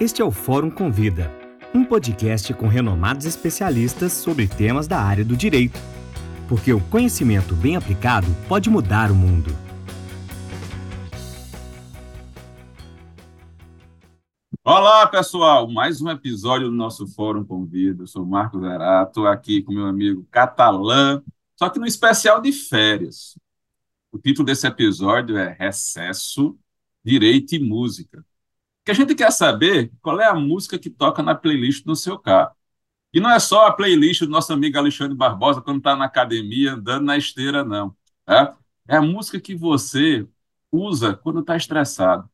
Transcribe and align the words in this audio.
Este 0.00 0.20
é 0.20 0.24
o 0.24 0.30
Fórum 0.32 0.72
Convida, 0.72 1.30
um 1.72 1.84
podcast 1.84 2.52
com 2.54 2.66
renomados 2.66 3.26
especialistas 3.26 4.12
sobre 4.12 4.48
temas 4.48 4.88
da 4.88 4.98
área 4.98 5.24
do 5.24 5.36
direito. 5.36 5.78
Porque 6.48 6.72
o 6.72 6.80
conhecimento 6.88 7.54
bem 7.54 7.76
aplicado 7.76 8.26
pode 8.48 8.68
mudar 8.68 9.12
o 9.12 9.14
mundo. 9.14 9.52
Olá, 14.64 15.06
pessoal! 15.06 15.70
Mais 15.70 16.02
um 16.02 16.10
episódio 16.10 16.68
do 16.68 16.74
nosso 16.74 17.06
Fórum 17.06 17.44
Convida. 17.44 18.02
Eu 18.02 18.08
sou 18.08 18.26
Marcos 18.26 18.60
Verato, 18.60 19.28
aqui 19.28 19.62
com 19.62 19.72
meu 19.72 19.86
amigo 19.86 20.26
Catalã, 20.28 21.22
só 21.54 21.70
que 21.70 21.78
no 21.78 21.86
especial 21.86 22.42
de 22.42 22.50
férias. 22.50 23.38
O 24.10 24.18
título 24.18 24.44
desse 24.44 24.66
episódio 24.66 25.38
é 25.38 25.56
Recesso, 25.56 26.58
Direito 27.04 27.54
e 27.54 27.60
Música 27.60 28.24
que 28.84 28.90
a 28.90 28.94
gente 28.94 29.14
quer 29.14 29.32
saber 29.32 29.90
qual 30.02 30.20
é 30.20 30.26
a 30.26 30.34
música 30.34 30.78
que 30.78 30.90
toca 30.90 31.22
na 31.22 31.34
playlist 31.34 31.84
do 31.84 31.96
seu 31.96 32.18
carro. 32.18 32.54
E 33.12 33.20
não 33.20 33.30
é 33.30 33.38
só 33.38 33.66
a 33.66 33.72
playlist 33.72 34.22
do 34.22 34.28
nosso 34.28 34.52
amigo 34.52 34.76
Alexandre 34.76 35.16
Barbosa 35.16 35.62
quando 35.62 35.78
está 35.78 35.96
na 35.96 36.04
academia, 36.06 36.74
andando 36.74 37.04
na 37.04 37.16
esteira, 37.16 37.64
não. 37.64 37.96
Tá? 38.24 38.56
É 38.88 38.96
a 38.96 39.02
música 39.02 39.40
que 39.40 39.54
você 39.54 40.26
usa 40.70 41.14
quando 41.14 41.40
está 41.40 41.56
estressado. 41.56 42.28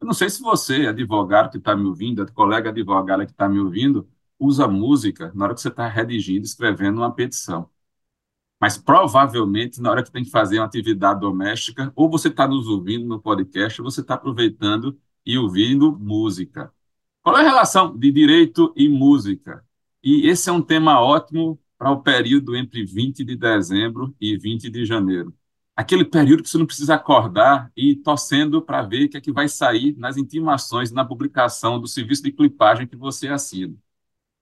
Eu 0.00 0.06
não 0.06 0.14
sei 0.14 0.28
se 0.28 0.42
você, 0.42 0.86
advogado 0.86 1.50
que 1.50 1.58
está 1.58 1.74
me 1.76 1.86
ouvindo, 1.86 2.30
colega 2.32 2.70
advogada 2.70 3.24
que 3.24 3.32
está 3.32 3.48
me 3.48 3.60
ouvindo, 3.60 4.08
usa 4.38 4.68
música 4.68 5.32
na 5.34 5.46
hora 5.46 5.54
que 5.54 5.60
você 5.60 5.68
está 5.68 5.88
redigindo, 5.88 6.44
escrevendo 6.44 6.98
uma 6.98 7.14
petição. 7.14 7.70
Mas 8.60 8.78
provavelmente, 8.78 9.80
na 9.80 9.90
hora 9.90 10.02
que 10.02 10.10
tem 10.10 10.24
que 10.24 10.30
fazer 10.30 10.58
uma 10.58 10.66
atividade 10.66 11.20
doméstica, 11.20 11.92
ou 11.94 12.10
você 12.10 12.28
está 12.28 12.48
nos 12.48 12.68
ouvindo 12.68 13.06
no 13.06 13.20
podcast, 13.20 13.80
ou 13.82 13.90
você 13.90 14.00
está 14.00 14.14
aproveitando 14.14 14.98
e 15.26 15.36
ouvindo 15.36 15.98
música. 15.98 16.72
Qual 17.22 17.36
é 17.36 17.40
a 17.40 17.48
relação 17.48 17.96
de 17.98 18.12
direito 18.12 18.72
e 18.76 18.88
música? 18.88 19.64
E 20.02 20.28
esse 20.28 20.48
é 20.48 20.52
um 20.52 20.62
tema 20.62 21.00
ótimo 21.00 21.58
para 21.76 21.90
o 21.90 22.00
período 22.02 22.54
entre 22.56 22.84
20 22.84 23.24
de 23.24 23.36
dezembro 23.36 24.14
e 24.20 24.36
20 24.38 24.70
de 24.70 24.84
janeiro. 24.84 25.34
Aquele 25.74 26.04
período 26.04 26.42
que 26.42 26.48
você 26.48 26.56
não 26.56 26.64
precisa 26.64 26.94
acordar 26.94 27.70
e 27.76 27.90
ir 27.90 27.96
torcendo 27.96 28.62
para 28.62 28.82
ver 28.82 29.06
o 29.06 29.08
que 29.10 29.16
é 29.16 29.20
que 29.20 29.32
vai 29.32 29.48
sair 29.48 29.94
nas 29.98 30.16
intimações, 30.16 30.90
na 30.90 31.04
publicação 31.04 31.78
do 31.80 31.86
serviço 31.86 32.22
de 32.22 32.32
clipagem 32.32 32.86
que 32.86 32.96
você 32.96 33.28
assina. 33.28 33.74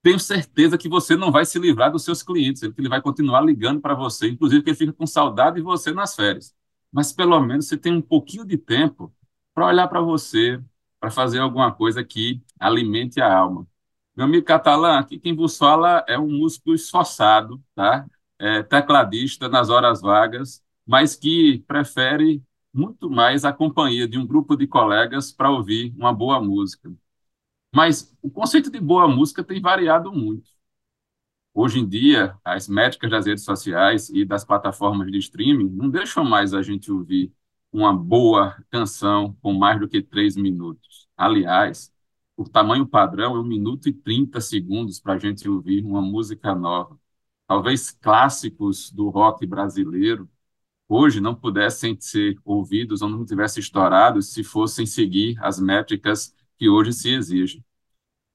Tenho 0.03 0.21
certeza 0.21 0.77
que 0.77 0.89
você 0.89 1.17
não 1.17 1.33
vai 1.33 1.47
se 1.47 1.59
livrar 1.59 1.91
dos 1.91 2.05
seus 2.05 2.23
clientes, 2.23 2.63
ele 2.63 2.89
vai 2.91 3.01
continuar 3.01 3.41
ligando 3.41 3.81
para 3.81 3.95
você, 3.95 4.29
inclusive 4.29 4.63
que 4.63 4.71
ele 4.71 4.77
fica 4.77 4.93
com 4.93 5.07
saudade 5.07 5.57
de 5.57 5.63
você 5.63 5.93
nas 5.93 6.15
férias. 6.15 6.55
Mas 6.93 7.11
pelo 7.13 7.41
menos 7.41 7.67
você 7.67 7.77
tem 7.79 7.95
um 7.95 8.03
pouquinho 8.03 8.45
de 8.45 8.59
tempo 8.59 9.13
para 9.55 9.67
olhar 9.67 9.89
para 9.89 10.03
você, 10.03 10.61
para 11.05 11.11
fazer 11.11 11.39
alguma 11.39 11.71
coisa 11.71 12.03
que 12.03 12.43
alimente 12.59 13.21
a 13.21 13.31
alma. 13.31 13.67
Meu 14.17 14.25
amigo 14.25 14.47
Catalã, 14.47 14.99
aqui 14.99 15.19
quem 15.19 15.37
vos 15.37 15.59
fala 15.59 16.03
é 16.09 16.19
um 16.19 16.31
músico 16.31 16.73
esforçado, 16.73 17.63
tá? 17.75 18.07
É, 18.39 18.63
tecladista 18.63 19.47
nas 19.47 19.69
horas 19.69 20.01
vagas, 20.01 20.65
mas 20.87 21.15
que 21.15 21.63
prefere 21.67 22.43
muito 22.73 23.11
mais 23.11 23.45
a 23.45 23.53
companhia 23.53 24.09
de 24.09 24.17
um 24.17 24.27
grupo 24.27 24.57
de 24.57 24.67
colegas 24.67 25.31
para 25.31 25.51
ouvir 25.51 25.93
uma 25.95 26.11
boa 26.11 26.41
música. 26.41 26.91
Mas 27.71 28.17
o 28.23 28.31
conceito 28.31 28.71
de 28.71 28.81
boa 28.81 29.07
música 29.07 29.45
tem 29.45 29.61
variado 29.61 30.11
muito. 30.11 30.51
Hoje 31.53 31.81
em 31.81 31.87
dia, 31.87 32.35
as 32.43 32.67
métricas 32.67 33.11
das 33.11 33.27
redes 33.27 33.45
sociais 33.45 34.09
e 34.09 34.25
das 34.25 34.43
plataformas 34.43 35.13
de 35.13 35.19
streaming 35.19 35.69
não 35.69 35.91
deixam 35.91 36.25
mais 36.25 36.55
a 36.55 36.63
gente 36.63 36.91
ouvir 36.91 37.31
uma 37.75 37.93
boa 37.93 38.57
canção 38.71 39.37
com 39.43 39.53
mais 39.53 39.81
do 39.81 39.89
que 39.89 40.01
três 40.01 40.37
minutos. 40.37 41.09
Aliás, 41.17 41.93
o 42.37 42.49
tamanho 42.49 42.87
padrão 42.87 43.35
é 43.35 43.41
um 43.41 43.45
minuto 43.45 43.89
e 43.89 43.93
30 43.93 44.41
segundos 44.41 45.01
para 45.01 45.15
a 45.15 45.19
gente 45.19 45.49
ouvir 45.49 45.85
uma 45.85 46.01
música 46.01 46.55
nova. 46.55 46.97
Talvez 47.49 47.91
clássicos 47.91 48.93
do 48.93 49.09
rock 49.09 49.45
brasileiro 49.45 50.31
hoje 50.89 51.21
não 51.21 51.35
pudessem 51.35 51.97
ser 52.01 52.37
ouvidos 52.45 53.03
ou 53.03 53.09
não 53.09 53.25
tivessem 53.25 53.61
estourado 53.61 54.23
se 54.23 54.45
fossem 54.45 54.87
seguir 54.87 55.37
as 55.43 55.59
métricas 55.59 56.35
que 56.57 56.69
hoje 56.69 56.93
se 56.93 57.11
exigem. 57.13 57.65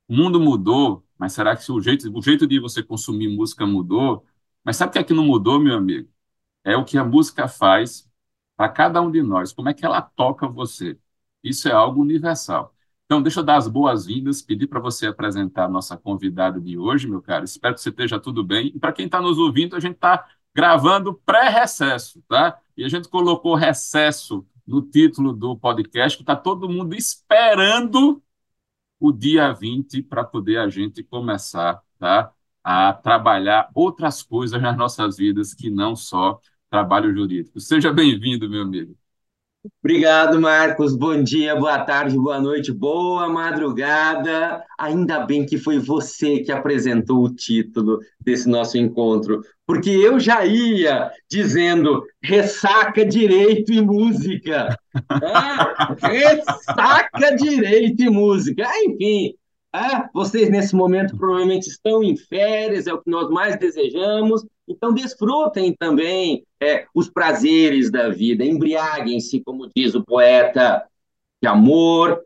O 0.08 0.16
mundo 0.16 0.40
mudou, 0.40 1.06
mas 1.18 1.34
será 1.34 1.56
que 1.56 1.72
o 1.72 1.82
jeito, 1.82 2.12
o 2.18 2.22
jeito 2.22 2.48
de 2.48 2.60
você 2.60 2.84
consumir 2.84 3.30
música 3.30 3.66
mudou? 3.66 4.26
Mas 4.66 4.78
sabe 4.78 4.90
o 4.92 4.94
que 4.94 5.00
é 5.00 5.04
que 5.04 5.14
não 5.14 5.26
mudou, 5.26 5.60
meu 5.60 5.78
amigo? 5.78 6.10
É 6.64 6.76
o 6.78 6.86
que 6.86 6.98
a 6.98 7.06
música 7.06 7.48
faz 7.48 8.09
para 8.60 8.68
cada 8.68 9.02
um 9.02 9.10
de 9.10 9.24
nós, 9.24 9.54
como 9.54 9.70
é 9.70 9.74
que 9.74 9.86
ela 9.86 10.02
toca 10.02 10.46
você. 10.46 11.00
Isso 11.42 11.70
é 11.70 11.72
algo 11.72 12.02
universal. 12.02 12.76
Então, 13.06 13.22
deixa 13.22 13.40
eu 13.40 13.44
dar 13.46 13.56
as 13.56 13.70
boas-vindas, 13.70 14.42
pedir 14.42 14.68
para 14.68 14.82
você 14.82 15.08
apresentar 15.08 15.64
a 15.64 15.70
nossa 15.70 15.96
convidada 15.96 16.60
de 16.60 16.78
hoje, 16.78 17.08
meu 17.08 17.22
caro. 17.22 17.46
Espero 17.46 17.74
que 17.74 17.80
você 17.80 17.88
esteja 17.88 18.20
tudo 18.20 18.44
bem. 18.44 18.68
E 18.76 18.78
para 18.78 18.92
quem 18.92 19.06
está 19.06 19.22
nos 19.22 19.38
ouvindo, 19.38 19.78
a 19.78 19.80
gente 19.80 19.96
está 19.96 20.28
gravando 20.54 21.14
pré-recesso, 21.26 22.22
tá? 22.28 22.60
E 22.76 22.84
a 22.84 22.90
gente 22.90 23.08
colocou 23.08 23.56
recesso 23.56 24.46
no 24.68 24.82
título 24.82 25.32
do 25.32 25.56
podcast, 25.56 26.18
que 26.18 26.24
está 26.24 26.36
todo 26.36 26.68
mundo 26.68 26.94
esperando 26.94 28.22
o 29.00 29.14
dia 29.14 29.54
20 29.54 30.02
para 30.04 30.26
poder 30.26 30.58
a 30.58 30.68
gente 30.68 31.02
começar, 31.02 31.82
tá? 31.98 32.34
A 32.62 32.92
trabalhar 32.92 33.70
outras 33.74 34.22
coisas 34.22 34.62
nas 34.62 34.76
nossas 34.76 35.16
vidas 35.16 35.54
que 35.54 35.70
não 35.70 35.96
só 35.96 36.42
trabalho 36.70 37.14
jurídico. 37.14 37.60
Seja 37.60 37.92
bem-vindo, 37.92 38.50
meu 38.50 38.64
amigo. 38.64 38.96
Obrigado, 39.84 40.40
Marcos. 40.40 40.96
Bom 40.96 41.22
dia, 41.22 41.54
boa 41.54 41.80
tarde, 41.84 42.18
boa 42.18 42.40
noite, 42.40 42.72
boa 42.72 43.28
madrugada. 43.28 44.64
Ainda 44.78 45.20
bem 45.26 45.46
que 45.46 45.58
foi 45.58 45.78
você 45.78 46.40
que 46.40 46.52
apresentou 46.52 47.26
o 47.26 47.34
título 47.34 48.00
desse 48.22 48.48
nosso 48.48 48.78
encontro, 48.78 49.42
porque 49.68 49.90
eu 49.90 50.18
já 50.18 50.46
ia 50.46 51.12
dizendo 51.30 52.06
ressaca 52.24 53.06
direito 53.06 53.74
e 53.74 53.82
música. 53.82 54.78
É, 56.02 56.08
ressaca 56.08 57.36
direito 57.36 58.02
e 58.02 58.10
música. 58.10 58.68
Enfim, 58.84 59.34
é, 59.74 60.10
vocês 60.14 60.50
nesse 60.50 60.76
momento 60.76 61.16
provavelmente 61.16 61.68
estão 61.68 62.04
em 62.04 62.18
férias, 62.18 62.88
é 62.88 62.94
o 62.94 63.02
que 63.02 63.10
nós 63.10 63.30
mais 63.30 63.58
desejamos. 63.58 64.44
Então, 64.70 64.94
desfrutem 64.94 65.76
também 65.76 66.46
é, 66.62 66.86
os 66.94 67.10
prazeres 67.10 67.90
da 67.90 68.10
vida, 68.10 68.46
embriaguem-se, 68.46 69.42
como 69.42 69.68
diz 69.76 69.96
o 69.96 70.06
poeta, 70.06 70.88
de 71.42 71.48
amor, 71.48 72.24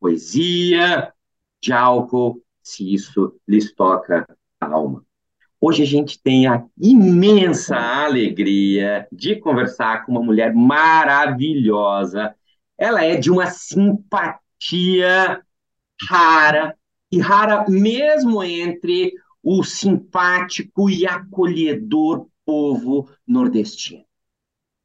poesia, 0.00 1.12
de 1.62 1.72
álcool, 1.72 2.42
se 2.60 2.92
isso 2.92 3.38
lhes 3.46 3.72
toca 3.72 4.26
a 4.60 4.66
alma. 4.66 5.04
Hoje 5.60 5.84
a 5.84 5.86
gente 5.86 6.20
tem 6.20 6.48
a 6.48 6.64
imensa 6.76 7.76
alegria 7.76 9.06
de 9.12 9.36
conversar 9.36 10.04
com 10.04 10.12
uma 10.12 10.22
mulher 10.22 10.52
maravilhosa. 10.52 12.34
Ela 12.76 13.04
é 13.04 13.16
de 13.16 13.30
uma 13.30 13.46
simpatia 13.46 15.40
rara, 16.08 16.76
e 17.10 17.20
rara 17.20 17.64
mesmo 17.68 18.42
entre 18.42 19.14
o 19.44 19.62
simpático 19.62 20.88
e 20.88 21.06
acolhedor 21.06 22.26
povo 22.46 23.08
nordestino. 23.26 24.02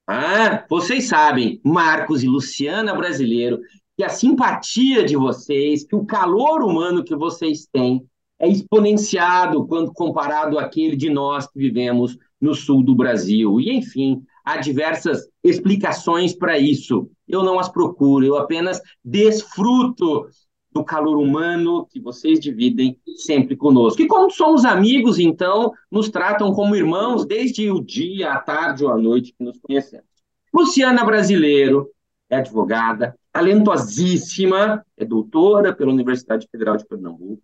Ah, 0.05 0.65
vocês 0.69 1.07
sabem, 1.07 1.61
Marcos 1.63 2.23
e 2.23 2.27
Luciana 2.27 2.93
brasileiro, 2.93 3.59
que 3.95 4.03
a 4.03 4.09
simpatia 4.09 5.05
de 5.05 5.15
vocês, 5.15 5.85
que 5.85 5.95
o 5.95 6.05
calor 6.05 6.61
humano 6.61 7.03
que 7.03 7.15
vocês 7.15 7.67
têm 7.71 8.05
é 8.37 8.47
exponenciado 8.47 9.65
quando 9.67 9.93
comparado 9.93 10.57
àquele 10.57 10.95
de 10.95 11.09
nós 11.09 11.47
que 11.47 11.59
vivemos 11.59 12.17
no 12.39 12.53
sul 12.53 12.83
do 12.83 12.95
Brasil. 12.95 13.59
E, 13.59 13.71
enfim, 13.71 14.23
há 14.43 14.57
diversas 14.57 15.27
explicações 15.43 16.33
para 16.33 16.57
isso. 16.57 17.09
Eu 17.27 17.43
não 17.43 17.59
as 17.59 17.69
procuro, 17.69 18.25
eu 18.25 18.37
apenas 18.37 18.81
desfruto 19.03 20.25
do 20.71 20.83
calor 20.83 21.17
humano 21.17 21.87
que 21.89 21.99
vocês 21.99 22.39
dividem 22.39 22.99
sempre 23.17 23.55
conosco. 23.55 24.01
E 24.01 24.07
como 24.07 24.29
somos 24.29 24.65
amigos, 24.65 25.17
então, 25.17 25.73
nos 25.91 26.09
tratam 26.09 26.53
como 26.53 26.75
irmãos 26.75 27.25
desde 27.25 27.71
o 27.71 27.81
dia, 27.81 28.33
a 28.33 28.39
tarde 28.39 28.85
ou 28.85 28.91
a 28.91 28.97
noite 28.97 29.33
que 29.37 29.43
nos 29.43 29.59
conhecemos. 29.59 30.05
Luciana 30.53 31.03
Brasileiro 31.03 31.89
é 32.29 32.37
advogada, 32.37 33.17
talentosíssima, 33.31 34.85
é 34.95 35.05
doutora 35.05 35.73
pela 35.73 35.91
Universidade 35.91 36.47
Federal 36.51 36.77
de 36.77 36.85
Pernambuco. 36.85 37.41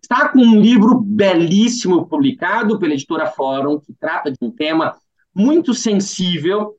Está 0.00 0.28
com 0.28 0.40
um 0.40 0.60
livro 0.60 0.98
belíssimo 0.98 2.06
publicado 2.06 2.78
pela 2.78 2.94
editora 2.94 3.26
Fórum, 3.26 3.78
que 3.78 3.94
trata 3.94 4.30
de 4.30 4.38
um 4.42 4.50
tema 4.50 4.96
muito 5.34 5.72
sensível 5.72 6.76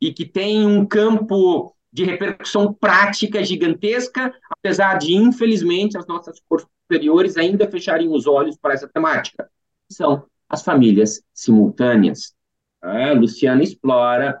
e 0.00 0.12
que 0.12 0.24
tem 0.24 0.66
um 0.66 0.84
campo 0.84 1.75
de 1.96 2.04
repercussão 2.04 2.74
prática 2.74 3.42
gigantesca, 3.42 4.30
apesar 4.50 4.98
de, 4.98 5.14
infelizmente, 5.14 5.96
as 5.96 6.06
nossas 6.06 6.38
forças 6.46 6.68
superiores 6.82 7.38
ainda 7.38 7.70
fecharem 7.70 8.10
os 8.10 8.26
olhos 8.26 8.54
para 8.58 8.74
essa 8.74 8.86
temática. 8.86 9.48
São 9.90 10.26
as 10.46 10.62
famílias 10.62 11.22
simultâneas. 11.32 12.34
A 12.82 13.12
Luciana 13.12 13.62
explora 13.62 14.38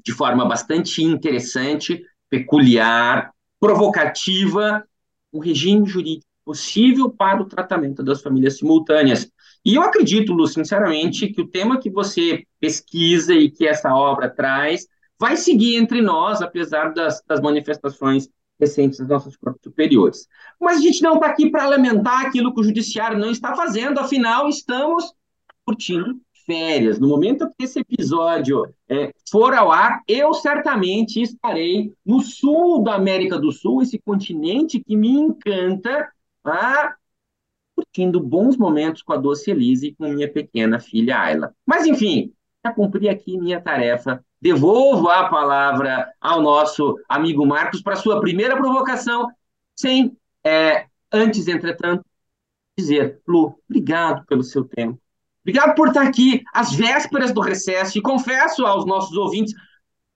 de 0.00 0.12
forma 0.12 0.44
bastante 0.46 1.02
interessante, 1.02 2.04
peculiar, 2.28 3.32
provocativa 3.58 4.84
um 5.32 5.40
regime 5.40 5.84
jurídico 5.88 6.30
possível 6.44 7.10
para 7.10 7.42
o 7.42 7.46
tratamento 7.46 8.00
das 8.00 8.22
famílias 8.22 8.58
simultâneas. 8.58 9.28
E 9.64 9.74
eu 9.74 9.82
acredito, 9.82 10.32
Lu, 10.32 10.46
sinceramente, 10.46 11.32
que 11.32 11.40
o 11.40 11.48
tema 11.48 11.80
que 11.80 11.90
você 11.90 12.44
pesquisa 12.60 13.34
e 13.34 13.50
que 13.50 13.66
essa 13.66 13.92
obra 13.92 14.30
traz 14.30 14.86
vai 15.20 15.36
seguir 15.36 15.76
entre 15.76 16.00
nós, 16.00 16.40
apesar 16.40 16.94
das, 16.94 17.22
das 17.26 17.40
manifestações 17.40 18.28
recentes 18.58 18.98
das 18.98 19.08
nossas 19.08 19.36
cortes 19.36 19.62
superiores. 19.62 20.26
Mas 20.58 20.78
a 20.78 20.80
gente 20.80 21.02
não 21.02 21.14
está 21.14 21.26
aqui 21.26 21.50
para 21.50 21.68
lamentar 21.68 22.26
aquilo 22.26 22.54
que 22.54 22.60
o 22.60 22.64
judiciário 22.64 23.18
não 23.18 23.30
está 23.30 23.54
fazendo, 23.54 24.00
afinal, 24.00 24.48
estamos 24.48 25.12
curtindo 25.64 26.18
férias. 26.46 26.98
No 26.98 27.08
momento 27.08 27.48
que 27.56 27.64
esse 27.64 27.80
episódio 27.80 28.66
é, 28.88 29.12
for 29.30 29.54
ao 29.54 29.70
ar, 29.70 30.00
eu 30.08 30.32
certamente 30.34 31.20
estarei 31.20 31.92
no 32.04 32.20
sul 32.20 32.82
da 32.82 32.94
América 32.94 33.38
do 33.38 33.52
Sul, 33.52 33.82
esse 33.82 33.98
continente 33.98 34.80
que 34.80 34.96
me 34.96 35.10
encanta, 35.10 36.10
ah, 36.44 36.94
curtindo 37.74 38.20
bons 38.20 38.56
momentos 38.56 39.02
com 39.02 39.12
a 39.12 39.16
doce 39.16 39.50
Elise 39.50 39.88
e 39.88 39.94
com 39.94 40.08
minha 40.08 40.30
pequena 40.30 40.80
filha 40.80 41.20
Ayla. 41.20 41.54
Mas, 41.64 41.86
enfim, 41.86 42.32
já 42.64 42.72
cumpri 42.72 43.08
aqui 43.08 43.38
minha 43.38 43.60
tarefa. 43.60 44.24
Devolvo 44.40 45.08
a 45.08 45.28
palavra 45.28 46.10
ao 46.20 46.40
nosso 46.40 46.96
amigo 47.08 47.46
Marcos 47.46 47.82
para 47.82 47.96
sua 47.96 48.20
primeira 48.20 48.56
provocação, 48.56 49.28
sem 49.76 50.16
é, 50.44 50.86
antes, 51.12 51.46
entretanto, 51.46 52.04
dizer, 52.78 53.20
Lu, 53.26 53.54
obrigado 53.68 54.24
pelo 54.26 54.42
seu 54.42 54.64
tempo. 54.64 54.98
Obrigado 55.42 55.74
por 55.74 55.88
estar 55.88 56.06
aqui 56.06 56.42
às 56.52 56.72
vésperas 56.72 57.32
do 57.32 57.40
recesso 57.40 57.98
e 57.98 58.02
confesso 58.02 58.64
aos 58.64 58.86
nossos 58.86 59.16
ouvintes, 59.16 59.54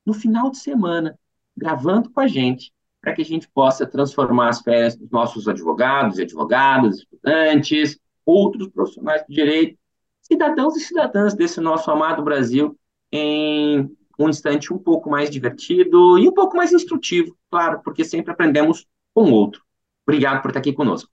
no 0.05 0.15
final 0.15 0.51
de 0.51 0.59
semana, 0.59 1.19
gravando 1.57 2.11
com 2.11 2.21
a 2.21 2.27
gente, 2.27 2.73
para 3.01 3.15
que 3.15 3.23
a 3.23 3.25
gente 3.25 3.49
possa 3.49 3.87
transformar 3.87 4.49
as 4.49 4.61
férias 4.61 4.97
dos 4.97 5.11
nossos 5.11 5.49
advogados 5.49 6.19
e 6.19 6.23
advogadas, 6.23 6.99
estudantes, 6.99 7.99
outros 8.25 8.69
profissionais 8.69 9.23
de 9.29 9.35
direito, 9.35 9.79
cidadãos 10.23 10.77
e 10.77 10.81
cidadãs 10.81 11.35
desse 11.35 11.61
nosso 11.61 11.91
amado 11.91 12.23
Brasil, 12.23 12.79
em 13.13 13.91
um 14.19 14.29
instante 14.29 14.73
um 14.73 14.79
pouco 14.79 15.11
mais 15.11 15.31
divertido 15.31 16.19
e 16.19 16.29
um 16.29 16.33
pouco 16.33 16.57
mais 16.57 16.73
instrutivo, 16.73 17.37
claro, 17.51 17.81
porque 17.83 18.05
sempre 18.05 18.33
aprendemos 18.33 18.87
com 19.13 19.25
o 19.25 19.33
outro. 19.33 19.63
Obrigado 20.07 20.43
por 20.43 20.49
estar 20.49 20.61
aqui 20.61 20.73
conosco. 20.73 21.11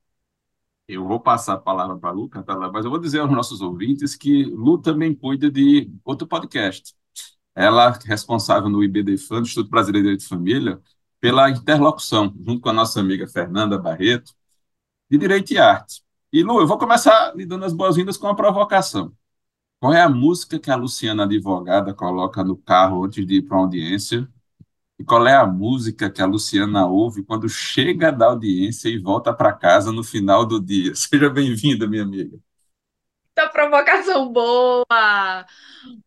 Eu 0.87 1.07
vou 1.07 1.19
passar 1.19 1.53
a 1.53 1.57
palavra 1.57 1.97
para 1.97 2.09
a 2.09 2.13
Lu, 2.13 2.29
mas 2.73 2.83
eu 2.83 2.91
vou 2.91 2.99
dizer 2.99 3.19
aos 3.19 3.31
nossos 3.31 3.61
ouvintes 3.61 4.15
que 4.15 4.43
Lu 4.43 4.77
também 4.77 5.15
cuida 5.15 5.49
de 5.49 5.89
outro 6.03 6.27
podcast. 6.27 6.93
Ela 7.55 7.89
é 7.89 8.07
responsável 8.07 8.69
no 8.69 8.83
IBDFAM, 8.83 9.41
Instituto 9.41 9.69
Brasileiro 9.69 10.03
de 10.03 10.09
Direito 10.09 10.21
de 10.21 10.27
Família, 10.27 10.81
pela 11.19 11.49
interlocução, 11.49 12.33
junto 12.45 12.59
com 12.59 12.69
a 12.69 12.73
nossa 12.73 12.99
amiga 12.99 13.27
Fernanda 13.27 13.77
Barreto, 13.77 14.33
de 15.09 15.17
Direito 15.17 15.53
e 15.53 15.57
Arte. 15.57 16.01
E, 16.33 16.43
Lu, 16.43 16.59
eu 16.59 16.67
vou 16.67 16.77
começar 16.77 17.35
lhe 17.35 17.45
dando 17.45 17.65
as 17.65 17.73
boas-vindas 17.73 18.17
com 18.17 18.27
uma 18.27 18.35
provocação. 18.35 19.13
Qual 19.81 19.95
é 19.95 19.99
a 19.99 20.07
música 20.07 20.59
que 20.59 20.69
a 20.69 20.75
Luciana, 20.75 21.23
advogada, 21.23 21.91
coloca 21.91 22.43
no 22.43 22.55
carro 22.55 23.03
antes 23.03 23.25
de 23.25 23.37
ir 23.37 23.41
para 23.41 23.57
uma 23.57 23.63
audiência 23.63 24.27
e 24.99 25.03
qual 25.03 25.25
é 25.25 25.33
a 25.33 25.43
música 25.43 26.07
que 26.07 26.21
a 26.21 26.25
Luciana 26.27 26.85
ouve 26.85 27.23
quando 27.23 27.49
chega 27.49 28.11
da 28.11 28.27
audiência 28.27 28.89
e 28.89 28.99
volta 28.99 29.33
para 29.33 29.51
casa 29.51 29.91
no 29.91 30.03
final 30.03 30.45
do 30.45 30.61
dia? 30.61 30.93
Seja 30.93 31.31
bem-vinda, 31.31 31.87
minha 31.87 32.03
amiga. 32.03 32.37
Muita 33.25 33.51
provocação 33.51 34.31
boa! 34.31 35.47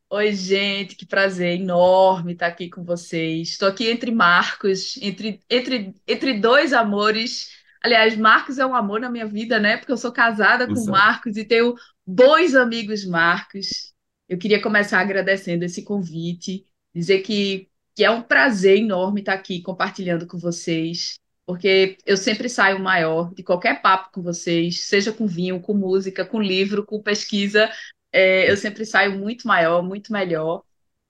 Oi, 0.08 0.32
gente, 0.32 0.94
que 0.94 1.04
prazer 1.04 1.60
enorme 1.60 2.34
estar 2.34 2.46
aqui 2.46 2.70
com 2.70 2.84
vocês. 2.84 3.48
Estou 3.48 3.66
aqui 3.66 3.90
entre 3.90 4.12
Marcos, 4.12 4.96
entre, 5.02 5.40
entre, 5.50 5.92
entre 6.06 6.38
dois 6.38 6.72
amores. 6.72 7.63
Aliás, 7.84 8.16
Marcos 8.16 8.58
é 8.58 8.64
um 8.64 8.74
amor 8.74 8.98
na 8.98 9.10
minha 9.10 9.26
vida, 9.26 9.60
né? 9.60 9.76
Porque 9.76 9.92
eu 9.92 9.96
sou 9.98 10.10
casada 10.10 10.66
com 10.66 10.86
Marcos 10.86 11.36
e 11.36 11.44
tenho 11.44 11.74
dois 12.06 12.54
amigos 12.54 13.04
Marcos. 13.04 13.92
Eu 14.26 14.38
queria 14.38 14.62
começar 14.62 15.00
agradecendo 15.00 15.66
esse 15.66 15.84
convite, 15.84 16.64
dizer 16.94 17.20
que 17.20 17.68
que 17.94 18.02
é 18.02 18.10
um 18.10 18.22
prazer 18.22 18.78
enorme 18.78 19.20
estar 19.20 19.34
aqui 19.34 19.62
compartilhando 19.62 20.26
com 20.26 20.36
vocês, 20.36 21.20
porque 21.46 21.96
eu 22.04 22.16
sempre 22.16 22.48
saio 22.48 22.80
maior 22.80 23.32
de 23.34 23.42
qualquer 23.42 23.80
papo 23.80 24.10
com 24.12 24.22
vocês, 24.22 24.84
seja 24.86 25.12
com 25.12 25.26
vinho, 25.26 25.60
com 25.60 25.74
música, 25.74 26.24
com 26.24 26.42
livro, 26.42 26.84
com 26.84 27.00
pesquisa, 27.00 27.70
é, 28.12 28.50
eu 28.50 28.56
sempre 28.56 28.84
saio 28.84 29.16
muito 29.18 29.46
maior, 29.46 29.82
muito 29.82 30.12
melhor. 30.12 30.64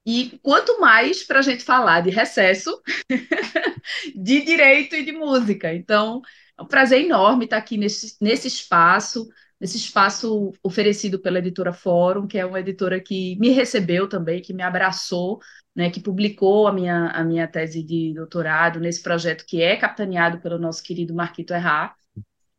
E 0.04 0.38
quanto 0.42 0.78
mais 0.78 1.22
para 1.22 1.38
a 1.38 1.42
gente 1.42 1.64
falar 1.64 2.02
de 2.02 2.10
recesso, 2.10 2.82
de 4.14 4.42
direito 4.42 4.94
e 4.96 5.04
de 5.04 5.12
música. 5.12 5.72
Então, 5.72 6.20
é 6.58 6.62
um 6.62 6.66
prazer 6.66 7.04
enorme 7.04 7.44
estar 7.44 7.56
aqui 7.56 7.76
nesse, 7.76 8.16
nesse 8.20 8.48
espaço, 8.48 9.28
nesse 9.60 9.76
espaço 9.76 10.52
oferecido 10.62 11.18
pela 11.18 11.38
editora 11.38 11.72
Fórum, 11.72 12.26
que 12.26 12.38
é 12.38 12.46
uma 12.46 12.60
editora 12.60 13.00
que 13.00 13.36
me 13.38 13.50
recebeu 13.50 14.08
também, 14.08 14.42
que 14.42 14.52
me 14.52 14.62
abraçou 14.62 15.40
né, 15.74 15.90
que 15.90 16.00
publicou 16.00 16.68
a 16.68 16.72
minha, 16.72 17.08
a 17.08 17.24
minha 17.24 17.48
tese 17.48 17.82
de 17.82 18.14
doutorado 18.14 18.78
nesse 18.78 19.02
projeto 19.02 19.44
que 19.44 19.60
é 19.60 19.76
capitaneado 19.76 20.40
pelo 20.40 20.58
nosso 20.58 20.82
querido 20.82 21.14
Marquito 21.14 21.52
Errar, 21.52 21.96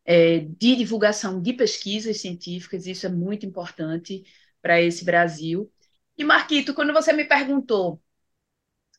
é, 0.04 0.40
de 0.40 0.76
divulgação 0.76 1.40
de 1.42 1.52
pesquisas 1.52 2.20
científicas, 2.20 2.86
isso 2.86 3.06
é 3.06 3.08
muito 3.08 3.46
importante 3.46 4.24
para 4.62 4.80
esse 4.80 5.04
Brasil. 5.04 5.70
E, 6.16 6.24
Marquito, 6.24 6.74
quando 6.74 6.92
você 6.92 7.12
me 7.12 7.24
perguntou 7.24 8.00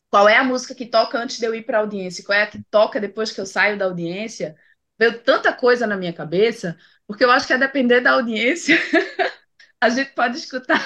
qual 0.09 0.27
é 0.27 0.37
a 0.37 0.43
música 0.43 0.73
que 0.75 0.85
toca 0.85 1.17
antes 1.17 1.37
de 1.39 1.45
eu 1.45 1.53
ir 1.53 1.63
para 1.63 1.77
a 1.77 1.81
audiência, 1.81 2.23
qual 2.23 2.37
é 2.37 2.43
a 2.43 2.47
que 2.47 2.63
toca 2.71 2.99
depois 2.99 3.31
que 3.31 3.41
eu 3.41 3.45
saio 3.45 3.77
da 3.77 3.85
audiência, 3.85 4.55
veio 4.97 5.21
tanta 5.23 5.53
coisa 5.53 5.87
na 5.87 5.97
minha 5.97 6.13
cabeça, 6.13 6.77
porque 7.05 7.23
eu 7.23 7.31
acho 7.31 7.47
que 7.47 7.53
a 7.53 7.57
depender 7.57 8.01
da 8.01 8.11
audiência, 8.11 8.77
a 9.81 9.89
gente 9.89 10.11
pode 10.13 10.37
escutar 10.37 10.79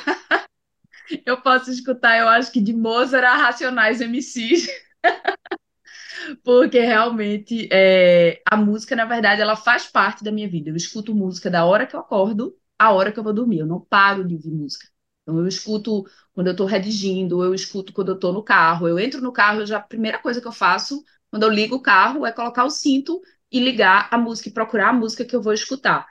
eu 1.26 1.42
posso 1.42 1.72
escutar, 1.72 2.18
eu 2.18 2.28
acho 2.28 2.52
que 2.52 2.62
de 2.62 2.74
Mozart 2.74 3.26
a 3.26 3.36
Racionais 3.36 4.02
MCs. 4.02 4.68
Porque 6.44 6.80
realmente 6.80 7.68
é, 7.72 8.42
a 8.50 8.56
música, 8.58 8.96
na 8.96 9.06
verdade, 9.06 9.42
ela 9.42 9.56
faz 9.56 9.88
parte 9.88 10.24
da 10.24 10.32
minha 10.32 10.48
vida. 10.50 10.70
Eu 10.70 10.76
escuto 10.76 11.16
música 11.16 11.50
da 11.50 11.66
hora 11.66 11.86
que 11.88 11.96
eu 11.96 12.00
acordo 12.00 12.56
à 12.78 12.92
hora 12.92 13.12
que 13.12 13.20
eu 13.20 13.24
vou 13.24 13.34
dormir. 13.34 13.60
Eu 13.60 13.66
não 13.68 13.80
paro 13.80 14.26
de 14.28 14.36
ouvir 14.36 14.52
música. 14.52 14.88
Então, 15.24 15.40
eu 15.40 15.48
escuto 15.48 16.04
quando 16.34 16.48
eu 16.48 16.52
estou 16.52 16.66
redigindo, 16.66 17.44
eu 17.44 17.54
escuto 17.54 17.94
quando 17.94 18.10
eu 18.10 18.16
estou 18.16 18.34
no 18.34 18.44
carro. 18.44 18.88
Eu 18.88 19.00
entro 19.00 19.22
no 19.22 19.32
carro, 19.32 19.66
já, 19.66 19.78
a 19.78 19.82
primeira 19.82 20.20
coisa 20.20 20.42
que 20.42 20.48
eu 20.48 20.52
faço 20.52 21.04
quando 21.30 21.44
eu 21.44 21.50
ligo 21.50 21.76
o 21.76 21.82
carro 21.82 22.26
é 22.26 22.32
colocar 22.32 22.66
o 22.66 22.70
cinto 22.70 23.22
e 23.52 23.60
ligar 23.60 24.08
a 24.12 24.18
música 24.18 24.50
e 24.50 24.54
procurar 24.54 24.90
a 24.90 24.94
música 24.94 25.26
que 25.26 25.36
eu 25.36 25.42
vou 25.42 25.54
escutar. 25.54 26.08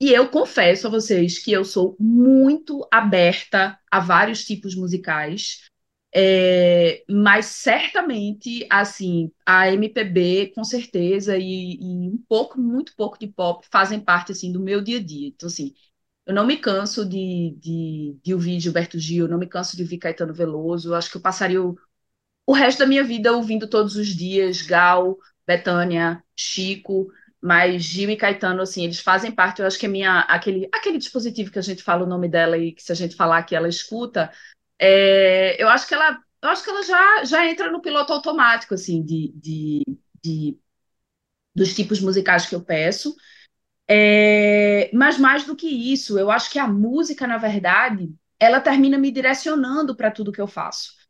E 0.00 0.10
eu 0.12 0.28
confesso 0.28 0.86
a 0.86 0.90
vocês 0.90 1.38
que 1.38 1.52
eu 1.52 1.64
sou 1.64 1.96
muito 1.98 2.86
aberta 2.90 3.78
a 3.90 4.00
vários 4.00 4.44
tipos 4.44 4.74
musicais, 4.74 5.60
é, 6.14 7.02
mas 7.08 7.46
certamente, 7.46 8.66
assim, 8.70 9.32
a 9.44 9.70
MPB, 9.72 10.52
com 10.54 10.62
certeza, 10.62 11.36
e, 11.36 11.74
e, 11.74 12.08
um 12.10 12.22
pouco, 12.28 12.60
muito 12.60 12.94
pouco 12.96 13.18
de 13.18 13.26
pop 13.26 13.66
fazem 13.70 14.00
parte, 14.00 14.32
assim, 14.32 14.52
do 14.52 14.60
meu 14.60 14.80
dia 14.80 14.98
a 14.98 15.02
dia. 15.02 15.28
Então, 15.28 15.48
assim, 15.48 15.74
eu 16.26 16.34
não 16.34 16.46
me 16.46 16.56
canso 16.56 17.04
de, 17.04 17.56
de, 17.58 18.18
de 18.22 18.34
ouvir 18.34 18.60
Gilberto 18.60 18.98
Gil, 18.98 19.28
não 19.28 19.38
me 19.38 19.46
canso 19.48 19.76
de 19.76 19.82
ouvir 19.82 19.98
Caetano 19.98 20.32
Veloso, 20.34 20.94
acho 20.94 21.10
que 21.10 21.16
eu 21.16 21.20
passaria 21.22 21.62
o, 21.62 21.76
o 22.46 22.52
resto 22.52 22.80
da 22.80 22.86
minha 22.86 23.04
vida 23.04 23.32
ouvindo 23.32 23.68
todos 23.68 23.96
os 23.96 24.08
dias 24.08 24.62
Gal, 24.62 25.18
Betânia, 25.46 26.22
Chico, 26.36 27.10
mas 27.40 27.82
Gil 27.82 28.10
e 28.10 28.16
Caetano, 28.16 28.62
assim, 28.62 28.84
eles 28.84 29.00
fazem 29.00 29.30
parte, 29.30 29.60
eu 29.60 29.66
acho 29.66 29.78
que 29.78 29.86
minha, 29.86 30.20
aquele, 30.20 30.68
aquele 30.72 30.98
dispositivo 30.98 31.50
que 31.50 31.58
a 31.58 31.62
gente 31.62 31.82
fala 31.82 32.04
o 32.04 32.08
nome 32.08 32.28
dela 32.28 32.56
e 32.56 32.72
que 32.72 32.82
se 32.82 32.90
a 32.90 32.94
gente 32.94 33.14
falar 33.16 33.42
que 33.42 33.54
ela 33.54 33.68
escuta, 33.68 34.32
é, 34.78 35.62
eu 35.62 35.68
acho 35.68 35.86
que 35.86 35.94
ela, 35.94 36.18
eu 36.42 36.48
acho 36.48 36.64
que 36.64 36.70
ela 36.70 36.82
já, 36.82 37.24
já 37.24 37.46
entra 37.46 37.70
no 37.70 37.82
piloto 37.82 38.12
automático, 38.12 38.74
assim, 38.74 39.02
de, 39.04 39.32
de, 39.36 39.82
de 40.22 40.58
dos 41.54 41.74
tipos 41.74 42.00
musicais 42.00 42.46
que 42.46 42.54
eu 42.54 42.62
peço. 42.64 43.14
É, 43.88 44.90
mas 44.94 45.18
mais 45.18 45.44
do 45.44 45.54
que 45.54 45.68
isso, 45.68 46.18
eu 46.18 46.30
acho 46.30 46.50
que 46.50 46.58
a 46.58 46.66
música, 46.66 47.26
na 47.26 47.36
verdade, 47.36 48.14
ela 48.40 48.60
termina 48.60 48.96
me 48.98 49.10
direcionando 49.10 49.94
para 49.94 50.10
tudo 50.10 50.32
que 50.32 50.40
eu 50.40 50.46
faço 50.46 51.03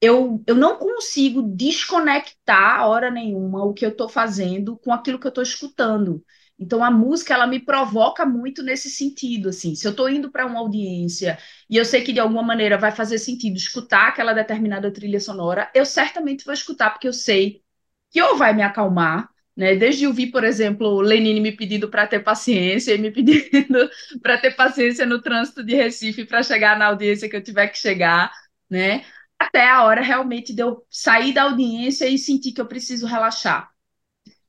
eu, 0.00 0.42
eu 0.46 0.54
não 0.54 0.76
consigo 0.78 1.42
desconectar 1.42 2.80
a 2.80 2.86
hora 2.86 3.10
nenhuma 3.10 3.64
o 3.64 3.72
que 3.72 3.84
eu 3.84 3.90
estou 3.90 4.08
fazendo 4.08 4.76
com 4.78 4.92
aquilo 4.92 5.18
que 5.18 5.26
eu 5.26 5.30
estou 5.30 5.42
escutando. 5.42 6.22
Então 6.58 6.84
a 6.84 6.90
música 6.90 7.34
ela 7.34 7.46
me 7.46 7.58
provoca 7.58 8.24
muito 8.24 8.62
nesse 8.62 8.88
sentido, 8.90 9.48
assim. 9.48 9.74
Se 9.74 9.86
eu 9.86 9.90
estou 9.90 10.08
indo 10.08 10.30
para 10.30 10.46
uma 10.46 10.60
audiência 10.60 11.38
e 11.68 11.76
eu 11.76 11.84
sei 11.84 12.02
que 12.02 12.12
de 12.12 12.20
alguma 12.20 12.42
maneira 12.42 12.78
vai 12.78 12.92
fazer 12.92 13.18
sentido 13.18 13.56
escutar 13.56 14.08
aquela 14.08 14.32
determinada 14.32 14.92
trilha 14.92 15.18
sonora, 15.20 15.70
eu 15.74 15.84
certamente 15.86 16.44
vou 16.44 16.54
escutar 16.54 16.90
porque 16.90 17.08
eu 17.08 17.12
sei 17.12 17.62
que 18.10 18.22
ou 18.22 18.36
vai 18.36 18.52
me 18.54 18.62
acalmar, 18.62 19.28
né? 19.56 19.74
Desde 19.76 20.06
ouvir, 20.06 20.28
por 20.30 20.44
exemplo, 20.44 21.00
Lenine 21.00 21.40
me 21.40 21.52
pedindo 21.52 21.88
para 21.88 22.06
ter 22.06 22.20
paciência 22.20 22.94
e 22.94 22.98
me 22.98 23.10
pedindo 23.10 23.90
para 24.22 24.38
ter 24.38 24.52
paciência 24.54 25.04
no 25.06 25.20
trânsito 25.20 25.64
de 25.64 25.74
Recife 25.74 26.24
para 26.24 26.42
chegar 26.42 26.78
na 26.78 26.86
audiência 26.86 27.28
que 27.28 27.36
eu 27.36 27.42
tiver 27.42 27.68
que 27.68 27.78
chegar, 27.78 28.32
né? 28.70 29.04
Até 29.46 29.68
a 29.70 29.84
hora 29.84 30.02
realmente 30.02 30.52
de 30.54 30.62
eu 30.62 30.84
sair 30.90 31.32
da 31.34 31.44
audiência 31.44 32.08
e 32.08 32.18
sentir 32.18 32.52
que 32.52 32.60
eu 32.60 32.66
preciso 32.66 33.06
relaxar. 33.06 33.70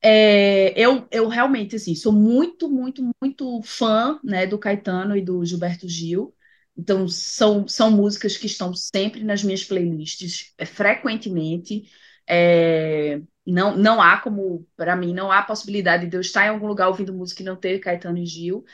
é, 0.02 0.72
eu, 0.80 1.06
eu 1.10 1.28
realmente 1.28 1.76
assim, 1.76 1.94
sou 1.94 2.12
muito, 2.12 2.68
muito, 2.70 3.02
muito 3.20 3.62
fã 3.62 4.20
né, 4.22 4.46
do 4.46 4.58
Caetano 4.58 5.16
e 5.16 5.22
do 5.22 5.44
Gilberto 5.44 5.88
Gil. 5.88 6.34
Então, 6.76 7.08
são, 7.08 7.66
são 7.66 7.90
músicas 7.90 8.36
que 8.36 8.46
estão 8.46 8.74
sempre 8.74 9.24
nas 9.24 9.42
minhas 9.42 9.64
playlists, 9.64 10.52
é, 10.58 10.66
frequentemente. 10.66 11.90
É, 12.28 13.20
não, 13.46 13.76
não 13.76 14.00
há 14.02 14.18
como, 14.20 14.66
para 14.76 14.94
mim, 14.96 15.14
não 15.14 15.32
há 15.32 15.42
possibilidade 15.42 16.06
de 16.06 16.16
eu 16.16 16.20
estar 16.20 16.44
em 16.46 16.50
algum 16.50 16.66
lugar 16.66 16.88
ouvindo 16.88 17.14
música 17.14 17.42
e 17.42 17.46
não 17.46 17.56
ter 17.56 17.78
Caetano 17.80 18.18
e 18.18 18.26
Gil. 18.26 18.64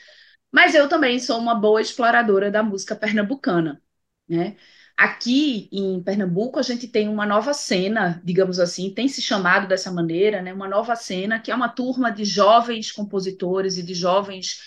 Mas 0.53 0.75
eu 0.75 0.89
também 0.89 1.19
sou 1.19 1.39
uma 1.39 1.55
boa 1.55 1.81
exploradora 1.81 2.51
da 2.51 2.63
música 2.63 2.97
pernambucana, 2.97 3.83
né? 4.29 4.57
Aqui 5.03 5.69
em 5.73 6.01
Pernambuco 6.01 6.61
a 6.61 6.63
gente 6.63 6.87
tem 6.87 7.09
uma 7.09 7.27
nova 7.27 7.53
cena, 7.53 8.23
digamos 8.25 8.61
assim, 8.61 8.95
tem 8.95 9.09
se 9.09 9.21
chamado 9.21 9.67
dessa 9.67 9.91
maneira, 9.91 10.41
né? 10.41 10.55
Uma 10.55 10.69
nova 10.69 10.95
cena 10.95 11.41
que 11.41 11.51
é 11.51 11.55
uma 11.57 11.69
turma 11.69 12.09
de 12.13 12.25
jovens 12.25 12.93
compositores 12.93 13.77
e 13.77 13.83
de 13.83 13.95
jovens, 13.95 14.61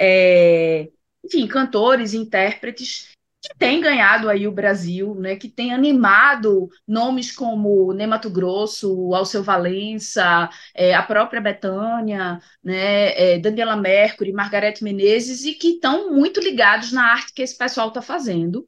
é, 0.00 0.88
enfim, 1.22 1.46
cantores 1.46 2.14
intérpretes 2.14 3.10
que 3.42 3.54
tem 3.58 3.78
ganhado 3.78 4.30
aí 4.30 4.48
o 4.48 4.52
Brasil, 4.52 5.14
né, 5.16 5.36
que 5.36 5.50
tem 5.50 5.74
animado 5.74 6.70
nomes 6.88 7.30
como 7.30 7.92
Ney 7.92 8.06
Mato 8.06 8.30
Grosso, 8.30 9.12
Alceu 9.14 9.42
Valença, 9.42 10.48
é, 10.74 10.94
a 10.94 11.02
própria 11.02 11.42
Betânia, 11.42 12.40
né, 12.62 13.34
é, 13.34 13.38
Daniela 13.38 13.76
Mercury, 13.76 14.32
Margarete 14.32 14.82
Menezes, 14.82 15.44
e 15.44 15.52
que 15.52 15.72
estão 15.74 16.10
muito 16.10 16.40
ligados 16.40 16.90
na 16.90 17.12
arte 17.12 17.34
que 17.34 17.42
esse 17.42 17.58
pessoal 17.58 17.88
está 17.88 18.00
fazendo. 18.00 18.66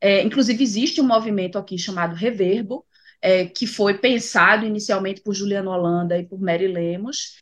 É, 0.00 0.22
inclusive, 0.22 0.62
existe 0.62 1.00
um 1.00 1.06
movimento 1.06 1.58
aqui 1.58 1.76
chamado 1.78 2.14
Reverbo, 2.14 2.84
é, 3.20 3.46
que 3.46 3.66
foi 3.66 3.98
pensado 3.98 4.64
inicialmente 4.64 5.20
por 5.20 5.34
Juliano 5.34 5.70
Holanda 5.70 6.18
e 6.18 6.24
por 6.24 6.40
Mary 6.40 6.68
Lemos, 6.68 7.38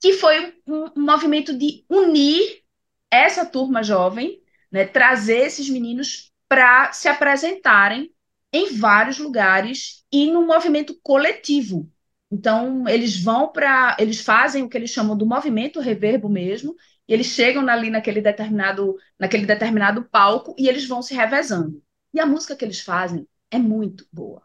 que 0.00 0.14
foi 0.14 0.54
um, 0.66 0.86
um 0.96 1.04
movimento 1.04 1.56
de 1.56 1.84
unir 1.88 2.62
essa 3.10 3.44
turma 3.46 3.82
jovem 3.82 4.42
né, 4.70 4.86
trazer 4.86 5.38
esses 5.38 5.68
meninos 5.68 6.32
para 6.48 6.92
se 6.92 7.06
apresentarem 7.08 8.10
em 8.52 8.74
vários 8.76 9.18
lugares 9.18 10.04
e 10.10 10.30
no 10.30 10.46
movimento 10.46 10.98
coletivo. 11.02 11.90
Então, 12.30 12.88
eles 12.88 13.22
vão 13.22 13.52
para. 13.52 13.96
Eles 14.00 14.22
fazem 14.22 14.62
o 14.62 14.68
que 14.68 14.76
eles 14.76 14.90
chamam 14.90 15.16
do 15.16 15.26
movimento 15.26 15.80
reverbo 15.80 16.28
mesmo, 16.28 16.74
e 17.06 17.12
eles 17.12 17.26
chegam 17.26 17.68
ali 17.68 17.90
naquele 17.90 18.22
determinado, 18.22 18.96
naquele 19.18 19.44
determinado 19.46 20.04
palco 20.10 20.54
e 20.58 20.68
eles 20.68 20.86
vão 20.86 21.02
se 21.02 21.14
revezando. 21.14 21.82
E 22.12 22.20
a 22.20 22.26
música 22.26 22.56
que 22.56 22.64
eles 22.64 22.80
fazem 22.80 23.26
é 23.50 23.58
muito 23.58 24.06
boa. 24.12 24.42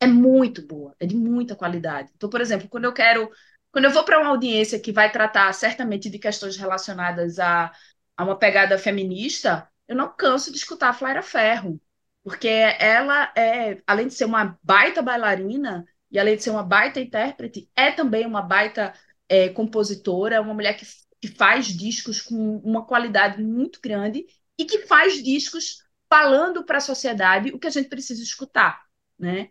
É 0.00 0.06
muito 0.06 0.66
boa, 0.66 0.94
é 1.00 1.06
de 1.06 1.16
muita 1.16 1.56
qualidade. 1.56 2.10
Então, 2.16 2.28
por 2.28 2.40
exemplo, 2.40 2.68
quando 2.68 2.84
eu 2.84 2.92
quero. 2.92 3.30
Quando 3.72 3.86
eu 3.86 3.90
vou 3.90 4.04
para 4.04 4.20
uma 4.20 4.30
audiência 4.30 4.78
que 4.80 4.92
vai 4.92 5.10
tratar 5.10 5.52
certamente 5.54 6.08
de 6.10 6.18
questões 6.18 6.56
relacionadas 6.56 7.38
a 7.38 7.72
a 8.16 8.24
uma 8.24 8.38
pegada 8.38 8.78
feminista, 8.78 9.68
eu 9.88 9.96
não 9.96 10.14
canso 10.14 10.50
de 10.52 10.58
escutar 10.58 10.90
a 10.90 10.92
Flaira 10.92 11.22
Ferro, 11.22 11.80
porque 12.22 12.48
ela 12.48 13.32
é, 13.36 13.82
além 13.86 14.06
de 14.08 14.14
ser 14.14 14.24
uma 14.24 14.58
baita 14.62 15.02
bailarina 15.02 15.84
e 16.10 16.18
além 16.18 16.36
de 16.36 16.42
ser 16.42 16.50
uma 16.50 16.62
baita 16.62 17.00
intérprete, 17.00 17.68
é 17.76 17.90
também 17.90 18.26
uma 18.26 18.42
baita 18.42 18.94
é, 19.28 19.48
compositora, 19.48 20.40
uma 20.40 20.54
mulher 20.54 20.74
que, 20.76 20.86
que 21.20 21.28
faz 21.28 21.66
discos 21.66 22.22
com 22.22 22.58
uma 22.58 22.86
qualidade 22.86 23.42
muito 23.42 23.80
grande 23.82 24.24
e 24.58 24.64
que 24.64 24.86
faz 24.86 25.22
discos 25.22 25.83
falando 26.14 26.62
para 26.64 26.78
a 26.78 26.80
sociedade 26.80 27.50
o 27.50 27.58
que 27.58 27.66
a 27.66 27.70
gente 27.70 27.88
precisa 27.88 28.22
escutar, 28.22 28.84
né? 29.18 29.50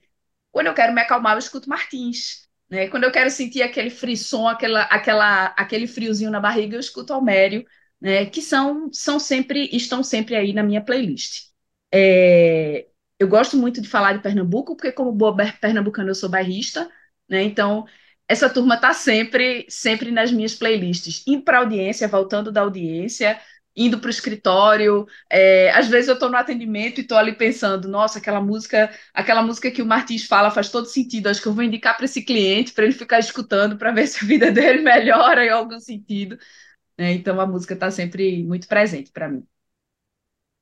Quando 0.50 0.68
eu 0.68 0.74
quero 0.74 0.94
me 0.94 1.02
acalmar, 1.02 1.34
eu 1.34 1.40
escuto 1.40 1.70
Martins. 1.70 2.48
Né? 2.70 2.88
Quando 2.88 3.04
eu 3.04 3.12
quero 3.12 3.30
sentir 3.30 3.62
aquele 3.62 3.90
frisson, 3.90 4.48
aquela, 4.48 4.84
aquela, 4.84 5.48
aquele 5.58 5.88
friozinho 5.88 6.32
na 6.32 6.40
barriga, 6.40 6.76
eu 6.76 6.80
escuto 6.80 7.12
Almério 7.14 7.66
né, 8.00 8.26
que 8.28 8.42
são, 8.42 8.90
são 8.94 9.20
sempre, 9.20 9.70
estão 9.74 10.02
sempre 10.04 10.36
aí 10.36 10.54
na 10.54 10.64
minha 10.64 10.82
playlist. 10.82 11.50
É, 11.94 12.88
eu 13.20 13.28
gosto 13.28 13.58
muito 13.58 13.82
de 13.82 13.90
falar 13.90 14.14
de 14.14 14.22
Pernambuco, 14.22 14.76
porque 14.76 14.92
como 14.92 15.12
boa 15.12 15.36
pernambucana 15.60 16.12
eu 16.12 16.16
sou 16.16 16.30
bairrista, 16.30 16.90
né, 17.30 17.44
então 17.44 17.86
essa 18.28 18.50
turma 18.50 18.76
está 18.76 18.94
sempre, 18.94 19.66
sempre 19.70 20.12
nas 20.12 20.32
minhas 20.32 20.56
playlists. 20.56 21.24
Indo 21.28 21.44
para 21.44 21.60
audiência, 21.60 22.08
voltando 22.08 22.52
da 22.52 22.62
audiência, 22.62 23.40
indo 23.76 24.00
para 24.00 24.08
o 24.08 24.10
escritório. 24.12 25.06
É, 25.30 25.72
às 25.72 25.88
vezes 25.88 26.08
eu 26.08 26.14
estou 26.16 26.30
no 26.30 26.38
atendimento 26.38 27.00
e 27.00 27.02
estou 27.02 27.18
ali 27.18 27.34
pensando, 27.36 27.88
nossa, 27.88 28.20
aquela 28.20 28.42
música, 28.42 28.92
aquela 29.14 29.42
música 29.42 29.72
que 29.72 29.82
o 29.82 29.86
Martins 29.86 30.26
fala 30.26 30.52
faz 30.52 30.70
todo 30.70 30.86
sentido. 30.86 31.28
Acho 31.28 31.42
que 31.42 31.48
eu 31.48 31.54
vou 31.54 31.64
indicar 31.64 31.96
para 31.96 32.06
esse 32.06 32.22
cliente 32.24 32.74
para 32.74 32.86
ele 32.86 32.94
ficar 32.94 33.20
escutando 33.20 33.78
para 33.78 33.92
ver 33.92 34.08
se 34.08 34.24
a 34.24 34.28
vida 34.28 34.52
dele 34.52 34.82
melhora 34.82 35.46
em 35.46 35.50
algum 35.50 35.80
sentido. 35.80 36.38
Né? 36.98 37.14
Então 37.14 37.40
a 37.40 37.46
música 37.46 37.74
está 37.74 37.90
sempre 37.92 38.44
muito 38.44 38.68
presente 38.68 39.12
para 39.12 39.30
mim. 39.30 39.46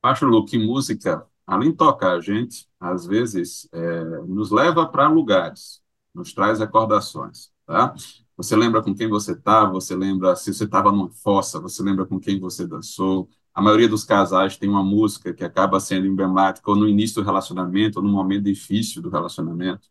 Acho, 0.03 0.25
Lu, 0.25 0.45
que 0.45 0.57
música, 0.57 1.25
além 1.45 1.71
de 1.71 1.77
tocar 1.77 2.13
a 2.15 2.21
gente, 2.21 2.67
às 2.79 3.05
vezes 3.05 3.69
é, 3.71 4.03
nos 4.27 4.49
leva 4.49 4.87
para 4.87 5.07
lugares, 5.07 5.81
nos 6.13 6.33
traz 6.33 6.59
recordações, 6.59 7.51
tá? 7.65 7.93
Você 8.38 8.55
lembra 8.55 8.81
com 8.81 8.93
quem 8.95 9.07
você 9.07 9.33
estava, 9.33 9.67
tá, 9.67 9.71
você 9.73 9.95
lembra 9.95 10.35
se 10.35 10.53
você 10.53 10.63
estava 10.63 10.91
numa 10.91 11.09
fossa, 11.09 11.59
você 11.59 11.83
lembra 11.83 12.05
com 12.05 12.19
quem 12.19 12.39
você 12.39 12.65
dançou. 12.67 13.29
A 13.53 13.61
maioria 13.61 13.88
dos 13.89 14.03
casais 14.03 14.57
tem 14.57 14.69
uma 14.69 14.83
música 14.83 15.33
que 15.33 15.43
acaba 15.43 15.79
sendo 15.79 16.07
emblemática 16.07 16.69
ou 16.71 16.75
no 16.77 16.88
início 16.88 17.21
do 17.21 17.25
relacionamento, 17.25 18.00
ou 18.00 18.05
no 18.05 18.11
momento 18.11 18.43
difícil 18.43 19.01
do 19.01 19.09
relacionamento. 19.09 19.88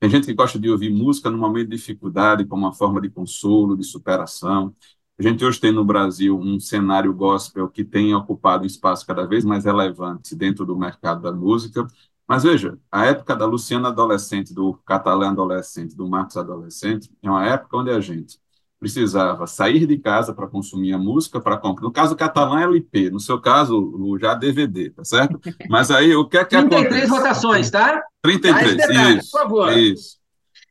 Tem 0.00 0.08
gente 0.10 0.26
que 0.26 0.34
gosta 0.34 0.58
de 0.58 0.70
ouvir 0.70 0.90
música 0.90 1.30
no 1.30 1.38
momento 1.38 1.70
de 1.70 1.76
dificuldade, 1.76 2.44
como 2.46 2.64
uma 2.64 2.72
forma 2.72 3.00
de 3.00 3.10
consolo, 3.10 3.76
de 3.76 3.84
superação. 3.84 4.74
A 5.18 5.22
gente 5.22 5.44
hoje 5.44 5.58
tem 5.60 5.72
no 5.72 5.84
Brasil 5.84 6.38
um 6.38 6.60
cenário 6.60 7.12
gospel 7.12 7.68
que 7.68 7.84
tem 7.84 8.14
ocupado 8.14 8.64
espaço 8.64 9.04
cada 9.06 9.26
vez 9.26 9.44
mais 9.44 9.64
relevante 9.64 10.36
dentro 10.36 10.64
do 10.64 10.76
mercado 10.76 11.22
da 11.22 11.32
música. 11.32 11.84
Mas 12.28 12.42
veja, 12.42 12.78
a 12.92 13.06
época 13.06 13.34
da 13.34 13.46
Luciana 13.46 13.88
adolescente, 13.88 14.52
do 14.52 14.74
Catalã 14.84 15.30
adolescente, 15.30 15.96
do 15.96 16.06
Marcos 16.06 16.36
adolescente, 16.36 17.10
é 17.22 17.30
uma 17.30 17.46
época 17.46 17.78
onde 17.78 17.90
a 17.90 18.00
gente 18.00 18.38
precisava 18.78 19.46
sair 19.46 19.86
de 19.86 19.98
casa 19.98 20.32
para 20.34 20.46
consumir 20.46 20.92
a 20.92 20.98
música, 20.98 21.40
para 21.40 21.56
comprar. 21.56 21.82
No 21.82 21.90
caso, 21.90 22.12
o 22.12 22.16
catalã 22.16 22.60
é 22.60 22.64
LP, 22.64 23.10
no 23.10 23.18
seu 23.18 23.40
caso, 23.40 23.76
o 23.76 24.18
já 24.18 24.34
DVD, 24.34 24.90
tá 24.90 25.04
certo? 25.04 25.40
Mas 25.68 25.90
aí, 25.90 26.14
o 26.14 26.28
que 26.28 26.36
é 26.36 26.44
que 26.44 26.50
33 26.50 26.60
acontece? 26.60 26.88
33 26.88 27.10
rotações, 27.10 27.70
tá? 27.70 28.02
33, 28.22 28.76
detalhes, 28.76 29.24
isso, 29.24 29.32
por 29.32 29.40
favor. 29.40 29.72
Isso. 29.72 30.18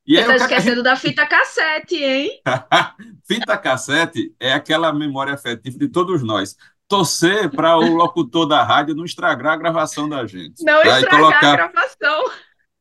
E 0.05 0.15
Você 0.15 0.21
está 0.21 0.35
esquecendo 0.35 0.75
gente... 0.75 0.83
da 0.83 0.95
fita 0.95 1.25
cassete, 1.25 1.95
hein? 1.95 2.41
fita 3.27 3.57
cassete 3.57 4.33
é 4.39 4.53
aquela 4.53 4.93
memória 4.93 5.33
afetiva 5.33 5.77
de 5.77 5.89
todos 5.89 6.23
nós. 6.23 6.55
Torcer 6.87 7.49
para 7.49 7.77
o 7.77 7.95
locutor 7.95 8.45
da 8.45 8.63
rádio 8.63 8.95
não 8.95 9.03
estragar 9.03 9.53
a 9.53 9.57
gravação 9.57 10.07
da 10.07 10.25
gente. 10.25 10.63
Não 10.63 10.81
tá? 10.81 10.99
estragar 10.99 11.19
colocar, 11.19 11.53
a 11.53 11.55
gravação. 11.55 12.25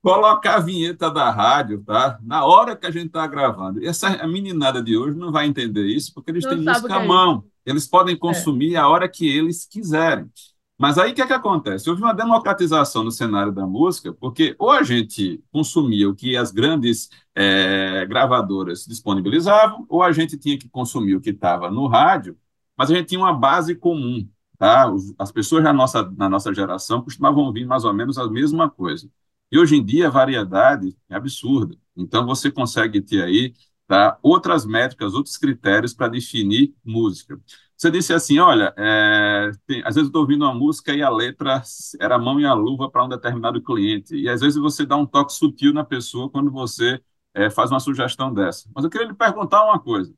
Colocar 0.00 0.54
a 0.54 0.60
vinheta 0.60 1.10
da 1.10 1.30
rádio, 1.30 1.82
tá? 1.84 2.18
Na 2.22 2.44
hora 2.44 2.76
que 2.76 2.86
a 2.86 2.90
gente 2.90 3.06
está 3.06 3.26
gravando. 3.26 3.82
E 3.82 3.86
essa 3.86 4.08
a 4.08 4.26
meninada 4.26 4.80
de 4.80 4.96
hoje 4.96 5.16
não 5.18 5.32
vai 5.32 5.46
entender 5.46 5.86
isso, 5.86 6.14
porque 6.14 6.30
eles 6.30 6.44
não 6.44 6.52
têm 6.52 6.64
música 6.64 6.96
à 6.96 7.02
é 7.02 7.06
mão. 7.06 7.44
Eles 7.64 7.86
podem 7.86 8.14
é. 8.14 8.18
consumir 8.18 8.74
é. 8.74 8.78
a 8.78 8.88
hora 8.88 9.08
que 9.08 9.28
eles 9.28 9.66
quiserem. 9.66 10.30
Mas 10.78 10.98
aí 10.98 11.12
o 11.12 11.14
que, 11.14 11.22
é 11.22 11.26
que 11.26 11.32
acontece? 11.32 11.88
Houve 11.88 12.02
uma 12.02 12.12
democratização 12.12 13.02
no 13.02 13.10
cenário 13.10 13.50
da 13.50 13.66
música, 13.66 14.12
porque 14.12 14.54
ou 14.58 14.70
a 14.70 14.82
gente 14.82 15.42
consumia 15.50 16.08
o 16.08 16.14
que 16.14 16.36
as 16.36 16.52
grandes 16.52 17.08
é, 17.34 18.04
gravadoras 18.06 18.84
disponibilizavam, 18.84 19.86
ou 19.88 20.02
a 20.02 20.12
gente 20.12 20.36
tinha 20.36 20.58
que 20.58 20.68
consumir 20.68 21.16
o 21.16 21.20
que 21.20 21.30
estava 21.30 21.70
no 21.70 21.86
rádio, 21.86 22.36
mas 22.76 22.90
a 22.90 22.94
gente 22.94 23.08
tinha 23.08 23.20
uma 23.20 23.32
base 23.32 23.74
comum. 23.74 24.28
Tá? 24.58 24.86
As 25.18 25.30
pessoas 25.30 25.62
na 25.64 25.72
nossa, 25.72 26.10
na 26.16 26.28
nossa 26.28 26.52
geração 26.54 27.02
costumavam 27.02 27.44
ouvir 27.44 27.66
mais 27.66 27.84
ou 27.84 27.92
menos 27.92 28.18
a 28.18 28.28
mesma 28.28 28.70
coisa. 28.70 29.08
E 29.50 29.58
hoje 29.58 29.76
em 29.76 29.84
dia 29.84 30.08
a 30.08 30.10
variedade 30.10 30.96
é 31.08 31.14
absurda. 31.14 31.76
Então 31.96 32.26
você 32.26 32.50
consegue 32.50 33.00
ter 33.00 33.22
aí 33.22 33.54
tá, 33.86 34.18
outras 34.22 34.64
métricas, 34.66 35.14
outros 35.14 35.36
critérios 35.36 35.94
para 35.94 36.08
definir 36.08 36.74
música. 36.84 37.40
Você 37.76 37.90
disse 37.90 38.12
assim, 38.14 38.38
olha, 38.38 38.72
é, 38.76 39.50
tem, 39.66 39.80
às 39.80 39.94
vezes 39.94 40.04
eu 40.04 40.06
estou 40.06 40.22
ouvindo 40.22 40.44
uma 40.44 40.54
música 40.54 40.94
e 40.94 41.02
a 41.02 41.10
letra 41.10 41.62
era 42.00 42.14
a 42.16 42.18
mão 42.18 42.40
e 42.40 42.46
a 42.46 42.54
luva 42.54 42.90
para 42.90 43.04
um 43.04 43.08
determinado 43.08 43.62
cliente. 43.62 44.16
E 44.16 44.28
às 44.28 44.40
vezes 44.40 44.58
você 44.58 44.86
dá 44.86 44.96
um 44.96 45.06
toque 45.06 45.32
sutil 45.32 45.72
na 45.74 45.84
pessoa 45.84 46.30
quando 46.30 46.50
você 46.50 47.00
é, 47.34 47.50
faz 47.50 47.70
uma 47.70 47.80
sugestão 47.80 48.32
dessa. 48.32 48.68
Mas 48.74 48.84
eu 48.84 48.90
queria 48.90 49.06
lhe 49.08 49.14
perguntar 49.14 49.64
uma 49.64 49.78
coisa. 49.78 50.14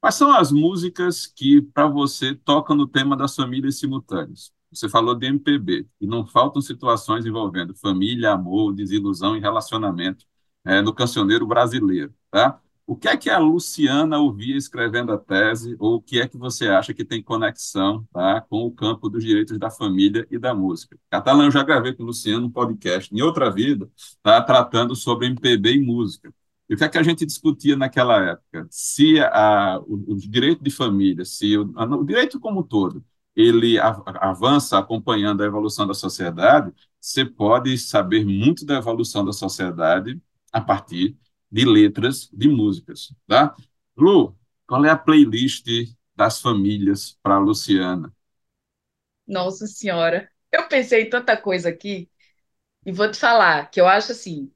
Quais 0.00 0.14
são 0.14 0.32
as 0.32 0.50
músicas 0.50 1.26
que, 1.26 1.60
para 1.60 1.86
você, 1.86 2.34
tocam 2.34 2.74
no 2.74 2.86
tema 2.86 3.16
das 3.16 3.36
famílias 3.36 3.78
simultâneas? 3.78 4.50
Você 4.72 4.88
falou 4.88 5.14
de 5.14 5.26
MPB, 5.26 5.86
e 6.00 6.06
não 6.06 6.26
faltam 6.26 6.62
situações 6.62 7.26
envolvendo 7.26 7.74
família, 7.74 8.32
amor, 8.32 8.72
desilusão 8.72 9.36
e 9.36 9.40
relacionamento 9.40 10.24
é, 10.64 10.80
no 10.80 10.94
cancioneiro 10.94 11.46
brasileiro, 11.46 12.14
tá? 12.30 12.58
O 12.86 12.96
que 12.96 13.08
é 13.08 13.16
que 13.16 13.30
a 13.30 13.38
Luciana 13.38 14.18
ouvia 14.18 14.56
escrevendo 14.56 15.12
a 15.12 15.18
tese, 15.18 15.76
ou 15.78 15.96
o 15.96 16.02
que 16.02 16.20
é 16.20 16.26
que 16.26 16.36
você 16.36 16.68
acha 16.68 16.94
que 16.94 17.04
tem 17.04 17.22
conexão 17.22 18.04
tá, 18.12 18.40
com 18.40 18.64
o 18.66 18.70
campo 18.72 19.08
dos 19.08 19.22
direitos 19.22 19.58
da 19.58 19.70
família 19.70 20.26
e 20.30 20.38
da 20.38 20.54
música? 20.54 20.98
Catalã, 21.10 21.44
eu 21.44 21.50
já 21.50 21.62
gravei 21.62 21.92
com 21.92 22.02
o 22.02 22.06
Luciano 22.06 22.46
um 22.46 22.50
podcast 22.50 23.14
em 23.14 23.20
outra 23.22 23.50
vida, 23.50 23.88
tá, 24.22 24.40
tratando 24.42 24.96
sobre 24.96 25.26
MPB 25.26 25.74
e 25.74 25.80
música. 25.84 26.32
E 26.70 26.74
o 26.74 26.78
que 26.78 26.84
é 26.84 26.90
que 26.90 26.98
a 26.98 27.04
gente 27.04 27.26
discutia 27.26 27.76
naquela 27.76 28.24
época? 28.32 28.68
Se 28.70 29.20
a, 29.20 29.80
o, 29.80 30.14
o 30.14 30.16
direito 30.16 30.64
de 30.64 30.70
família, 30.70 31.24
se 31.26 31.58
o, 31.58 31.64
o 31.76 32.04
direito 32.06 32.40
como 32.40 32.60
um 32.60 32.64
todo, 32.64 33.04
ele 33.36 33.78
avança 33.80 34.78
acompanhando 34.78 35.42
a 35.42 35.46
evolução 35.46 35.86
da 35.86 35.94
sociedade, 35.94 36.72
você 37.00 37.24
pode 37.26 37.76
saber 37.78 38.24
muito 38.26 38.64
da 38.66 38.76
evolução 38.76 39.24
da 39.24 39.32
sociedade 39.32 40.20
a 40.52 40.60
partir 40.60 41.16
de 41.52 41.64
letras 41.64 42.30
de 42.32 42.48
músicas, 42.48 43.14
tá? 43.26 43.56
Lu, 43.96 44.36
qual 44.66 44.84
é 44.84 44.90
a 44.90 44.96
playlist 44.98 45.66
das 46.16 46.40
famílias 46.40 47.18
para 47.22 47.38
Luciana? 47.38 48.14
Nossa 49.26 49.66
Senhora, 49.66 50.30
eu 50.52 50.68
pensei 50.68 51.02
em 51.04 51.10
tanta 51.10 51.36
coisa 51.36 51.68
aqui 51.68 52.10
e 52.86 52.92
vou 52.92 53.10
te 53.10 53.18
falar 53.18 53.70
que 53.70 53.80
eu 53.80 53.86
acho 53.88 54.12
assim, 54.12 54.52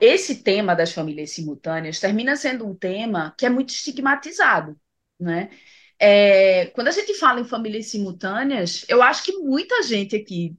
esse 0.00 0.42
tema 0.42 0.74
das 0.74 0.92
famílias 0.92 1.30
simultâneas 1.30 2.00
termina 2.00 2.36
sendo 2.36 2.66
um 2.66 2.74
tema 2.74 3.34
que 3.38 3.46
é 3.46 3.50
muito 3.50 3.70
estigmatizado, 3.70 4.78
né? 5.18 5.50
É, 5.98 6.66
quando 6.74 6.88
a 6.88 6.90
gente 6.92 7.14
fala 7.14 7.40
em 7.40 7.44
famílias 7.44 7.86
simultâneas, 7.86 8.84
eu 8.88 9.02
acho 9.02 9.22
que 9.22 9.32
muita 9.38 9.82
gente 9.82 10.16
aqui 10.16 10.56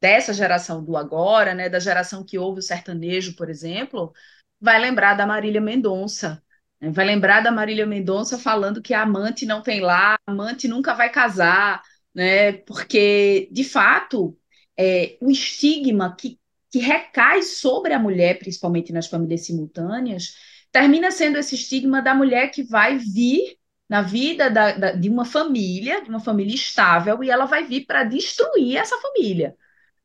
dessa 0.00 0.32
geração 0.32 0.84
do 0.84 0.96
agora, 0.96 1.54
né, 1.54 1.68
da 1.68 1.78
geração 1.78 2.24
que 2.24 2.38
ouve 2.38 2.60
o 2.60 2.62
sertanejo, 2.62 3.36
por 3.36 3.50
exemplo, 3.50 4.12
vai 4.60 4.80
lembrar 4.80 5.14
da 5.14 5.26
Marília 5.26 5.60
Mendonça, 5.60 6.42
né? 6.80 6.90
vai 6.90 7.04
lembrar 7.06 7.40
da 7.42 7.52
Marília 7.52 7.86
Mendonça 7.86 8.38
falando 8.38 8.82
que 8.82 8.94
a 8.94 9.02
amante 9.02 9.46
não 9.46 9.62
tem 9.62 9.80
lá, 9.80 10.14
a 10.26 10.32
amante 10.32 10.66
nunca 10.68 10.94
vai 10.94 11.10
casar, 11.10 11.82
né? 12.14 12.52
Porque 12.52 13.48
de 13.52 13.64
fato 13.64 14.38
é, 14.76 15.18
o 15.20 15.30
estigma 15.30 16.16
que, 16.16 16.39
que 16.70 16.78
recai 16.78 17.42
sobre 17.42 17.92
a 17.92 17.98
mulher, 17.98 18.38
principalmente 18.38 18.92
nas 18.92 19.06
famílias 19.06 19.44
simultâneas, 19.44 20.34
termina 20.70 21.10
sendo 21.10 21.38
esse 21.38 21.54
estigma 21.54 22.00
da 22.00 22.14
mulher 22.14 22.50
que 22.50 22.62
vai 22.62 22.96
vir 22.96 23.58
na 23.88 24.02
vida 24.02 24.48
da, 24.48 24.72
da, 24.72 24.92
de 24.92 25.08
uma 25.08 25.24
família, 25.24 26.00
de 26.00 26.08
uma 26.08 26.20
família 26.20 26.54
estável, 26.54 27.24
e 27.24 27.30
ela 27.30 27.44
vai 27.44 27.64
vir 27.64 27.86
para 27.86 28.04
destruir 28.04 28.76
essa 28.76 28.96
família. 28.98 29.56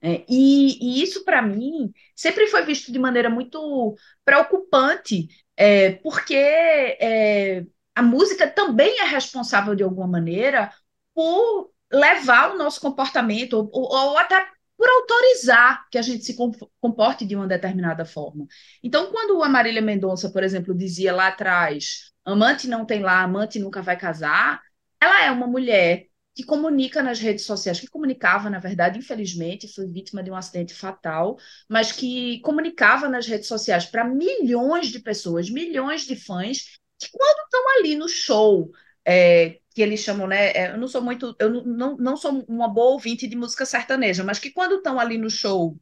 É, 0.01 0.25
e, 0.27 0.99
e, 0.99 1.03
isso, 1.03 1.23
para 1.23 1.41
mim, 1.41 1.91
sempre 2.15 2.47
foi 2.47 2.65
visto 2.65 2.91
de 2.91 2.97
maneira 2.99 3.29
muito 3.29 3.95
preocupante, 4.23 5.27
é, 5.55 5.91
porque 5.93 6.35
é, 6.35 7.65
a 7.93 8.01
música 8.01 8.47
também 8.47 8.99
é 8.99 9.05
responsável, 9.05 9.75
de 9.75 9.83
alguma 9.83 10.07
maneira, 10.07 10.71
por 11.13 11.71
levar 11.91 12.53
o 12.53 12.57
nosso 12.57 12.81
comportamento, 12.81 13.53
ou, 13.53 13.69
ou 13.71 14.17
até 14.17 14.47
por 14.77 14.87
autorizar 14.89 15.87
que 15.89 15.97
a 15.97 16.01
gente 16.01 16.25
se 16.25 16.35
comporte 16.81 17.25
de 17.25 17.35
uma 17.35 17.47
determinada 17.47 18.05
forma. 18.05 18.45
Então, 18.83 19.11
quando 19.11 19.41
a 19.43 19.49
Marília 19.49 19.81
Mendonça, 19.81 20.29
por 20.29 20.43
exemplo, 20.43 20.75
dizia 20.75 21.13
lá 21.13 21.27
atrás, 21.27 22.11
amante 22.25 22.67
não 22.67 22.85
tem 22.85 23.01
lá, 23.01 23.21
amante 23.21 23.59
nunca 23.59 23.81
vai 23.81 23.97
casar, 23.97 24.61
ela 24.99 25.23
é 25.25 25.31
uma 25.31 25.47
mulher 25.47 26.07
que 26.35 26.43
comunica 26.43 27.01
nas 27.01 27.19
redes 27.19 27.45
sociais, 27.45 27.79
que 27.79 27.87
comunicava, 27.87 28.49
na 28.49 28.59
verdade, 28.59 28.99
infelizmente, 28.99 29.73
foi 29.73 29.87
vítima 29.87 30.21
de 30.21 30.29
um 30.29 30.35
acidente 30.35 30.73
fatal, 30.73 31.37
mas 31.69 31.93
que 31.93 32.41
comunicava 32.41 33.07
nas 33.07 33.25
redes 33.25 33.47
sociais 33.47 33.85
para 33.85 34.03
milhões 34.03 34.87
de 34.87 34.99
pessoas, 34.99 35.49
milhões 35.49 36.01
de 36.01 36.15
fãs, 36.17 36.77
que 36.99 37.09
quando 37.09 37.45
estão 37.45 37.77
ali 37.77 37.95
no 37.95 38.09
show, 38.09 38.69
é, 39.05 39.59
que 39.75 39.81
eles 39.81 39.99
chamam, 39.99 40.27
né? 40.27 40.51
É, 40.53 40.71
eu 40.71 40.77
não 40.77 40.87
sou 40.87 41.01
muito, 41.03 41.35
eu 41.39 41.49
não, 41.65 41.97
não 41.97 42.17
sou 42.17 42.45
uma 42.47 42.67
boa 42.69 42.93
ouvinte 42.93 43.27
de 43.27 43.35
música 43.35 43.65
sertaneja, 43.65 44.23
mas 44.23 44.39
que 44.39 44.49
quando 44.51 44.77
estão 44.77 44.99
ali 44.99 45.17
no 45.17 45.29
show 45.29 45.77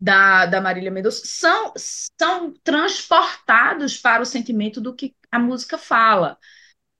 da, 0.00 0.46
da 0.46 0.60
Marília 0.60 0.90
Mendonça 0.90 1.22
são, 1.24 1.72
são 1.76 2.52
transportados 2.62 3.96
para 3.98 4.22
o 4.22 4.26
sentimento 4.26 4.80
do 4.80 4.94
que 4.94 5.14
a 5.30 5.38
música 5.38 5.78
fala. 5.78 6.38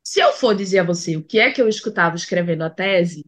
Se 0.04 0.20
eu 0.20 0.32
for 0.32 0.54
dizer 0.56 0.80
a 0.80 0.84
você 0.84 1.16
o 1.16 1.24
que 1.24 1.38
é 1.38 1.50
que 1.52 1.62
eu 1.62 1.68
escutava 1.68 2.16
escrevendo 2.16 2.62
a 2.64 2.70
tese, 2.70 3.24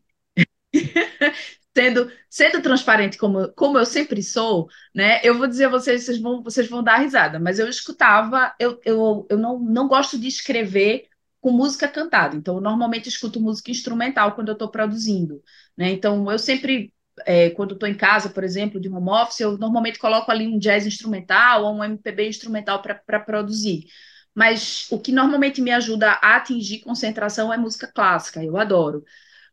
sendo, 1.77 2.11
sendo 2.31 2.63
transparente 2.63 3.19
como, 3.19 3.53
como 3.55 3.79
eu 3.79 3.87
sempre 3.87 4.23
sou, 4.23 4.69
né? 4.95 5.21
Eu 5.25 5.37
vou 5.39 5.47
dizer 5.47 5.67
a 5.67 5.69
vocês, 5.71 6.05
vocês 6.05 6.21
vão, 6.21 6.43
vocês 6.43 6.69
vão 6.69 6.83
dar 6.83 6.99
risada, 6.99 7.39
mas 7.39 7.59
eu 7.59 7.69
escutava, 7.69 8.55
eu, 8.59 8.81
eu, 8.85 9.27
eu 9.31 9.39
não, 9.39 9.59
não 9.59 9.89
gosto 9.89 10.19
de 10.19 10.29
escrever 10.29 11.09
com 11.49 11.57
música 11.57 11.89
cantada, 11.89 12.37
então 12.37 12.57
eu 12.57 12.61
normalmente 12.61 13.09
escuto 13.09 13.41
música 13.41 13.71
instrumental 13.71 14.35
quando 14.35 14.49
eu 14.49 14.53
estou 14.53 14.71
produzindo, 14.71 15.43
né? 15.77 15.91
Então 15.91 16.31
eu 16.31 16.39
sempre, 16.39 16.93
é, 17.27 17.51
quando 17.51 17.75
estou 17.75 17.89
em 17.89 17.95
casa, 17.95 18.29
por 18.31 18.45
exemplo, 18.45 18.81
de 18.81 18.89
home 18.89 19.11
office, 19.11 19.41
eu 19.41 19.57
normalmente 19.59 19.99
coloco 19.99 20.31
ali 20.31 20.47
um 20.47 20.59
jazz 20.59 20.87
instrumental 20.87 21.65
ou 21.65 21.75
um 21.75 21.85
MPB 21.85 22.29
instrumental 22.29 22.83
para 22.83 23.21
produzir 23.21 23.87
mas 24.35 24.87
o 24.91 25.01
que 25.01 25.11
normalmente 25.11 25.61
me 25.61 25.73
ajuda 25.73 26.13
a 26.13 26.37
atingir 26.37 26.79
concentração 26.81 27.53
é 27.53 27.57
música 27.57 27.89
clássica, 27.93 28.43
eu 28.45 28.57
adoro. 28.57 29.05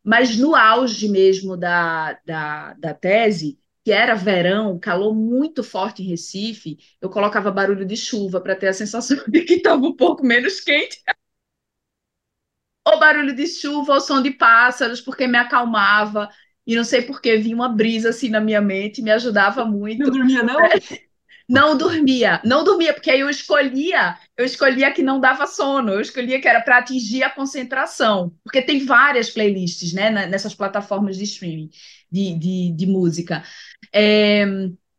Mas 0.04 0.38
no 0.38 0.56
auge 0.56 1.10
mesmo 1.10 1.58
da, 1.58 2.20
da, 2.26 2.74
da 2.76 2.94
tese, 2.94 3.60
que 3.84 3.92
era 3.92 4.16
verão, 4.16 4.80
calor 4.80 5.14
muito 5.16 5.64
forte 5.64 6.04
em 6.04 6.08
Recife, 6.08 6.78
eu 7.02 7.10
colocava 7.10 7.52
barulho 7.52 7.86
de 7.86 7.98
chuva 7.98 8.42
para 8.42 8.56
ter 8.56 8.68
a 8.68 8.74
sensação 8.74 9.18
de 9.30 9.42
que 9.44 9.56
estava 9.56 9.86
um 9.86 9.96
pouco 9.96 10.26
menos 10.26 10.60
quente. 10.60 11.02
Ou 12.86 13.00
barulho 13.00 13.36
de 13.36 13.48
chuva, 13.48 13.94
ou 13.94 14.00
som 14.00 14.22
de 14.22 14.32
pássaros, 14.32 15.02
porque 15.02 15.28
me 15.28 15.38
acalmava. 15.38 16.30
E 16.68 16.76
não 16.76 16.84
sei 16.84 17.02
por 17.02 17.22
que 17.22 17.38
vinha 17.38 17.56
uma 17.56 17.70
brisa 17.70 18.10
assim 18.10 18.30
na 18.30 18.40
minha 18.40 18.62
mente, 18.62 19.02
me 19.02 19.12
ajudava 19.12 19.66
muito. 19.66 20.04
Não 20.04 20.12
dormia, 20.12 20.44
não? 20.44 20.58
Não 21.48 21.78
dormia, 21.78 22.42
não 22.44 22.64
dormia, 22.64 22.92
porque 22.92 23.12
aí 23.12 23.20
eu 23.20 23.30
escolhia, 23.30 24.18
eu 24.36 24.44
escolhia 24.44 24.92
que 24.92 25.04
não 25.04 25.20
dava 25.20 25.46
sono, 25.46 25.92
eu 25.92 26.02
escolhia 26.02 26.42
que 26.42 26.48
era 26.48 26.60
para 26.60 26.80
atingir 26.80 27.22
a 27.22 27.30
concentração, 27.30 28.34
porque 28.44 28.64
tem 28.64 28.84
várias 28.84 29.30
playlists, 29.30 29.94
né, 29.94 30.10
nessas 30.26 30.56
plataformas 30.56 31.18
de 31.18 31.24
streaming 31.24 31.70
de, 32.12 32.34
de, 32.34 32.72
de 32.76 32.88
música. 32.88 33.44
É, 33.94 34.44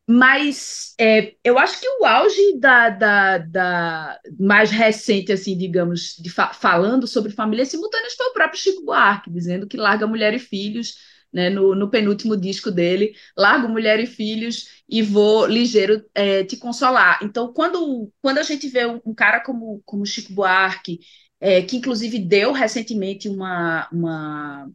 mas 0.09 0.95
é, 1.01 1.35
eu 1.43 1.59
acho 1.59 1.81
que 1.81 1.89
o 2.01 2.05
auge 2.05 2.59
da, 2.59 2.91
da, 2.91 3.39
da, 3.39 4.21
mais 4.39 4.71
recente, 4.71 5.33
assim, 5.33 5.59
digamos, 5.59 6.17
fa 6.35 6.53
falando 6.55 7.07
sobre 7.07 7.33
famílias 7.33 7.69
simultâneas 7.69 8.15
foi 8.15 8.27
o 8.27 8.33
próprio 8.33 8.61
Chico 8.61 8.85
Buarque, 8.85 9.31
dizendo 9.31 9.67
que 9.67 9.77
larga 9.77 10.07
mulher 10.07 10.33
e 10.33 10.39
filhos 10.39 10.95
né, 11.33 11.51
no, 11.51 11.75
no, 11.75 11.91
penúltimo 11.91 12.37
disco 12.37 12.71
dele, 12.71 13.15
Largo 13.37 13.69
Mulher 13.69 14.01
e 14.01 14.07
Filhos 14.07 14.83
e 14.89 15.03
Vou 15.03 15.47
Ligeiro 15.47 16.05
é, 16.15 16.45
Te 16.45 16.57
Consolar. 16.57 17.19
Então, 17.23 17.53
quando, 17.53 18.11
quando 18.23 18.39
a 18.39 18.43
gente 18.43 18.69
vê 18.69 18.87
um, 18.87 19.01
um 19.05 19.15
cara 19.15 19.41
como, 19.41 19.83
como 19.85 20.07
Chico 20.07 20.33
Buarque, 20.33 21.01
é, 21.41 21.61
que 21.63 21.77
inclusive 21.77 22.19
deu 22.19 22.53
recentemente 22.53 23.29
uma, 23.29 23.89
uma 23.93 24.71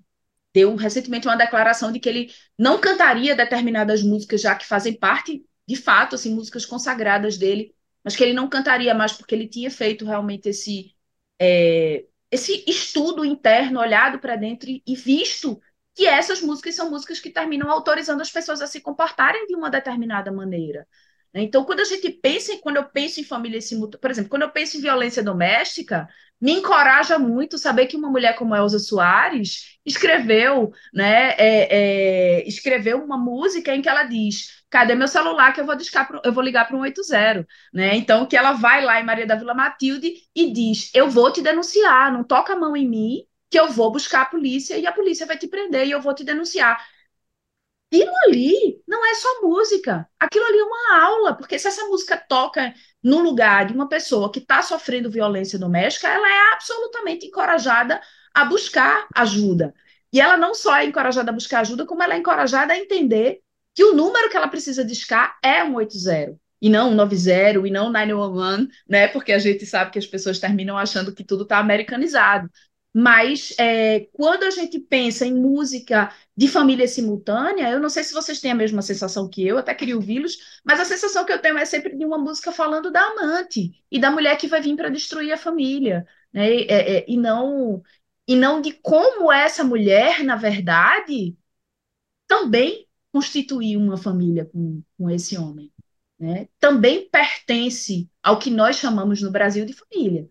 deu 0.54 0.76
recentemente 0.76 1.28
uma 1.28 1.38
declaração 1.38 1.92
de 1.92 2.00
que 2.00 2.10
ele 2.10 2.34
não 2.58 2.80
cantaria 2.80 3.36
determinadas 3.36 4.04
músicas 4.04 4.42
já 4.42 4.56
que 4.56 4.66
fazem 4.66 4.94
parte 4.94 5.46
de 5.68 5.76
fato 5.76 6.16
assim 6.16 6.34
músicas 6.34 6.66
consagradas 6.66 7.38
dele, 7.38 7.74
mas 8.04 8.16
que 8.16 8.24
ele 8.24 8.34
não 8.34 8.50
cantaria 8.50 8.94
mais 8.94 9.14
porque 9.14 9.36
ele 9.36 9.48
tinha 9.48 9.72
feito 9.72 10.06
realmente 10.06 10.50
esse 10.50 10.94
é, 11.40 12.06
esse 12.32 12.64
estudo 12.66 13.26
interno, 13.26 13.80
olhado 13.80 14.20
para 14.20 14.38
dentro 14.38 14.70
e, 14.70 14.96
visto 14.96 15.62
que 15.94 16.06
essas 16.06 16.42
músicas 16.42 16.76
são 16.76 16.90
músicas 16.90 17.20
que 17.20 17.30
terminam 17.30 17.70
autorizando 17.70 18.22
as 18.22 18.32
pessoas 18.32 18.62
a 18.62 18.68
se 18.68 18.80
comportarem 18.80 19.46
de 19.48 19.56
uma 19.56 19.70
determinada 19.70 20.32
maneira. 20.32 20.88
Né? 21.34 21.42
Então, 21.42 21.66
quando 21.66 21.82
a 21.82 21.86
gente 21.86 22.10
pensa, 22.10 22.58
quando 22.60 22.78
eu 22.78 22.86
penso 22.86 23.20
em 23.20 23.24
família 23.26 23.60
por 24.00 24.10
exemplo, 24.10 24.30
quando 24.30 24.44
eu 24.44 24.52
penso 24.52 24.78
em 24.78 24.82
violência 24.82 25.22
doméstica, 25.22 26.08
me 26.42 26.54
encoraja 26.54 27.20
muito 27.20 27.58
saber 27.58 27.86
que 27.86 27.96
uma 27.96 28.10
mulher 28.10 28.36
como 28.36 28.56
Elza 28.56 28.80
Soares 28.80 29.78
escreveu, 29.86 30.72
né, 30.94 31.36
é, 31.38 32.40
é, 32.40 32.48
escreveu 32.48 33.04
uma 33.04 33.18
música 33.18 33.76
em 33.76 33.82
que 33.82 33.88
ela 33.90 34.04
diz: 34.04 34.64
cadê 34.70 34.96
meu 34.96 35.08
celular 35.08 35.54
que 35.54 35.62
eu 35.62 35.66
vou, 35.66 35.76
pro, 36.08 36.22
eu 36.26 36.34
vou 36.34 36.44
ligar 36.44 36.68
para 36.68 36.76
um 36.76 36.82
80, 36.82 37.48
né? 37.74 37.96
Então 37.96 38.26
que 38.26 38.36
ela 38.36 38.54
vai 38.54 38.84
lá 38.84 39.00
em 39.00 39.06
Maria 39.06 39.28
da 39.28 39.36
Vila 39.36 39.54
Matilde 39.54 40.14
e 40.36 40.52
diz: 40.52 40.90
eu 40.96 41.10
vou 41.10 41.32
te 41.32 41.42
denunciar, 41.42 42.12
não 42.12 42.24
toca 42.24 42.54
a 42.54 42.60
mão 42.60 42.76
em 42.76 42.90
mim, 42.90 43.24
que 43.50 43.60
eu 43.60 43.70
vou 43.70 43.92
buscar 43.92 44.24
a 44.24 44.26
polícia 44.26 44.78
e 44.78 44.88
a 44.88 44.92
polícia 44.92 45.26
vai 45.28 45.38
te 45.38 45.48
prender 45.48 45.88
e 45.88 45.92
eu 45.92 46.02
vou 46.02 46.16
te 46.16 46.24
denunciar. 46.24 46.84
Aquilo 47.92 48.12
ali 48.26 48.82
não 48.88 49.06
é 49.06 49.16
só 49.16 49.42
música, 49.42 50.08
aquilo 50.18 50.46
ali 50.46 50.60
é 50.60 50.64
uma 50.64 51.04
aula, 51.04 51.36
porque 51.36 51.60
se 51.60 51.68
essa 51.68 51.86
música 51.88 52.18
toca 52.18 52.74
no 53.04 53.20
lugar 53.20 53.66
de 53.66 53.74
uma 53.74 53.88
pessoa 53.88 54.32
que 54.32 54.40
está 54.40 54.62
sofrendo 54.62 55.10
violência 55.10 55.58
doméstica, 55.58 56.08
ela 56.08 56.28
é 56.28 56.54
absolutamente 56.54 57.26
encorajada 57.26 58.02
a 58.34 58.46
buscar 58.46 59.08
ajuda. 59.16 59.74
E 60.14 60.20
ela 60.20 60.38
não 60.38 60.54
só 60.54 60.76
é 60.76 60.86
encorajada 60.86 61.32
a 61.32 61.34
buscar 61.34 61.62
ajuda, 61.62 61.86
como 61.86 62.04
ela 62.04 62.14
é 62.14 62.18
encorajada 62.18 62.74
a 62.74 62.78
entender 62.78 63.40
que 63.74 63.84
o 63.84 63.94
número 63.94 64.30
que 64.30 64.38
ela 64.38 64.48
precisa 64.48 64.84
discar 64.84 65.38
é 65.42 65.62
180 65.64 66.38
e 66.62 66.70
não 66.70 66.94
90 66.94 67.68
e 67.68 67.72
não 67.72 67.90
911, 67.90 68.68
né? 68.88 69.08
Porque 69.08 69.32
a 69.32 69.40
gente 69.40 69.66
sabe 69.66 69.92
que 69.92 70.00
as 70.00 70.06
pessoas 70.06 70.38
terminam 70.38 70.78
achando 70.78 71.14
que 71.14 71.24
tudo 71.24 71.44
está 71.44 71.58
americanizado. 71.58 72.50
Mas 72.94 73.54
é, 73.58 74.02
quando 74.12 74.44
a 74.44 74.50
gente 74.50 74.78
pensa 74.80 75.26
em 75.26 75.34
música 75.34 76.14
de 76.36 76.48
família 76.48 76.88
simultânea, 76.88 77.70
eu 77.70 77.80
não 77.80 77.90
sei 77.90 78.04
se 78.04 78.14
vocês 78.14 78.42
têm 78.42 78.52
a 78.52 78.56
mesma 78.56 78.82
sensação 78.82 79.30
que 79.30 79.46
eu, 79.48 79.58
até 79.58 79.74
queria 79.74 79.96
ouvi-los, 79.96 80.38
mas 80.64 80.80
a 80.80 80.86
sensação 80.86 81.24
que 81.26 81.32
eu 81.32 81.40
tenho 81.42 81.58
é 81.58 81.66
sempre 81.66 81.96
de 81.96 82.06
uma 82.06 82.18
música 82.18 82.52
falando 82.52 82.92
da 82.92 83.02
amante 83.02 83.82
e 83.90 84.00
da 84.00 84.12
mulher 84.12 84.38
que 84.38 84.48
vai 84.48 84.62
vir 84.62 84.76
para 84.76 84.90
destruir 84.90 85.32
a 85.32 85.38
família, 85.38 86.06
né? 86.34 86.54
E, 86.54 86.68
é, 86.70 86.98
é, 86.98 87.06
e, 87.08 87.18
não 87.18 87.82
e 88.28 88.36
não 88.36 88.62
de 88.62 88.74
como 88.74 89.32
essa 89.32 89.64
mulher, 89.64 90.24
na 90.24 90.36
verdade, 90.36 91.36
também 92.28 92.88
constituiu 93.12 93.80
uma 93.80 93.98
família 93.98 94.46
com, 94.46 94.82
com 94.98 95.10
esse 95.10 95.38
homem. 95.38 95.72
Né? 96.20 96.48
Também 96.60 97.10
pertence 97.10 98.10
ao 98.22 98.40
que 98.40 98.50
nós 98.50 98.78
chamamos 98.78 99.22
no 99.22 99.32
Brasil 99.32 99.66
de 99.66 99.74
família. 99.74 100.30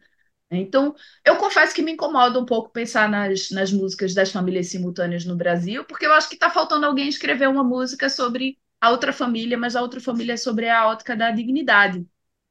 Então, 0.52 0.94
eu 1.24 1.36
confesso 1.36 1.72
que 1.74 1.82
me 1.82 1.92
incomoda 1.92 2.38
um 2.40 2.44
pouco 2.44 2.70
pensar 2.70 3.08
nas, 3.08 3.50
nas 3.50 3.70
músicas 3.72 4.14
das 4.14 4.32
famílias 4.32 4.66
simultâneas 4.68 5.24
no 5.24 5.36
Brasil, 5.36 5.84
porque 5.84 6.04
eu 6.06 6.12
acho 6.12 6.28
que 6.28 6.34
está 6.34 6.50
faltando 6.50 6.86
alguém 6.86 7.08
escrever 7.08 7.48
uma 7.48 7.62
música 7.62 8.08
sobre 8.10 8.58
a 8.80 8.90
outra 8.90 9.12
família, 9.12 9.56
mas 9.56 9.76
a 9.76 9.82
outra 9.82 10.00
família 10.00 10.32
é 10.34 10.36
sobre 10.36 10.68
a 10.68 10.88
ótica 10.88 11.16
da 11.16 11.30
dignidade. 11.30 12.04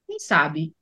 Quem 0.07 0.19
sabe? 0.19 0.75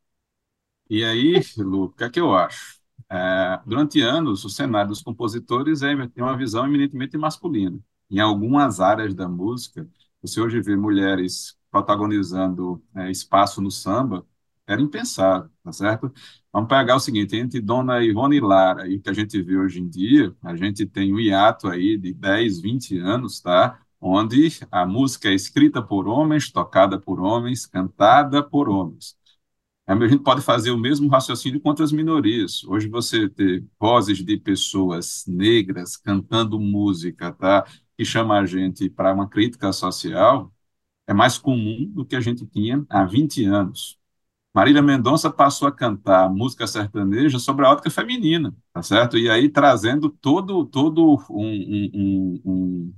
E 0.90 1.04
aí, 1.04 1.42
Lu, 1.58 1.84
o 1.86 1.90
que 1.92 2.04
é 2.04 2.10
que 2.10 2.20
eu 2.20 2.36
acho? 2.36 2.80
É, 3.10 3.60
durante 3.66 4.02
anos, 4.02 4.44
o 4.46 4.50
cenário 4.50 4.90
dos 4.90 5.02
compositores 5.02 5.82
é, 5.82 5.96
tem 6.08 6.24
uma 6.24 6.38
visão 6.38 6.66
eminentemente 6.66 7.18
masculina. 7.18 7.80
Em 8.10 8.20
algumas 8.20 8.80
áreas 8.80 9.14
da 9.14 9.28
música, 9.28 9.88
você 10.22 10.40
hoje 10.42 10.62
vê 10.62 10.76
mulheres 10.76 11.58
protagonizando 11.70 12.82
é, 12.96 13.12
espaço 13.12 13.62
no 13.62 13.70
samba, 13.72 14.26
era 14.68 14.82
impensável, 14.82 15.50
tá 15.64 15.72
certo? 15.72 16.12
Vamos 16.52 16.70
pegar 16.70 16.96
o 16.96 17.00
seguinte, 17.00 17.36
entre 17.36 17.62
Dona 17.62 18.04
Ivone 18.04 18.40
Lara 18.40 18.88
e 18.88 18.98
o 18.98 19.02
que 19.02 19.10
a 19.10 19.14
gente 19.14 19.42
vê 19.42 19.58
hoje 19.58 19.80
em 19.82 19.88
dia, 19.90 20.36
a 20.44 20.56
gente 20.56 20.86
tem 20.86 21.14
um 21.14 21.20
hiato 21.20 21.68
aí 21.70 21.98
de 21.98 22.14
10, 22.14 22.60
20 22.62 22.98
anos, 23.00 23.40
tá? 23.42 23.80
Onde 24.00 24.50
a 24.72 24.86
música 24.86 25.30
é 25.30 25.34
escrita 25.34 25.82
por 25.82 26.08
homens, 26.08 26.52
tocada 26.52 27.00
por 27.00 27.20
homens, 27.20 27.66
cantada 27.66 28.44
por 28.44 28.70
homens. 28.70 29.18
A 29.86 29.96
gente 30.08 30.22
pode 30.22 30.42
fazer 30.42 30.72
o 30.72 30.78
mesmo 30.78 31.08
raciocínio 31.10 31.62
contra 31.62 31.84
as 31.86 31.94
minorias. 31.94 32.64
Hoje 32.66 32.90
você 32.90 33.30
ter 33.30 33.66
vozes 33.80 34.18
de 34.24 34.38
pessoas 34.38 35.24
negras 35.28 35.96
cantando 35.96 36.60
música, 36.60 37.32
tá? 37.32 37.66
Que 37.98 38.04
chama 38.04 38.38
a 38.38 38.46
gente 38.46 38.90
para 38.90 39.14
uma 39.14 39.30
crítica 39.30 39.72
social, 39.72 40.52
é 41.08 41.14
mais 41.14 41.38
comum 41.38 41.86
do 41.94 42.06
que 42.06 42.16
a 42.16 42.22
gente 42.22 42.46
tinha 42.48 42.86
há 42.90 43.06
20 43.06 43.46
anos. 43.46 43.98
Marília 44.58 44.82
Mendonça 44.82 45.30
passou 45.30 45.68
a 45.68 45.72
cantar 45.72 46.32
música 46.32 46.66
sertaneja 46.66 47.38
sobre 47.38 47.64
a 47.64 47.70
ótica 47.70 47.92
feminina, 47.92 48.56
tá 48.74 48.82
certo? 48.82 49.16
E 49.16 49.30
aí 49.30 49.50
trazendo 49.50 50.10
todo, 50.10 50.66
todo 50.66 51.24
um, 51.30 51.46
um, 51.94 52.42
um, 52.44 52.94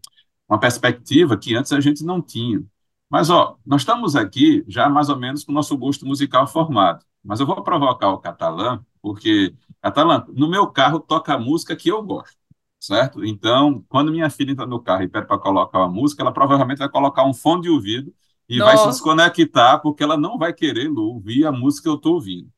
uma 0.47 0.57
perspectiva 0.57 1.37
que 1.37 1.53
antes 1.53 1.73
a 1.73 1.81
gente 1.81 2.01
não 2.01 2.21
tinha. 2.21 2.63
Mas, 3.09 3.29
ó, 3.29 3.57
nós 3.65 3.81
estamos 3.81 4.15
aqui 4.15 4.63
já 4.69 4.87
mais 4.87 5.09
ou 5.09 5.17
menos 5.17 5.43
com 5.43 5.51
o 5.51 5.55
nosso 5.55 5.77
gosto 5.77 6.05
musical 6.05 6.47
formado. 6.47 7.03
Mas 7.21 7.41
eu 7.41 7.45
vou 7.45 7.61
provocar 7.61 8.09
o 8.11 8.19
Catalã, 8.19 8.81
porque, 9.01 9.53
Catalã, 9.81 10.25
no 10.29 10.49
meu 10.49 10.65
carro 10.65 10.97
toca 10.97 11.33
a 11.33 11.37
música 11.37 11.75
que 11.75 11.89
eu 11.89 12.01
gosto, 12.01 12.37
certo? 12.79 13.25
Então, 13.25 13.83
quando 13.89 14.13
minha 14.13 14.29
filha 14.29 14.51
entra 14.53 14.65
no 14.65 14.81
carro 14.81 15.03
e 15.03 15.09
pede 15.09 15.27
para 15.27 15.37
colocar 15.37 15.79
uma 15.79 15.89
música, 15.89 16.23
ela 16.23 16.31
provavelmente 16.31 16.77
vai 16.77 16.87
colocar 16.89 17.25
um 17.25 17.33
fone 17.33 17.63
de 17.63 17.69
ouvido 17.69 18.13
e 18.49 18.57
Nossa. 18.57 18.71
vai 18.75 18.77
se 18.77 18.87
desconectar 18.89 19.81
porque 19.81 20.03
ela 20.03 20.17
não 20.17 20.37
vai 20.37 20.53
querer 20.53 20.89
ouvir 20.89 21.45
a 21.45 21.51
música 21.51 21.83
que 21.83 21.89
eu 21.89 21.95
estou 21.95 22.15
ouvindo. 22.15 22.49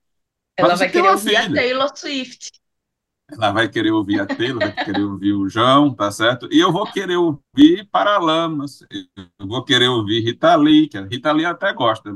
Ela 0.57 0.69
Mas 0.69 0.79
vai 0.79 0.89
querer 0.89 1.09
ouvir 1.09 1.23
filha. 1.23 1.39
a 1.41 1.53
Taylor 1.53 1.97
Swift. 1.97 2.51
Ela 3.31 3.51
vai 3.51 3.69
querer 3.69 3.91
ouvir 3.91 4.19
a 4.19 4.25
Taylor, 4.25 4.59
vai 4.59 4.73
querer 4.73 5.03
ouvir 5.03 5.33
o 5.33 5.47
João, 5.47 5.93
tá 5.93 6.11
certo? 6.11 6.49
E 6.51 6.59
eu 6.59 6.71
vou 6.71 6.85
querer 6.91 7.15
ouvir 7.15 7.87
Paralamas, 7.89 8.85
eu 9.39 9.47
vou 9.47 9.63
querer 9.63 9.87
ouvir 9.87 10.19
Rita 10.21 10.53
Lee, 10.57 10.89
que 10.89 10.97
a 10.97 11.05
Rita 11.05 11.31
Lee 11.31 11.45
até 11.45 11.73
gosta, 11.73 12.09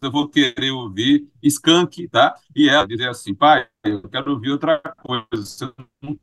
eu 0.00 0.10
vou 0.10 0.26
querer 0.28 0.70
ouvir 0.70 1.28
Skank, 1.42 2.08
tá? 2.08 2.34
E 2.54 2.66
ela 2.68 2.86
dizer 2.86 3.10
assim, 3.10 3.34
pai, 3.34 3.68
eu 3.84 4.08
quero 4.08 4.32
ouvir 4.32 4.52
outra 4.52 4.80
coisa, 5.02 5.26
você 5.32 5.70
não 6.02 6.18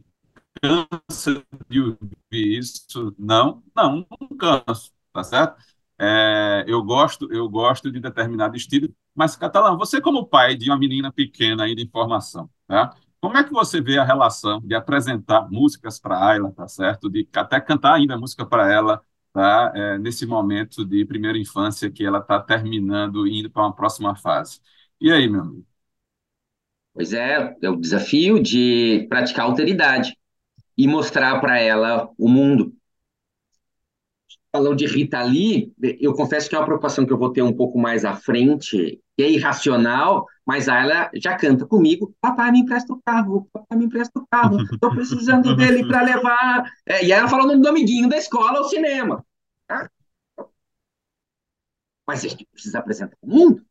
cansa 0.62 1.44
de 1.70 1.82
ouvir 1.82 2.18
isso? 2.32 3.14
Não, 3.18 3.64
não, 3.76 4.08
não 4.20 4.28
canso, 4.38 4.92
tá 5.12 5.24
certo? 5.24 5.56
É, 6.00 6.66
eu 6.68 6.84
gosto, 6.84 7.32
eu 7.32 7.48
gosto 7.50 7.92
de 7.92 8.00
determinado 8.00 8.56
estilo, 8.58 8.90
mas 9.16 9.36
Catalão, 9.36 9.78
você 9.78 10.02
como 10.02 10.26
pai 10.28 10.56
de 10.56 10.70
uma 10.70 10.78
menina 10.78 11.12
pequena 11.12 11.64
aí 11.66 11.76
de 11.76 11.84
informação, 11.84 12.50
tá? 12.68 12.96
Como 13.22 13.38
é 13.38 13.44
que 13.44 13.52
você 13.54 13.80
vê 13.82 13.98
a 13.98 14.04
relação 14.04 14.60
de 14.62 14.76
apresentar 14.76 15.50
músicas 15.50 16.00
para 16.00 16.18
Ayla, 16.28 16.52
tá 16.52 16.68
certo? 16.68 17.10
De 17.10 17.28
até 17.36 17.62
cantar 17.62 17.94
ainda 17.96 18.18
música 18.18 18.46
para 18.46 18.72
ela, 18.72 19.02
tá? 19.32 19.72
É, 19.76 19.98
nesse 20.00 20.26
momento 20.26 20.84
de 20.86 21.06
primeira 21.06 21.38
infância 21.38 21.90
que 21.92 22.06
ela 22.06 22.20
está 22.20 22.40
terminando 22.42 23.26
e 23.28 23.40
indo 23.40 23.50
para 23.50 23.64
uma 23.64 23.74
próxima 23.76 24.16
fase. 24.16 24.60
E 25.00 25.12
aí, 25.12 25.30
meu 25.30 25.42
amigo? 25.42 25.66
Pois 26.94 27.14
é, 27.14 27.56
é 27.62 27.70
o 27.70 27.76
desafio 27.76 28.42
de 28.42 29.06
praticar 29.10 29.46
alteridade 29.46 30.16
e 30.78 30.88
mostrar 30.88 31.40
para 31.42 31.60
ela 31.60 32.10
o 32.18 32.30
mundo 32.30 32.74
falou 34.54 34.76
de 34.76 34.86
Rita 34.86 35.20
Lee, 35.24 35.74
eu 36.00 36.14
confesso 36.14 36.48
que 36.48 36.56
é 36.56 36.60
uma 36.60 36.66
preocupação 36.66 37.08
que 37.08 37.12
eu 37.12 37.18
vou 37.18 37.34
ter 37.34 37.42
um 37.42 37.52
pouco 37.52 37.80
mais 37.80 38.06
à 38.06 38.16
frente, 38.16 39.02
que 39.18 39.24
é 39.24 39.32
irracional, 39.32 40.28
mas 40.46 40.68
ela 40.68 41.10
já 41.16 41.36
canta 41.36 41.66
comigo, 41.66 42.16
papai 42.22 42.52
me 42.52 42.60
empresta 42.60 42.94
o 42.94 43.02
carro, 43.04 43.50
papai 43.52 43.80
me 43.80 43.86
empresta 43.86 44.20
o 44.20 44.28
carro, 44.28 44.62
estou 44.62 44.92
precisando 44.92 45.56
dele 45.58 45.88
para 45.88 46.04
levar. 46.04 46.72
É, 46.86 47.04
e 47.04 47.12
ela 47.12 47.28
falou 47.28 47.46
o 47.46 47.48
nome 47.48 47.62
do 47.64 47.68
amiguinho 47.68 48.08
da 48.08 48.16
escola 48.16 48.60
ao 48.60 48.66
cinema. 48.66 49.26
Tá? 49.68 49.90
Mas 52.06 52.24
a 52.24 52.28
gente 52.28 52.46
precisa 52.52 52.78
apresentar 52.78 53.18
o 53.24 53.28
mundo. 53.28 53.66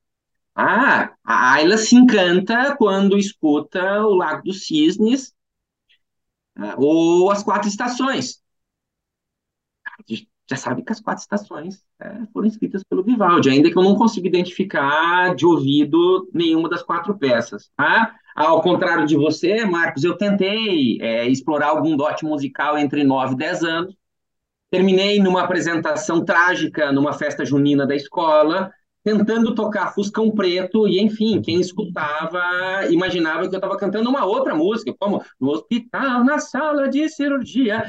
Ah, 0.53 1.15
a 1.25 1.53
Ayla 1.53 1.79
se 1.79 1.95
encanta 1.95 2.77
quando 2.77 3.17
escuta 3.17 4.03
o 4.05 4.17
Lago 4.17 4.43
dos 4.43 4.67
Cisnes 4.67 5.33
ah, 6.57 6.75
ou 6.77 7.31
as 7.31 7.43
Quatro 7.45 7.69
Estações 7.69 8.42
já 10.51 10.57
sabe 10.57 10.83
que 10.83 10.93
as 10.93 11.01
quatro 11.01 11.23
estações 11.23 11.83
é, 12.01 12.27
foram 12.33 12.47
escritas 12.47 12.83
pelo 12.83 13.03
Vivaldi, 13.03 13.51
ainda 13.51 13.71
que 13.71 13.79
eu 13.79 13.83
não 13.83 13.95
consiga 13.95 14.29
identificar 14.29 15.35
de 15.35 15.47
ouvido 15.47 16.29
nenhuma 16.33 16.69
das 16.69 16.83
quatro 16.83 17.17
peças. 17.17 17.71
Tá? 17.77 18.15
Ao 18.35 18.61
contrário 18.61 19.07
de 19.07 19.17
você, 19.17 19.65
Marcos, 19.65 20.05
eu 20.05 20.17
tentei 20.17 20.99
é, 21.01 21.27
explorar 21.29 21.69
algum 21.69 21.97
dote 21.97 22.25
musical 22.25 22.77
entre 22.77 23.05
9 23.05 23.35
e 23.35 23.37
10 23.37 23.65
anos. 23.65 23.95
Terminei 24.71 25.21
numa 25.21 25.43
apresentação 25.43 26.25
trágica 26.25 26.91
numa 26.93 27.13
festa 27.13 27.45
junina 27.45 27.87
da 27.87 27.95
escola, 27.95 28.73
tentando 29.05 29.55
tocar 29.55 29.93
Fuscão 29.95 30.31
Preto, 30.31 30.89
e 30.89 31.01
enfim, 31.01 31.43
quem 31.43 31.61
escutava 31.61 32.41
imaginava 32.91 33.49
que 33.49 33.55
eu 33.55 33.59
estava 33.59 33.77
cantando 33.77 34.09
uma 34.09 34.25
outra 34.25 34.55
música, 34.55 34.95
como 34.99 35.23
No 35.39 35.51
Hospital, 35.51 36.25
na 36.25 36.39
Sala 36.39 36.89
de 36.89 37.09
Cirurgia, 37.09 37.85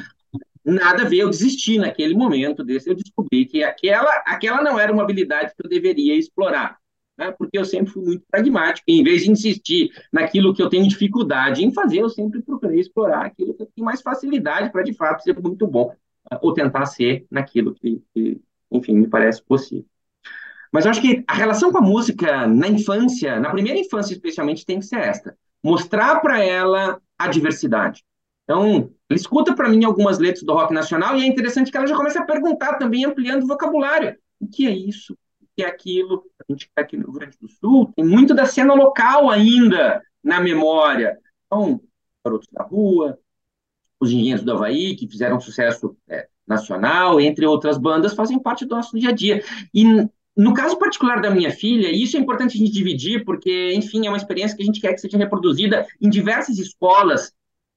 nada 0.66 1.04
a 1.04 1.06
ver, 1.06 1.18
eu 1.18 1.30
desisti 1.30 1.78
naquele 1.78 2.16
momento 2.16 2.64
desse, 2.64 2.90
eu 2.90 2.96
descobri 2.96 3.46
que 3.46 3.64
aquela, 3.64 4.12
aquela 4.26 4.62
não 4.62 4.80
era 4.80 4.92
uma 4.92 5.04
habilidade 5.04 5.54
que 5.56 5.66
eu 5.66 5.70
deveria 5.70 6.16
explorar, 6.16 6.78
né? 7.18 7.32
porque 7.38 7.58
eu 7.58 7.66
sempre 7.66 7.92
fui 7.92 8.04
muito 8.04 8.24
pragmático, 8.30 8.86
em 8.88 9.04
vez 9.04 9.24
de 9.24 9.32
insistir 9.32 9.92
naquilo 10.12 10.54
que 10.54 10.62
eu 10.62 10.70
tenho 10.70 10.88
dificuldade 10.88 11.64
em 11.64 11.74
fazer, 11.74 12.00
eu 12.00 12.10
sempre 12.10 12.42
procurei 12.42 12.80
explorar 12.80 13.26
aquilo 13.26 13.54
que 13.54 13.64
eu 13.64 13.70
tenho 13.76 13.86
mais 13.86 14.02
facilidade 14.02 14.72
para, 14.72 14.84
de 14.84 14.94
fato, 14.94 15.24
ser 15.24 15.40
muito 15.40 15.68
bom, 15.68 15.94
ou 16.42 16.54
tentar 16.54 16.86
ser 16.86 17.26
naquilo 17.30 17.74
que, 17.76 18.02
que, 18.14 18.42
enfim, 18.72 18.96
me 18.96 19.08
parece 19.08 19.44
possível. 19.44 19.86
Mas 20.72 20.86
eu 20.86 20.92
acho 20.92 21.02
que 21.02 21.24
a 21.28 21.36
relação 21.36 21.72
com 21.72 21.78
a 21.78 21.82
música 21.82 22.48
na 22.48 22.68
infância, 22.68 23.40
na 23.40 23.52
primeira 23.52 23.80
infância 23.80 24.14
especialmente, 24.14 24.66
tem 24.66 24.80
que 24.80 24.86
ser 24.86 25.00
esta: 25.00 25.38
mostrar 25.64 26.20
para 26.20 26.44
ela 26.44 27.00
a 27.16 27.28
diversidade. 27.28 28.04
Então, 28.44 28.92
escuta 29.16 29.56
para 29.56 29.70
mim 29.70 29.84
algumas 29.84 30.20
letras 30.20 30.44
do 30.44 30.54
rock 30.54 30.74
nacional 30.74 31.18
e 31.18 31.24
é 31.24 31.26
interessante 31.26 31.72
que 31.72 31.78
ela 31.78 31.88
já 31.88 31.96
começa 31.96 32.20
a 32.20 32.26
perguntar 32.26 32.76
também, 32.76 33.06
ampliando 33.06 33.44
o 33.44 33.48
vocabulário. 33.48 34.16
O 34.40 34.48
que 34.48 34.68
é 34.68 34.72
isso? 34.72 35.14
O 35.14 35.48
que 35.56 35.64
é 35.64 35.68
aquilo? 35.68 36.24
A 36.40 36.52
gente 36.52 36.66
está 36.66 36.82
aqui 36.82 36.98
no 36.98 37.04
Rio 37.04 37.14
Grande 37.14 37.38
do 37.40 37.50
Sul, 37.50 37.92
tem 37.96 38.06
muito 38.06 38.34
da 38.34 38.46
cena 38.46 38.74
local 38.74 39.30
ainda 39.30 40.02
na 40.24 40.40
memória. 40.40 41.18
Então, 41.46 41.82
Garotos 42.24 42.48
da 42.52 42.64
Rua, 42.64 43.18
os 44.00 44.12
Engenheiros 44.12 44.44
do 44.44 44.52
Havaí, 44.52 44.96
que 44.96 45.08
fizeram 45.08 45.40
sucesso 45.40 45.96
é, 46.08 46.28
nacional, 46.48 47.20
entre 47.20 47.46
outras 47.46 47.78
bandas, 47.78 48.14
fazem 48.14 48.40
parte 48.40 48.66
do 48.66 48.76
nosso 48.76 48.98
dia 48.98 49.10
a 49.10 49.14
dia. 49.14 49.44
E 49.74 49.84
no 50.36 50.54
caso 50.54 50.78
particular 50.78 51.22
da 51.22 51.30
minha 51.30 51.52
filha, 51.52 51.92
isso 51.92 52.18
é 52.18 52.20
importante 52.20 52.56
a 52.56 52.60
gente 52.60 52.72
dividir, 52.72 53.24
porque, 53.24 53.74
enfim, 53.74 54.08
é 54.08 54.10
uma 54.10 54.18
experiência 54.18 54.58
que 54.58 54.64
a 54.64 54.66
gente 54.66 54.82
quer 54.82 54.94
que 54.94 55.02
seja 55.02 55.18
reproduzida 55.18 55.86
em 56.02 56.10
diversas 56.10 56.58
escolas 56.58 57.34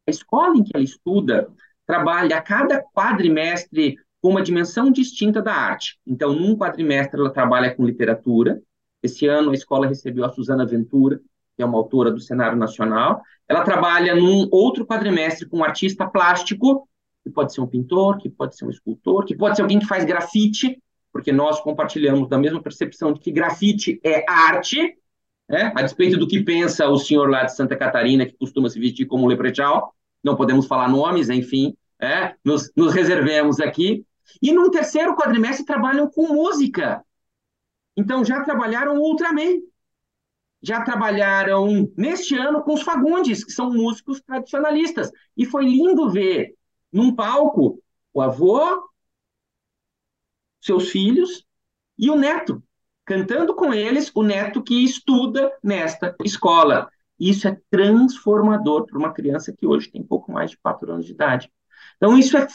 a 0.07 0.11
escola 0.11 0.57
em 0.57 0.62
que 0.62 0.71
ela 0.75 0.85
estuda 0.85 1.49
trabalha 1.87 2.38
a 2.38 2.42
cada 2.42 2.83
quadrimestre 2.95 3.97
com 4.21 4.31
uma 4.31 4.42
dimensão 4.42 4.90
distinta 4.90 5.42
da 5.42 5.55
arte. 5.55 5.99
Então, 6.07 6.33
num 6.33 6.57
quadrimestre 6.57 7.21
ela 7.21 7.31
trabalha 7.31 7.75
com 7.75 7.85
literatura. 7.85 8.61
Esse 9.03 9.27
ano 9.27 9.51
a 9.51 9.55
escola 9.55 9.87
recebeu 9.87 10.25
a 10.25 10.31
Suzana 10.31 10.66
Ventura, 10.66 11.21
que 11.57 11.62
é 11.62 11.66
uma 11.66 11.79
autora 11.79 12.11
do 12.11 12.21
cenário 12.21 12.57
nacional. 12.57 13.23
Ela 13.49 13.62
trabalha 13.62 14.14
num 14.14 14.49
outro 14.51 14.85
quadrimestre 14.85 15.49
com 15.49 15.59
um 15.59 15.64
artista 15.64 16.07
plástico, 16.09 16.88
que 17.23 17.31
pode 17.31 17.53
ser 17.53 17.61
um 17.61 17.66
pintor, 17.66 18.19
que 18.19 18.29
pode 18.29 18.57
ser 18.57 18.64
um 18.64 18.71
escultor, 18.71 19.25
que 19.25 19.37
pode 19.37 19.57
ser 19.57 19.62
alguém 19.62 19.79
que 19.79 19.87
faz 19.87 20.05
grafite, 20.05 20.81
porque 21.12 21.33
nós 21.33 21.61
compartilhamos 21.61 22.29
da 22.29 22.38
mesma 22.38 22.62
percepção 22.62 23.12
de 23.12 23.21
que 23.21 23.33
grafite 23.33 24.01
é 24.05 24.25
arte, 24.29 24.97
né? 25.48 25.72
a 25.74 25.82
despeito 25.82 26.18
do 26.18 26.26
que 26.26 26.42
pensa 26.42 26.88
o 26.88 26.98
senhor 26.98 27.28
lá 27.30 27.44
de 27.44 27.54
Santa 27.54 27.76
Catarina, 27.76 28.26
que 28.26 28.37
costuma 28.37 28.68
se 28.68 28.80
vestir 28.80 29.06
como 29.06 29.26
leprechaun, 29.26 29.88
não 30.22 30.37
podemos 30.37 30.66
falar 30.66 30.88
nomes, 30.88 31.28
enfim, 31.28 31.76
é, 32.00 32.35
nos, 32.44 32.72
nos 32.76 32.92
reservemos 32.92 33.61
aqui. 33.61 34.04
E 34.42 34.52
num 34.52 34.70
terceiro 34.70 35.14
quadrimestre 35.14 35.64
trabalham 35.64 36.11
com 36.11 36.32
música. 36.32 37.04
Então 37.96 38.24
já 38.24 38.42
trabalharam 38.42 38.98
Ultraman, 38.98 39.61
já 40.61 40.82
trabalharam 40.82 41.90
neste 41.96 42.35
ano 42.37 42.62
com 42.62 42.74
os 42.74 42.82
Fagundes, 42.82 43.44
que 43.44 43.52
são 43.52 43.72
músicos 43.72 44.20
tradicionalistas. 44.20 45.11
E 45.37 45.46
foi 45.46 45.64
lindo 45.64 46.11
ver 46.11 46.54
num 46.92 47.14
palco 47.14 47.80
o 48.12 48.20
avô, 48.20 48.90
seus 50.61 50.90
filhos 50.90 51.46
e 51.98 52.11
o 52.11 52.16
neto, 52.16 52.62
cantando 53.07 53.55
com 53.55 53.73
eles, 53.73 54.11
o 54.14 54.23
neto 54.23 54.62
que 54.62 54.85
estuda 54.85 55.53
nesta 55.62 56.14
escola. 56.25 56.90
Isso 57.19 57.49
é 57.49 57.57
transformador 57.71 58.85
para 58.85 58.99
uma 58.99 59.12
criança 59.12 59.55
que 59.57 59.66
hoje 59.66 59.90
tem 59.90 60.03
pouco 60.03 60.33
mais 60.33 60.51
de 60.51 60.59
quatro 60.59 60.92
anos 60.92 61.07
de 61.07 61.12
idade. 61.12 61.51
Então, 61.97 62.19
isso 62.19 62.37
é. 62.37 62.47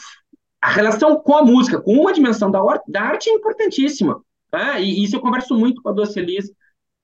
A 0.60 0.70
relação 0.70 1.16
com 1.16 1.34
a 1.34 1.42
música, 1.42 1.80
com 1.80 1.94
uma 1.94 2.12
dimensão 2.12 2.48
da, 2.48 2.60
arte 3.00 3.28
é 3.28 3.32
importantíssima. 3.32 4.22
Tá? 4.48 4.78
E 4.78 5.02
isso 5.02 5.16
eu 5.16 5.20
converso 5.20 5.58
muito 5.58 5.82
com 5.82 5.88
a 5.88 5.92
Doce 5.92 6.20
Elisa. 6.20 6.54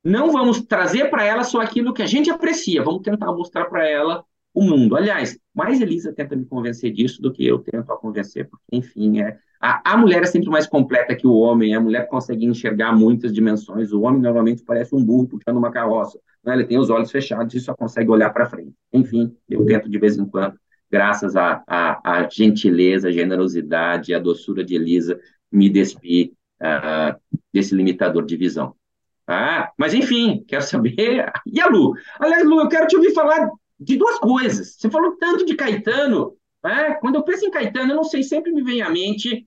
Não 0.04 0.30
vamos 0.30 0.60
trazer 0.60 1.10
para 1.10 1.24
ela 1.24 1.42
só 1.42 1.60
aquilo 1.60 1.92
que 1.92 2.02
a 2.02 2.06
gente 2.06 2.30
aprecia, 2.30 2.84
vamos 2.84 3.02
tentar 3.02 3.32
mostrar 3.32 3.64
para 3.64 3.88
ela 3.88 4.24
o 4.54 4.62
mundo. 4.62 4.96
Aliás, 4.96 5.36
mais 5.52 5.80
Elisa 5.80 6.12
tenta 6.12 6.36
me 6.36 6.44
convencer 6.44 6.92
disso 6.92 7.20
do 7.20 7.32
que 7.32 7.44
eu 7.44 7.58
tento 7.58 7.92
a 7.92 7.96
convencer, 7.96 8.48
porque, 8.48 8.64
enfim, 8.70 9.20
é, 9.20 9.38
a, 9.60 9.92
a 9.92 9.96
mulher 9.96 10.22
é 10.22 10.26
sempre 10.26 10.48
mais 10.48 10.66
completa 10.66 11.14
que 11.14 11.26
o 11.26 11.34
homem, 11.34 11.74
a 11.74 11.80
mulher 11.80 12.06
consegue 12.08 12.44
enxergar 12.44 12.92
muitas 12.92 13.32
dimensões, 13.32 13.92
o 13.92 14.02
homem 14.02 14.20
normalmente 14.20 14.62
parece 14.62 14.94
um 14.94 15.04
burro 15.04 15.28
puxando 15.28 15.56
uma 15.56 15.70
carroça, 15.70 16.18
né? 16.44 16.54
ele 16.54 16.64
tem 16.64 16.78
os 16.78 16.90
olhos 16.90 17.10
fechados 17.10 17.54
e 17.54 17.60
só 17.60 17.74
consegue 17.74 18.10
olhar 18.10 18.30
para 18.30 18.46
frente. 18.46 18.74
Enfim, 18.92 19.34
eu 19.48 19.64
tento 19.66 19.88
de 19.88 19.98
vez 19.98 20.16
em 20.16 20.24
quando 20.24 20.54
graças 20.90 21.36
à, 21.36 21.62
à, 21.66 22.20
à 22.20 22.28
gentileza, 22.28 23.08
à 23.08 23.12
generosidade, 23.12 24.14
à 24.14 24.18
doçura 24.18 24.64
de 24.64 24.74
Elisa, 24.74 25.20
me 25.50 25.68
despir 25.68 26.32
uh, 26.62 27.18
desse 27.52 27.74
limitador 27.74 28.24
de 28.24 28.36
visão. 28.36 28.74
Ah, 29.26 29.70
mas 29.76 29.92
enfim, 29.92 30.44
quero 30.46 30.62
saber. 30.62 30.96
E 31.46 31.60
a 31.60 31.66
Lu? 31.66 31.94
Aliás, 32.18 32.44
Lu, 32.46 32.60
eu 32.60 32.68
quero 32.68 32.86
te 32.86 32.96
ouvir 32.96 33.12
falar 33.12 33.50
de 33.78 33.96
duas 33.96 34.18
coisas. 34.18 34.76
Você 34.78 34.90
falou 34.90 35.16
tanto 35.16 35.44
de 35.44 35.54
Caetano. 35.54 36.34
Né? 36.64 36.94
Quando 36.94 37.16
eu 37.16 37.22
penso 37.22 37.46
em 37.46 37.50
Caetano, 37.50 37.92
eu 37.92 37.96
não 37.96 38.04
sei, 38.04 38.22
sempre 38.22 38.52
me 38.52 38.62
vem 38.62 38.82
à 38.82 38.90
mente 38.90 39.46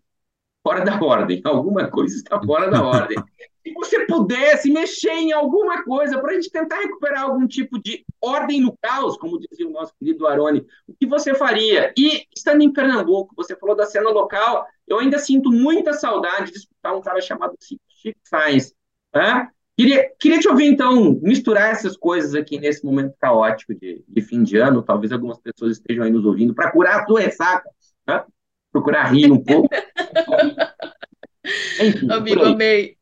fora 0.63 0.83
da 0.83 0.99
ordem. 0.99 1.41
Alguma 1.43 1.87
coisa 1.89 2.15
está 2.15 2.41
fora 2.41 2.69
da 2.69 2.83
ordem. 2.83 3.17
Se 3.63 3.71
você 3.73 4.05
pudesse 4.07 4.71
mexer 4.71 5.11
em 5.11 5.31
alguma 5.31 5.83
coisa 5.83 6.19
para 6.19 6.31
a 6.31 6.33
gente 6.33 6.49
tentar 6.49 6.79
recuperar 6.79 7.23
algum 7.23 7.45
tipo 7.47 7.79
de 7.79 8.03
ordem 8.19 8.59
no 8.59 8.75
caos, 8.81 9.17
como 9.17 9.39
dizia 9.39 9.67
o 9.67 9.71
nosso 9.71 9.93
querido 9.99 10.25
Aroni, 10.25 10.65
o 10.87 10.95
que 10.99 11.05
você 11.05 11.35
faria? 11.35 11.93
E 11.95 12.23
estando 12.35 12.63
em 12.63 12.73
Pernambuco, 12.73 13.35
você 13.35 13.55
falou 13.55 13.75
da 13.75 13.85
cena 13.85 14.09
local, 14.09 14.65
eu 14.87 14.97
ainda 14.97 15.19
sinto 15.19 15.51
muita 15.51 15.93
saudade 15.93 16.51
de 16.51 16.57
escutar 16.57 16.95
um 16.95 17.01
cara 17.01 17.21
chamado 17.21 17.55
Chico 17.61 18.19
Sainz. 18.23 18.73
Né? 19.13 19.47
Queria, 19.77 20.11
queria 20.19 20.39
te 20.39 20.47
ouvir, 20.47 20.65
então, 20.65 21.19
misturar 21.21 21.71
essas 21.71 21.95
coisas 21.95 22.33
aqui 22.33 22.59
nesse 22.59 22.83
momento 22.83 23.13
caótico 23.19 23.75
de, 23.75 24.03
de 24.07 24.21
fim 24.21 24.41
de 24.41 24.57
ano. 24.57 24.81
Talvez 24.81 25.11
algumas 25.11 25.39
pessoas 25.39 25.73
estejam 25.73 26.03
aí 26.03 26.11
nos 26.11 26.25
ouvindo 26.25 26.55
para 26.55 26.71
curar 26.71 27.01
a 27.01 27.05
tua 27.05 27.19
ressaca, 27.19 27.69
né? 28.07 28.23
procurar 28.71 29.03
rir 29.11 29.31
um 29.31 29.43
pouco. 29.43 29.69
Enfim, 31.79 32.05
Amigo, 32.07 32.43
amei, 32.45 32.97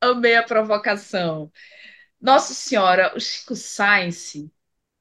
amei 0.00 0.36
a 0.36 0.42
provocação. 0.44 1.52
Nossa 2.20 2.54
Senhora, 2.54 3.14
o 3.16 3.20
Chico 3.20 3.56
Sainz, 3.56 4.34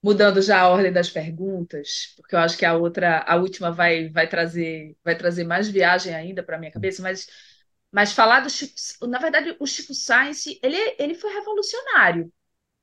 mudando 0.03 0.41
já 0.41 0.61
a 0.61 0.69
ordem 0.69 0.91
das 0.93 1.09
perguntas, 1.09 2.13
porque 2.17 2.35
eu 2.35 2.39
acho 2.39 2.57
que 2.57 2.65
a 2.65 2.75
outra, 2.75 3.21
a 3.27 3.35
última 3.37 3.71
vai, 3.71 4.09
vai 4.09 4.27
trazer, 4.29 4.97
vai 5.03 5.17
trazer 5.17 5.45
mais 5.45 5.69
viagem 5.69 6.15
ainda 6.15 6.43
para 6.43 6.59
minha 6.59 6.71
cabeça, 6.71 7.01
mas, 7.03 7.27
mas 7.91 8.13
falar 8.13 8.41
do 8.41 8.49
Chico, 8.49 9.07
na 9.07 9.19
verdade, 9.19 9.55
o 9.59 9.67
Chico 9.67 9.93
Sainz, 9.93 10.45
ele, 10.63 10.77
ele 10.99 11.15
foi 11.15 11.33
revolucionário, 11.33 12.31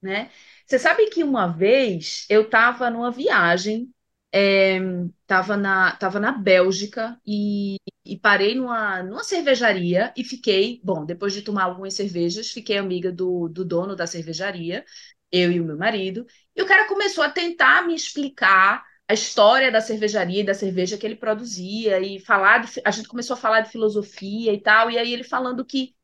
né? 0.03 0.31
Você 0.67 0.79
sabe 0.79 1.09
que 1.11 1.25
uma 1.25 1.49
vez 1.49 2.27
eu 2.31 2.43
estava 2.45 2.91
numa 2.91 3.11
viagem 3.13 3.93
estava 4.37 5.55
é, 5.55 5.57
na, 5.57 5.97
tava 5.97 6.21
na 6.21 6.33
Bélgica 6.33 7.21
e, 7.27 7.77
e, 8.05 8.19
parei 8.19 8.55
numa, 8.55 9.03
numa 9.03 9.25
cervejaria 9.25 10.13
e 10.17 10.25
fiquei, 10.25 10.81
bom, 10.85 11.05
depois 11.05 11.33
de 11.33 11.43
tomar 11.43 11.65
algumas 11.65 11.95
cervejas, 11.95 12.51
fiquei 12.51 12.77
amiga 12.79 13.11
do, 13.13 13.49
do 13.49 13.65
dono 13.65 13.97
da 13.97 14.07
cervejaria, 14.07 14.85
eu 15.33 15.51
e 15.53 15.61
o 15.61 15.65
meu 15.65 15.77
marido, 15.77 16.27
e 16.55 16.63
o 16.63 16.67
cara 16.67 16.87
começou 16.89 17.25
a 17.25 17.31
tentar 17.31 17.87
me 17.87 17.95
explicar 17.95 18.85
a 19.09 19.15
história 19.15 19.71
da 19.71 19.81
cervejaria 19.81 20.41
e 20.41 20.45
da 20.45 20.55
cerveja 20.55 20.99
que 20.99 21.07
ele 21.07 21.17
produzia 21.17 22.01
e 22.01 22.19
falar 22.21 22.59
de, 22.59 22.81
a 22.85 22.91
gente 22.91 23.09
começou 23.09 23.35
a 23.35 23.37
falar 23.39 23.61
de 23.61 23.71
filosofia 23.71 24.53
e 24.53 24.61
tal, 24.61 24.91
e 24.91 24.99
aí 24.99 25.13
ele 25.13 25.25
falando 25.25 25.65
que 25.65 25.95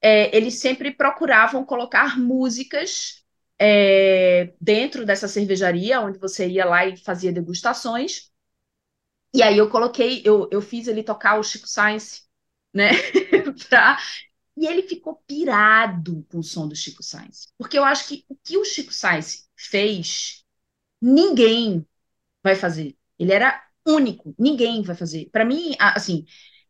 é, 0.00 0.34
eles 0.36 0.54
sempre 0.54 0.92
procuravam 0.92 1.64
colocar 1.64 2.18
músicas 2.18 3.25
é, 3.58 4.54
dentro 4.60 5.06
dessa 5.06 5.28
cervejaria, 5.28 6.00
onde 6.00 6.18
você 6.18 6.48
ia 6.48 6.64
lá 6.64 6.86
e 6.86 6.96
fazia 6.96 7.32
degustações. 7.32 8.30
E 9.34 9.42
aí 9.42 9.58
eu 9.58 9.68
coloquei, 9.68 10.22
eu, 10.24 10.48
eu 10.50 10.62
fiz 10.62 10.88
ele 10.88 11.02
tocar 11.02 11.38
o 11.38 11.42
Chico 11.42 11.68
Sainz, 11.68 12.26
né? 12.72 12.90
pra... 13.68 13.98
E 14.56 14.66
ele 14.66 14.82
ficou 14.82 15.22
pirado 15.26 16.26
com 16.30 16.38
o 16.38 16.42
som 16.42 16.66
do 16.66 16.74
Chico 16.74 17.02
Sainz. 17.02 17.52
Porque 17.58 17.78
eu 17.78 17.84
acho 17.84 18.08
que 18.08 18.24
o 18.28 18.36
que 18.36 18.56
o 18.56 18.64
Chico 18.64 18.92
Sainz 18.92 19.46
fez, 19.54 20.42
ninguém 21.00 21.86
vai 22.42 22.56
fazer. 22.56 22.96
Ele 23.18 23.32
era 23.32 23.62
único, 23.86 24.34
ninguém 24.38 24.82
vai 24.82 24.96
fazer. 24.96 25.30
Para 25.30 25.44
mim, 25.44 25.76
assim, 25.78 26.24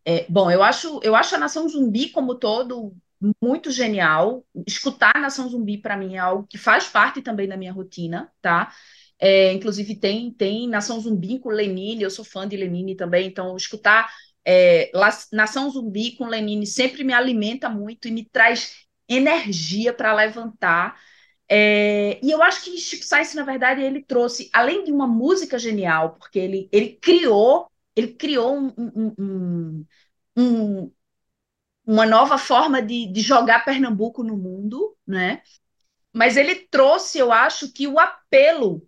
é, 0.04 0.26
bom, 0.28 0.50
eu 0.50 0.62
acho, 0.62 1.00
eu 1.02 1.16
acho 1.16 1.34
a 1.34 1.38
Nação 1.38 1.68
Zumbi 1.68 2.10
como 2.10 2.36
todo 2.36 2.96
muito 3.42 3.70
genial. 3.70 4.44
Escutar 4.66 5.14
Nação 5.20 5.48
Zumbi, 5.48 5.78
para 5.78 5.96
mim, 5.96 6.16
é 6.16 6.18
algo 6.18 6.46
que 6.46 6.58
faz 6.58 6.88
parte 6.88 7.22
também 7.22 7.48
da 7.48 7.56
minha 7.56 7.72
rotina, 7.72 8.30
tá? 8.40 8.72
É, 9.18 9.52
inclusive, 9.52 9.96
tem, 9.96 10.32
tem 10.32 10.68
Nação 10.68 11.00
Zumbi 11.00 11.38
com 11.38 11.48
Lenine, 11.48 12.02
eu 12.02 12.10
sou 12.10 12.24
fã 12.24 12.46
de 12.46 12.56
Lenine 12.56 12.94
também, 12.94 13.26
então 13.26 13.56
escutar 13.56 14.10
é, 14.46 14.90
Nação 15.32 15.68
Zumbi 15.70 16.16
com 16.16 16.26
Lenine 16.26 16.66
sempre 16.66 17.02
me 17.02 17.12
alimenta 17.12 17.68
muito 17.68 18.06
e 18.08 18.12
me 18.12 18.24
traz 18.24 18.74
energia 19.08 19.92
para 19.92 20.14
levantar. 20.14 20.96
É, 21.48 22.18
e 22.24 22.30
eu 22.30 22.42
acho 22.42 22.64
que 22.64 22.76
Chico 22.78 23.04
Sainz, 23.04 23.34
na 23.34 23.44
verdade, 23.44 23.82
ele 23.82 24.02
trouxe, 24.02 24.50
além 24.52 24.84
de 24.84 24.92
uma 24.92 25.06
música 25.06 25.58
genial, 25.58 26.16
porque 26.18 26.38
ele, 26.38 26.68
ele 26.72 26.96
criou, 27.00 27.70
ele 27.94 28.14
criou 28.14 28.56
um, 28.56 28.72
um, 28.76 29.14
um, 29.18 29.86
um 30.36 30.92
uma 31.86 32.04
nova 32.04 32.36
forma 32.36 32.82
de, 32.82 33.06
de 33.06 33.20
jogar 33.20 33.64
Pernambuco 33.64 34.24
no 34.24 34.36
mundo, 34.36 34.96
né? 35.06 35.42
Mas 36.12 36.36
ele 36.36 36.54
trouxe, 36.54 37.18
eu 37.18 37.30
acho, 37.30 37.72
que 37.72 37.86
o 37.86 37.98
apelo 38.00 38.86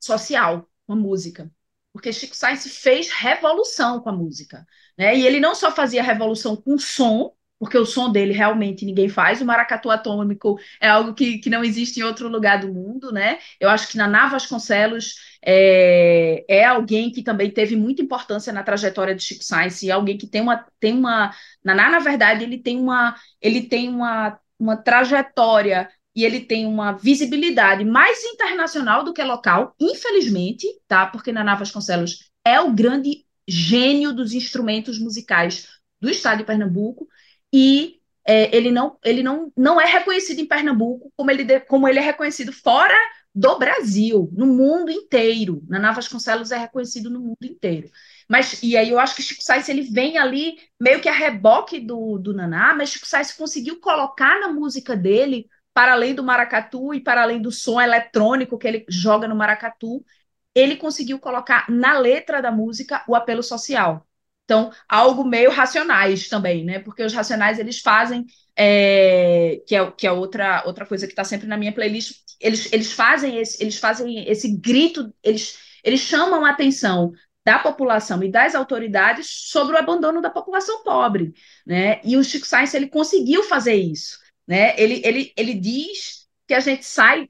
social 0.00 0.68
com 0.86 0.94
a 0.94 0.96
música. 0.96 1.50
Porque 1.92 2.12
Chico 2.12 2.34
Sainz 2.34 2.66
fez 2.78 3.10
revolução 3.10 4.00
com 4.00 4.08
a 4.08 4.12
música. 4.12 4.66
Né? 4.98 5.16
E 5.16 5.24
ele 5.24 5.38
não 5.38 5.54
só 5.54 5.70
fazia 5.70 6.02
revolução 6.02 6.56
com 6.56 6.76
som, 6.76 7.34
porque 7.58 7.78
o 7.78 7.86
som 7.86 8.10
dele 8.10 8.32
realmente 8.32 8.84
ninguém 8.84 9.08
faz. 9.08 9.40
O 9.40 9.44
maracatu 9.44 9.90
atômico 9.90 10.58
é 10.80 10.88
algo 10.88 11.14
que, 11.14 11.38
que 11.38 11.48
não 11.48 11.64
existe 11.64 12.00
em 12.00 12.02
outro 12.02 12.28
lugar 12.28 12.60
do 12.60 12.72
mundo, 12.72 13.12
né? 13.12 13.38
Eu 13.60 13.68
acho 13.70 13.88
que 13.88 13.96
Naná 13.96 14.26
Vasconcelos 14.26 15.14
é, 15.44 16.44
é 16.48 16.64
alguém 16.64 17.10
que 17.10 17.22
também 17.22 17.50
teve 17.50 17.76
muita 17.76 18.02
importância 18.02 18.52
na 18.52 18.62
trajetória 18.62 19.14
de 19.14 19.22
Chico 19.22 19.44
Sainz, 19.44 19.82
e 19.82 19.90
alguém 19.90 20.18
que 20.18 20.26
tem 20.26 20.42
uma, 20.42 20.66
tem 20.80 20.92
uma. 20.92 21.32
Naná, 21.64 21.90
na 21.90 22.00
verdade, 22.00 22.44
ele 22.44 22.58
tem 22.58 22.78
uma, 22.78 23.14
ele 23.40 23.62
tem 23.62 23.88
uma, 23.88 24.38
uma 24.58 24.76
trajetória 24.76 25.88
e 26.14 26.24
ele 26.24 26.40
tem 26.40 26.66
uma 26.66 26.92
visibilidade 26.92 27.84
mais 27.84 28.22
internacional 28.24 29.04
do 29.04 29.12
que 29.12 29.22
local, 29.22 29.74
infelizmente, 29.80 30.66
tá? 30.86 31.06
Porque 31.06 31.32
Naná 31.32 31.54
Vasconcelos 31.54 32.30
é 32.44 32.60
o 32.60 32.72
grande 32.72 33.24
gênio 33.48 34.12
dos 34.12 34.32
instrumentos 34.32 34.98
musicais 34.98 35.66
do 36.00 36.10
estado 36.10 36.38
de 36.38 36.44
Pernambuco 36.44 37.08
e 37.54 38.00
é, 38.26 38.54
ele, 38.56 38.72
não, 38.72 38.98
ele 39.04 39.22
não, 39.22 39.52
não 39.56 39.80
é 39.80 39.86
reconhecido 39.86 40.40
em 40.40 40.46
Pernambuco 40.46 41.12
como 41.16 41.30
ele, 41.30 41.60
como 41.60 41.86
ele 41.86 42.00
é 42.00 42.02
reconhecido 42.02 42.52
fora 42.52 42.96
do 43.32 43.56
Brasil, 43.60 44.28
no 44.32 44.44
mundo 44.44 44.90
inteiro. 44.90 45.62
Naná 45.68 45.92
Vasconcelos 45.92 46.50
é 46.50 46.58
reconhecido 46.58 47.08
no 47.08 47.20
mundo 47.20 47.44
inteiro. 47.44 47.88
Mas, 48.28 48.60
e 48.60 48.76
aí 48.76 48.90
eu 48.90 48.98
acho 48.98 49.14
que 49.14 49.22
Chico 49.22 49.40
Sainz 49.40 49.68
ele 49.68 49.82
vem 49.82 50.18
ali 50.18 50.58
meio 50.80 51.00
que 51.00 51.08
a 51.08 51.12
reboque 51.12 51.78
do, 51.78 52.18
do 52.18 52.34
Naná, 52.34 52.74
mas 52.74 52.90
Chico 52.90 53.06
Sainz 53.06 53.30
conseguiu 53.30 53.80
colocar 53.80 54.40
na 54.40 54.48
música 54.48 54.96
dele 54.96 55.48
para 55.72 55.92
além 55.92 56.12
do 56.12 56.24
maracatu 56.24 56.92
e 56.92 57.00
para 57.00 57.22
além 57.22 57.40
do 57.40 57.52
som 57.52 57.80
eletrônico 57.80 58.58
que 58.58 58.66
ele 58.66 58.84
joga 58.88 59.28
no 59.28 59.36
maracatu, 59.36 60.04
ele 60.52 60.74
conseguiu 60.74 61.20
colocar 61.20 61.70
na 61.70 61.96
letra 61.96 62.42
da 62.42 62.50
música 62.50 63.04
o 63.06 63.14
apelo 63.14 63.44
social. 63.44 64.04
Então, 64.44 64.70
algo 64.88 65.24
meio 65.24 65.50
racionais 65.50 66.28
também, 66.28 66.64
né? 66.64 66.78
Porque 66.78 67.02
os 67.02 67.14
racionais 67.14 67.58
eles 67.58 67.80
fazem, 67.80 68.26
é, 68.56 69.62
que 69.66 69.74
é, 69.74 69.90
que 69.92 70.06
é 70.06 70.12
outra, 70.12 70.62
outra 70.66 70.86
coisa 70.86 71.06
que 71.06 71.12
está 71.12 71.24
sempre 71.24 71.46
na 71.46 71.56
minha 71.56 71.72
playlist, 71.72 72.22
eles, 72.40 72.70
eles 72.72 72.92
fazem 72.92 73.38
esse, 73.38 73.62
eles 73.62 73.78
fazem 73.78 74.28
esse 74.28 74.48
grito, 74.56 75.12
eles, 75.22 75.58
eles 75.82 76.00
chamam 76.00 76.44
a 76.44 76.50
atenção 76.50 77.12
da 77.44 77.58
população 77.58 78.22
e 78.22 78.30
das 78.30 78.54
autoridades 78.54 79.26
sobre 79.50 79.74
o 79.74 79.78
abandono 79.78 80.20
da 80.20 80.30
população 80.30 80.82
pobre, 80.82 81.32
né? 81.66 82.00
E 82.04 82.16
o 82.16 82.24
Chico 82.24 82.46
Sainz 82.46 82.72
ele 82.74 82.88
conseguiu 82.88 83.42
fazer 83.44 83.74
isso, 83.74 84.18
né? 84.46 84.78
Ele, 84.80 85.00
ele, 85.04 85.32
ele 85.36 85.54
diz 85.54 86.26
que 86.46 86.54
a 86.54 86.60
gente 86.60 86.84
sai 86.84 87.28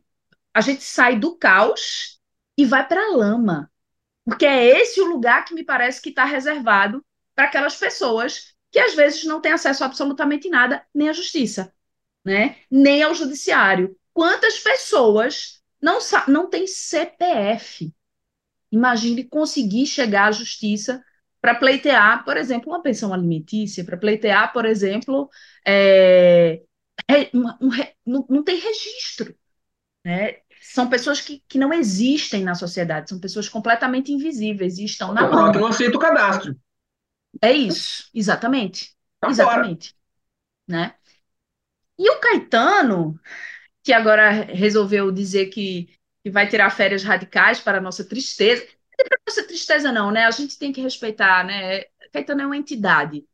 a 0.52 0.60
gente 0.60 0.84
sai 0.84 1.18
do 1.18 1.36
caos 1.36 2.20
e 2.56 2.64
vai 2.64 2.86
para 2.86 3.00
a 3.00 3.16
lama, 3.16 3.70
porque 4.24 4.46
é 4.46 4.80
esse 4.80 5.00
o 5.00 5.06
lugar 5.06 5.44
que 5.44 5.54
me 5.54 5.64
parece 5.64 6.00
que 6.00 6.08
está 6.10 6.24
reservado 6.24 7.04
para 7.34 7.44
aquelas 7.46 7.76
pessoas 7.76 8.54
que 8.70 8.78
às 8.78 8.94
vezes 8.94 9.24
não 9.24 9.40
têm 9.40 9.52
acesso 9.52 9.84
a 9.84 9.86
absolutamente 9.86 10.48
nada, 10.48 10.84
nem 10.94 11.08
à 11.08 11.12
justiça, 11.12 11.72
né? 12.24 12.56
nem 12.70 13.02
ao 13.02 13.14
judiciário. 13.14 13.96
Quantas 14.12 14.58
pessoas 14.58 15.62
não, 15.80 15.98
não 16.28 16.48
têm 16.48 16.66
CPF? 16.66 17.92
Imagine 18.72 19.24
conseguir 19.24 19.86
chegar 19.86 20.28
à 20.28 20.32
justiça 20.32 21.04
para 21.40 21.54
pleitear, 21.54 22.24
por 22.24 22.36
exemplo, 22.36 22.70
uma 22.72 22.82
pensão 22.82 23.12
alimentícia, 23.12 23.84
para 23.84 23.96
pleitear, 23.98 24.52
por 24.52 24.64
exemplo, 24.64 25.28
é, 25.66 26.62
um, 27.34 27.46
um, 27.60 27.70
não, 28.06 28.26
não 28.28 28.42
tem 28.42 28.58
registro. 28.58 29.36
Né? 30.04 30.40
São 30.64 30.88
pessoas 30.88 31.20
que, 31.20 31.42
que 31.46 31.58
não 31.58 31.72
existem 31.72 32.42
na 32.42 32.54
sociedade, 32.54 33.10
são 33.10 33.20
pessoas 33.20 33.48
completamente 33.48 34.10
invisíveis 34.10 34.78
e 34.78 34.84
estão 34.84 35.12
na 35.12 35.28
mão. 35.28 35.52
que 35.52 35.58
não 35.58 35.66
aceita 35.66 35.96
o 35.96 36.00
cadastro. 36.00 36.56
É 37.40 37.52
isso, 37.52 38.08
exatamente. 38.14 38.94
Tá 39.20 39.28
exatamente. 39.28 39.94
Né? 40.66 40.94
E 41.98 42.10
o 42.10 42.18
Caetano, 42.18 43.20
que 43.82 43.92
agora 43.92 44.30
resolveu 44.30 45.12
dizer 45.12 45.46
que, 45.46 45.90
que 46.22 46.30
vai 46.30 46.48
tirar 46.48 46.70
férias 46.70 47.04
radicais 47.04 47.60
para 47.60 47.78
a 47.78 47.80
nossa 47.80 48.04
tristeza. 48.04 48.62
Não 48.62 49.04
é 49.04 49.08
para 49.08 49.18
nossa 49.28 49.46
tristeza, 49.46 49.92
não, 49.92 50.10
né? 50.10 50.24
A 50.24 50.30
gente 50.30 50.58
tem 50.58 50.72
que 50.72 50.80
respeitar, 50.80 51.44
né? 51.44 51.82
Caetano 52.10 52.40
é 52.42 52.46
uma 52.46 52.56
entidade. 52.56 53.24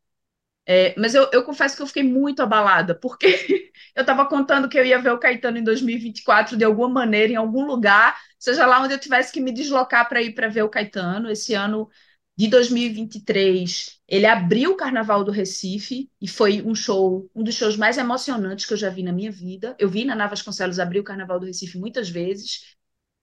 É, 0.66 0.94
mas 0.98 1.14
eu, 1.14 1.28
eu, 1.32 1.42
confesso 1.42 1.74
que 1.76 1.82
eu 1.82 1.86
fiquei 1.86 2.02
muito 2.02 2.42
abalada, 2.42 2.94
porque 2.94 3.26
eu 3.96 4.02
estava 4.02 4.26
contando 4.26 4.68
que 4.68 4.78
eu 4.78 4.84
ia 4.84 5.00
ver 5.00 5.10
o 5.12 5.18
Caetano 5.18 5.58
em 5.58 5.64
2024 5.64 6.56
de 6.56 6.64
alguma 6.64 6.88
maneira, 6.88 7.32
em 7.32 7.36
algum 7.36 7.64
lugar, 7.66 8.16
seja 8.38 8.66
lá 8.66 8.80
onde 8.80 8.94
eu 8.94 8.98
tivesse 8.98 9.32
que 9.32 9.40
me 9.40 9.52
deslocar 9.52 10.08
para 10.08 10.22
ir 10.22 10.32
para 10.34 10.48
ver 10.48 10.62
o 10.62 10.68
Caetano. 10.68 11.30
Esse 11.30 11.54
ano 11.54 11.88
de 12.36 12.46
2023, 12.48 13.98
ele 14.06 14.26
abriu 14.26 14.72
o 14.72 14.76
Carnaval 14.76 15.24
do 15.24 15.32
Recife 15.32 16.08
e 16.20 16.28
foi 16.28 16.62
um 16.62 16.74
show, 16.74 17.28
um 17.34 17.42
dos 17.42 17.54
shows 17.54 17.76
mais 17.76 17.98
emocionantes 17.98 18.64
que 18.64 18.72
eu 18.72 18.76
já 18.78 18.90
vi 18.90 19.02
na 19.02 19.12
minha 19.12 19.30
vida. 19.32 19.74
Eu 19.78 19.88
vi 19.88 20.04
na 20.04 20.14
Navas 20.14 20.38
Vasconcelos 20.40 20.78
abrir 20.78 21.00
o 21.00 21.04
Carnaval 21.04 21.40
do 21.40 21.46
Recife 21.46 21.78
muitas 21.78 22.08
vezes. 22.08 22.76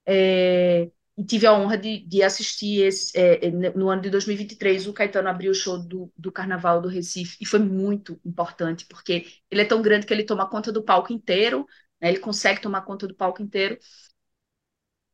É, 0.06 0.90
e 1.18 1.26
tive 1.26 1.48
a 1.48 1.54
honra 1.54 1.78
de, 1.78 2.00
de 2.06 2.22
assistir 2.22 2.84
esse, 2.84 3.18
é, 3.18 3.48
é 3.48 3.52
no 3.52 3.90
ano 3.90 4.02
de 4.04 4.10
2023 4.10 4.86
o 4.88 4.94
Caetano 4.94 5.28
abriu 5.30 5.52
o 5.52 5.56
show 5.56 5.78
do, 5.80 6.12
do 6.16 6.32
Carnaval 6.32 6.80
do 6.82 6.88
Recife. 6.88 7.38
E 7.42 7.46
foi 7.46 7.60
muito 7.60 8.20
importante 8.24 8.86
porque 8.86 9.26
ele 9.50 9.62
é 9.62 9.66
tão 9.66 9.82
grande 9.82 10.06
que 10.06 10.14
ele 10.14 10.24
toma 10.24 10.48
conta 10.50 10.72
do 10.72 10.84
palco 10.84 11.12
inteiro, 11.12 11.66
né, 12.00 12.10
ele 12.10 12.20
consegue 12.20 12.62
tomar 12.62 12.82
conta 12.82 13.08
do 13.08 13.16
palco 13.16 13.42
inteiro. 13.42 13.78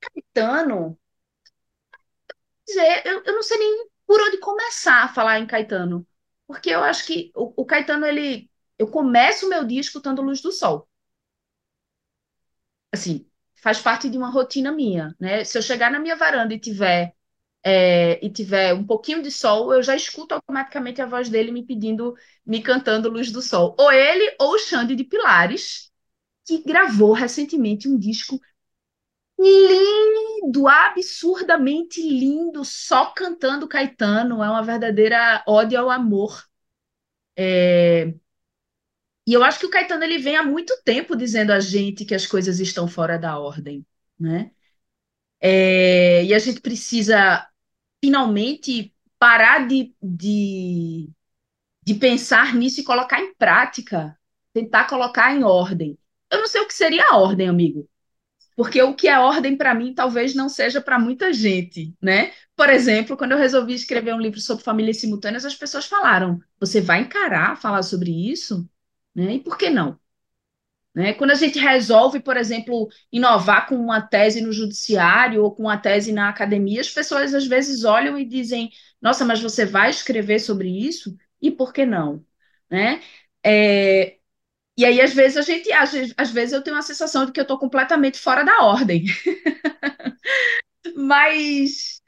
Caetano, 0.02 0.98
dizer, 2.68 3.04
eu, 3.06 3.24
eu 3.26 3.34
não 3.36 3.44
sei 3.44 3.58
nem 3.58 3.88
por 4.06 4.22
onde 4.22 4.38
começar 4.40 5.04
a 5.04 5.08
falar 5.14 5.40
em 5.40 5.48
Caetano, 5.48 6.06
porque 6.48 6.70
eu 6.70 6.84
acho 6.84 7.06
que 7.06 7.32
o, 7.36 7.62
o 7.64 7.66
Caetano 7.66 8.06
ele, 8.06 8.50
eu 8.78 8.88
começo 8.90 9.46
o 9.46 9.50
meu 9.50 9.66
dia 9.66 9.80
escutando 9.82 10.22
Luz 10.22 10.42
do 10.42 10.52
Sol, 10.52 10.88
assim 12.92 13.26
faz 13.64 13.82
parte 13.82 14.10
de 14.10 14.18
uma 14.18 14.30
rotina 14.30 14.72
minha, 14.72 15.16
né? 15.20 15.44
Se 15.46 15.58
eu 15.58 15.62
chegar 15.62 15.90
na 15.90 16.00
minha 16.00 16.16
varanda 16.18 16.54
e 16.54 16.60
tiver 16.60 17.16
é, 17.66 18.24
e 18.26 18.30
tiver 18.30 18.74
um 18.74 18.86
pouquinho 18.86 19.24
de 19.24 19.32
sol, 19.32 19.74
eu 19.74 19.82
já 19.82 19.96
escuto 19.96 20.36
automaticamente 20.36 21.02
a 21.02 21.06
voz 21.06 21.30
dele 21.30 21.52
me 21.52 21.66
pedindo, 21.66 22.14
me 22.46 22.62
cantando 22.62 23.10
Luz 23.10 23.32
do 23.32 23.42
Sol. 23.42 23.76
Ou 23.80 23.92
ele 23.92 24.36
ou 24.40 24.56
o 24.56 24.60
Xande 24.60 24.96
de 24.96 25.04
Pilares, 25.06 25.92
que 26.46 26.64
gravou 26.64 27.14
recentemente 27.14 27.88
um 27.88 27.98
disco 27.98 28.40
lindo, 29.40 30.68
absurdamente 30.68 32.02
lindo, 32.02 32.64
só 32.66 33.08
cantando 33.08 33.68
Caetano, 33.68 34.44
é 34.44 34.50
uma 34.50 34.64
verdadeira 34.64 35.44
ode 35.48 35.76
ao 35.76 35.90
amor. 35.90 36.44
É, 37.36 38.14
e 39.28 39.34
eu 39.34 39.44
acho 39.44 39.60
que 39.60 39.66
o 39.66 39.70
Caetano 39.70 40.04
ele 40.04 40.18
vem 40.18 40.36
há 40.36 40.44
muito 40.44 40.76
tempo 40.84 41.16
dizendo 41.16 41.52
a 41.52 41.60
gente 41.60 42.06
que 42.06 42.16
as 42.16 42.26
coisas 42.28 42.60
estão 42.60 42.88
fora 42.88 43.18
da 43.18 43.40
ordem, 43.40 43.86
né? 44.20 44.52
É, 45.42 46.24
e 46.26 46.34
a 46.34 46.40
gente 46.40 46.62
precisa 46.62 47.48
finalmente 48.04 48.94
parar 49.20 49.68
de, 49.68 49.96
de, 50.02 51.10
de 51.86 51.96
pensar 51.96 52.56
nisso 52.56 52.82
e 52.82 52.84
colocar 52.84 53.22
em 53.22 53.34
prática, 53.36 54.18
tentar 54.54 54.86
colocar 54.88 55.36
em 55.36 55.44
ordem. 55.44 55.98
Eu 56.32 56.40
não 56.40 56.48
sei 56.48 56.62
o 56.62 56.68
que 56.68 56.74
seria 56.74 57.06
a 57.12 57.18
ordem, 57.18 57.48
amigo, 57.50 57.90
porque 58.56 58.82
o 58.82 58.96
que 58.96 59.08
é 59.08 59.20
ordem 59.20 59.58
para 59.58 59.74
mim 59.76 59.94
talvez 59.94 60.36
não 60.36 60.50
seja 60.50 60.82
para 60.82 61.00
muita 61.00 61.34
gente, 61.34 61.96
né? 62.02 62.34
Por 62.56 62.70
exemplo, 62.70 63.18
quando 63.18 63.34
eu 63.34 63.38
resolvi 63.38 63.74
escrever 63.74 64.14
um 64.14 64.22
livro 64.22 64.40
sobre 64.42 64.64
famílias 64.64 65.00
simultâneas, 65.00 65.46
as 65.46 65.56
pessoas 65.56 65.86
falaram: 65.88 66.40
você 66.60 66.82
vai 66.82 67.02
encarar 67.02 67.58
falar 67.58 67.84
sobre 67.84 68.12
isso? 68.32 68.68
Né? 69.16 69.36
E 69.36 69.40
por 69.40 69.58
que 69.58 69.70
não? 69.70 70.00
Né? 70.96 71.14
Quando 71.14 71.32
a 71.32 71.36
gente 71.36 71.58
resolve, 71.58 72.20
por 72.20 72.38
exemplo, 72.38 72.88
inovar 73.12 73.68
com 73.68 73.76
uma 73.76 74.02
tese 74.02 74.42
no 74.42 74.52
judiciário 74.52 75.44
ou 75.44 75.54
com 75.54 75.64
uma 75.64 75.78
tese 75.78 76.12
na 76.12 76.30
academia, 76.30 76.82
as 76.82 76.90
pessoas 76.90 77.34
às 77.34 77.48
vezes 77.48 77.84
olham 77.84 78.18
e 78.18 78.26
dizem: 78.26 78.70
Nossa, 79.02 79.26
mas 79.26 79.42
você 79.42 79.66
vai 79.66 79.90
escrever 79.90 80.40
sobre 80.40 80.70
isso? 80.70 81.18
E 81.42 81.50
por 81.52 81.74
que 81.74 81.86
não? 81.86 82.24
Né? 82.70 83.02
É, 83.44 84.18
e 84.78 84.86
aí, 84.86 85.00
às 85.02 85.14
vezes, 85.14 85.38
a 85.38 85.42
gente, 85.42 85.72
às, 85.72 86.32
vezes, 86.32 86.54
eu 86.54 86.64
tenho 86.64 86.78
a 86.78 86.82
sensação 86.82 87.26
de 87.26 87.32
que 87.32 87.40
eu 87.40 87.44
estou 87.44 87.60
completamente 87.60 88.20
fora 88.20 88.44
da 88.44 88.64
ordem. 88.64 89.06
mas, 90.96 92.02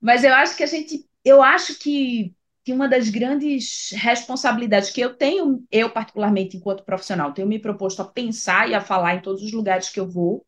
mas 0.00 0.24
eu 0.24 0.32
acho 0.34 0.56
que 0.56 0.62
a 0.62 0.66
gente, 0.66 1.08
eu 1.24 1.42
acho 1.42 1.78
que 1.78 2.34
que 2.64 2.72
uma 2.72 2.88
das 2.88 3.08
grandes 3.08 3.90
responsabilidades 3.92 4.90
que 4.90 5.00
eu 5.00 5.14
tenho, 5.14 5.64
eu 5.70 5.90
particularmente 5.90 6.56
enquanto 6.56 6.84
profissional, 6.84 7.32
tenho 7.32 7.48
me 7.48 7.58
proposto 7.58 8.00
a 8.02 8.04
pensar 8.04 8.68
e 8.68 8.74
a 8.74 8.80
falar 8.80 9.16
em 9.16 9.22
todos 9.22 9.42
os 9.42 9.52
lugares 9.52 9.88
que 9.88 9.98
eu 9.98 10.08
vou, 10.08 10.46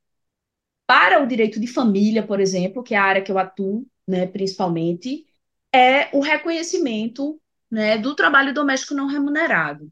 para 0.86 1.22
o 1.22 1.26
direito 1.26 1.58
de 1.58 1.66
família, 1.66 2.22
por 2.22 2.40
exemplo, 2.40 2.82
que 2.82 2.94
é 2.94 2.98
a 2.98 3.04
área 3.04 3.22
que 3.22 3.32
eu 3.32 3.38
atuo, 3.38 3.86
né, 4.06 4.26
principalmente, 4.26 5.24
é 5.72 6.08
o 6.16 6.20
reconhecimento 6.20 7.40
né, 7.70 7.98
do 7.98 8.14
trabalho 8.14 8.54
doméstico 8.54 8.94
não 8.94 9.06
remunerado. 9.06 9.90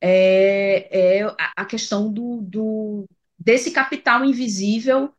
É, 0.00 1.20
é 1.20 1.36
a 1.56 1.64
questão 1.64 2.12
do, 2.12 2.40
do, 2.42 3.08
desse 3.38 3.70
capital 3.70 4.24
invisível 4.24 5.12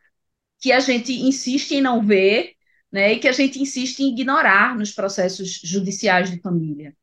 que 0.59 0.71
a 0.71 0.79
gente 0.79 1.13
insiste 1.13 1.75
em 1.75 1.81
não 1.81 2.01
ver 2.01 2.56
né, 2.91 3.13
e 3.13 3.19
que 3.19 3.27
a 3.27 3.31
gente 3.31 3.61
insiste 3.61 3.99
em 3.99 4.09
ignorar 4.09 4.77
nos 4.77 4.91
processos 4.91 5.59
judiciais 5.63 6.31
de 6.31 6.39
família. 6.39 6.95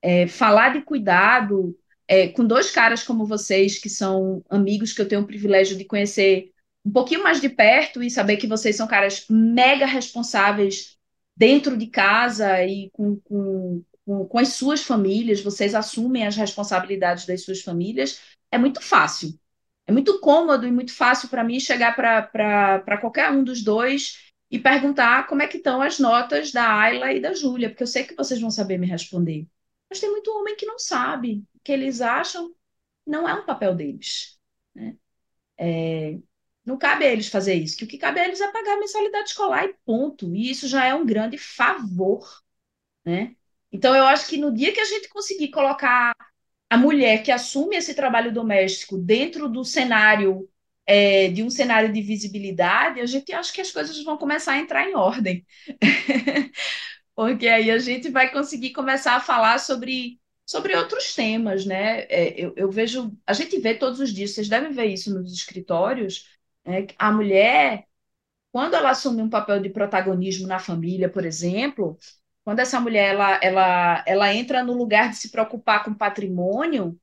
É, 0.00 0.26
falar 0.26 0.70
de 0.70 0.82
cuidado 0.82 1.76
é, 2.06 2.28
com 2.28 2.46
dois 2.46 2.70
caras 2.70 3.02
como 3.02 3.26
vocês, 3.26 3.78
que 3.78 3.90
são 3.90 4.42
amigos 4.48 4.92
que 4.92 5.02
eu 5.02 5.08
tenho 5.08 5.20
o 5.20 5.26
privilégio 5.26 5.76
de 5.76 5.84
conhecer 5.84 6.50
um 6.84 6.90
pouquinho 6.90 7.22
mais 7.22 7.40
de 7.40 7.50
perto 7.50 8.02
e 8.02 8.10
saber 8.10 8.38
que 8.38 8.46
vocês 8.46 8.76
são 8.76 8.86
caras 8.86 9.26
mega 9.28 9.84
responsáveis 9.84 10.96
dentro 11.36 11.76
de 11.76 11.86
casa 11.86 12.64
e 12.64 12.88
com, 12.92 13.16
com, 13.20 13.84
com, 14.06 14.24
com 14.24 14.38
as 14.38 14.48
suas 14.48 14.82
famílias, 14.82 15.42
vocês 15.42 15.74
assumem 15.74 16.26
as 16.26 16.34
responsabilidades 16.34 17.26
das 17.26 17.44
suas 17.44 17.60
famílias, 17.60 18.20
é 18.50 18.56
muito 18.56 18.80
fácil. 18.80 19.38
É 19.86 19.92
muito 19.92 20.20
cômodo 20.20 20.66
e 20.66 20.72
muito 20.72 20.94
fácil 20.94 21.28
para 21.28 21.44
mim 21.44 21.60
chegar 21.60 21.94
para 21.94 22.98
qualquer 23.00 23.30
um 23.30 23.44
dos 23.44 23.62
dois 23.62 24.27
e 24.50 24.58
perguntar 24.58 25.26
como 25.26 25.42
é 25.42 25.46
que 25.46 25.58
estão 25.58 25.82
as 25.82 25.98
notas 25.98 26.52
da 26.52 26.72
Ayla 26.72 27.12
e 27.12 27.20
da 27.20 27.34
Júlia, 27.34 27.68
porque 27.68 27.82
eu 27.82 27.86
sei 27.86 28.04
que 28.04 28.14
vocês 28.14 28.40
vão 28.40 28.50
saber 28.50 28.78
me 28.78 28.86
responder. 28.86 29.46
Mas 29.88 30.00
tem 30.00 30.10
muito 30.10 30.30
homem 30.30 30.56
que 30.56 30.66
não 30.66 30.78
sabe, 30.78 31.44
que 31.62 31.72
eles 31.72 32.00
acham 32.00 32.54
não 33.06 33.28
é 33.28 33.34
um 33.34 33.46
papel 33.46 33.74
deles. 33.74 34.38
Né? 34.74 34.96
É, 35.56 36.18
não 36.64 36.76
cabe 36.76 37.06
a 37.06 37.10
eles 37.10 37.28
fazer 37.28 37.54
isso, 37.54 37.76
que 37.76 37.84
o 37.84 37.86
que 37.88 37.98
cabe 37.98 38.20
a 38.20 38.26
eles 38.26 38.40
é 38.40 38.52
pagar 38.52 38.74
a 38.74 38.78
mensalidade 38.78 39.30
escolar 39.30 39.64
e 39.64 39.74
ponto. 39.84 40.34
E 40.34 40.50
isso 40.50 40.68
já 40.68 40.84
é 40.84 40.94
um 40.94 41.06
grande 41.06 41.38
favor. 41.38 42.28
Né? 43.04 43.34
Então, 43.72 43.94
eu 43.94 44.04
acho 44.04 44.28
que 44.28 44.36
no 44.36 44.52
dia 44.52 44.72
que 44.72 44.80
a 44.80 44.84
gente 44.84 45.08
conseguir 45.08 45.50
colocar 45.50 46.14
a 46.68 46.76
mulher 46.76 47.22
que 47.22 47.32
assume 47.32 47.76
esse 47.76 47.94
trabalho 47.94 48.32
doméstico 48.32 48.98
dentro 48.98 49.48
do 49.48 49.64
cenário 49.64 50.48
é, 50.88 51.28
de 51.28 51.42
um 51.42 51.50
cenário 51.50 51.92
de 51.92 52.00
visibilidade, 52.00 53.00
a 53.00 53.06
gente 53.06 53.30
acha 53.30 53.52
que 53.52 53.60
as 53.60 53.70
coisas 53.70 54.02
vão 54.02 54.16
começar 54.16 54.52
a 54.52 54.58
entrar 54.58 54.88
em 54.88 54.94
ordem. 54.96 55.46
Porque 57.14 57.46
aí 57.46 57.70
a 57.70 57.78
gente 57.78 58.08
vai 58.08 58.32
conseguir 58.32 58.70
começar 58.72 59.14
a 59.14 59.20
falar 59.20 59.58
sobre, 59.58 60.18
sobre 60.46 60.74
outros 60.74 61.14
temas, 61.14 61.66
né? 61.66 62.02
É, 62.04 62.34
eu, 62.42 62.54
eu, 62.56 62.70
vejo, 62.70 63.12
a 63.26 63.34
gente 63.34 63.58
vê 63.60 63.74
todos 63.74 64.00
os 64.00 64.14
dias, 64.14 64.30
vocês 64.30 64.48
devem 64.48 64.72
ver 64.72 64.86
isso 64.86 65.12
nos 65.12 65.30
escritórios, 65.30 66.26
né? 66.64 66.86
a 66.98 67.12
mulher, 67.12 67.84
quando 68.50 68.74
ela 68.74 68.90
assume 68.90 69.22
um 69.22 69.28
papel 69.28 69.60
de 69.60 69.68
protagonismo 69.70 70.46
na 70.46 70.58
família, 70.58 71.10
por 71.10 71.24
exemplo, 71.26 71.98
quando 72.44 72.60
essa 72.60 72.80
mulher 72.80 73.14
ela, 73.14 73.40
ela, 73.42 74.04
ela 74.06 74.34
entra 74.34 74.64
no 74.64 74.72
lugar 74.72 75.10
de 75.10 75.16
se 75.18 75.30
preocupar 75.30 75.84
com 75.84 75.92
patrimônio, 75.94 76.98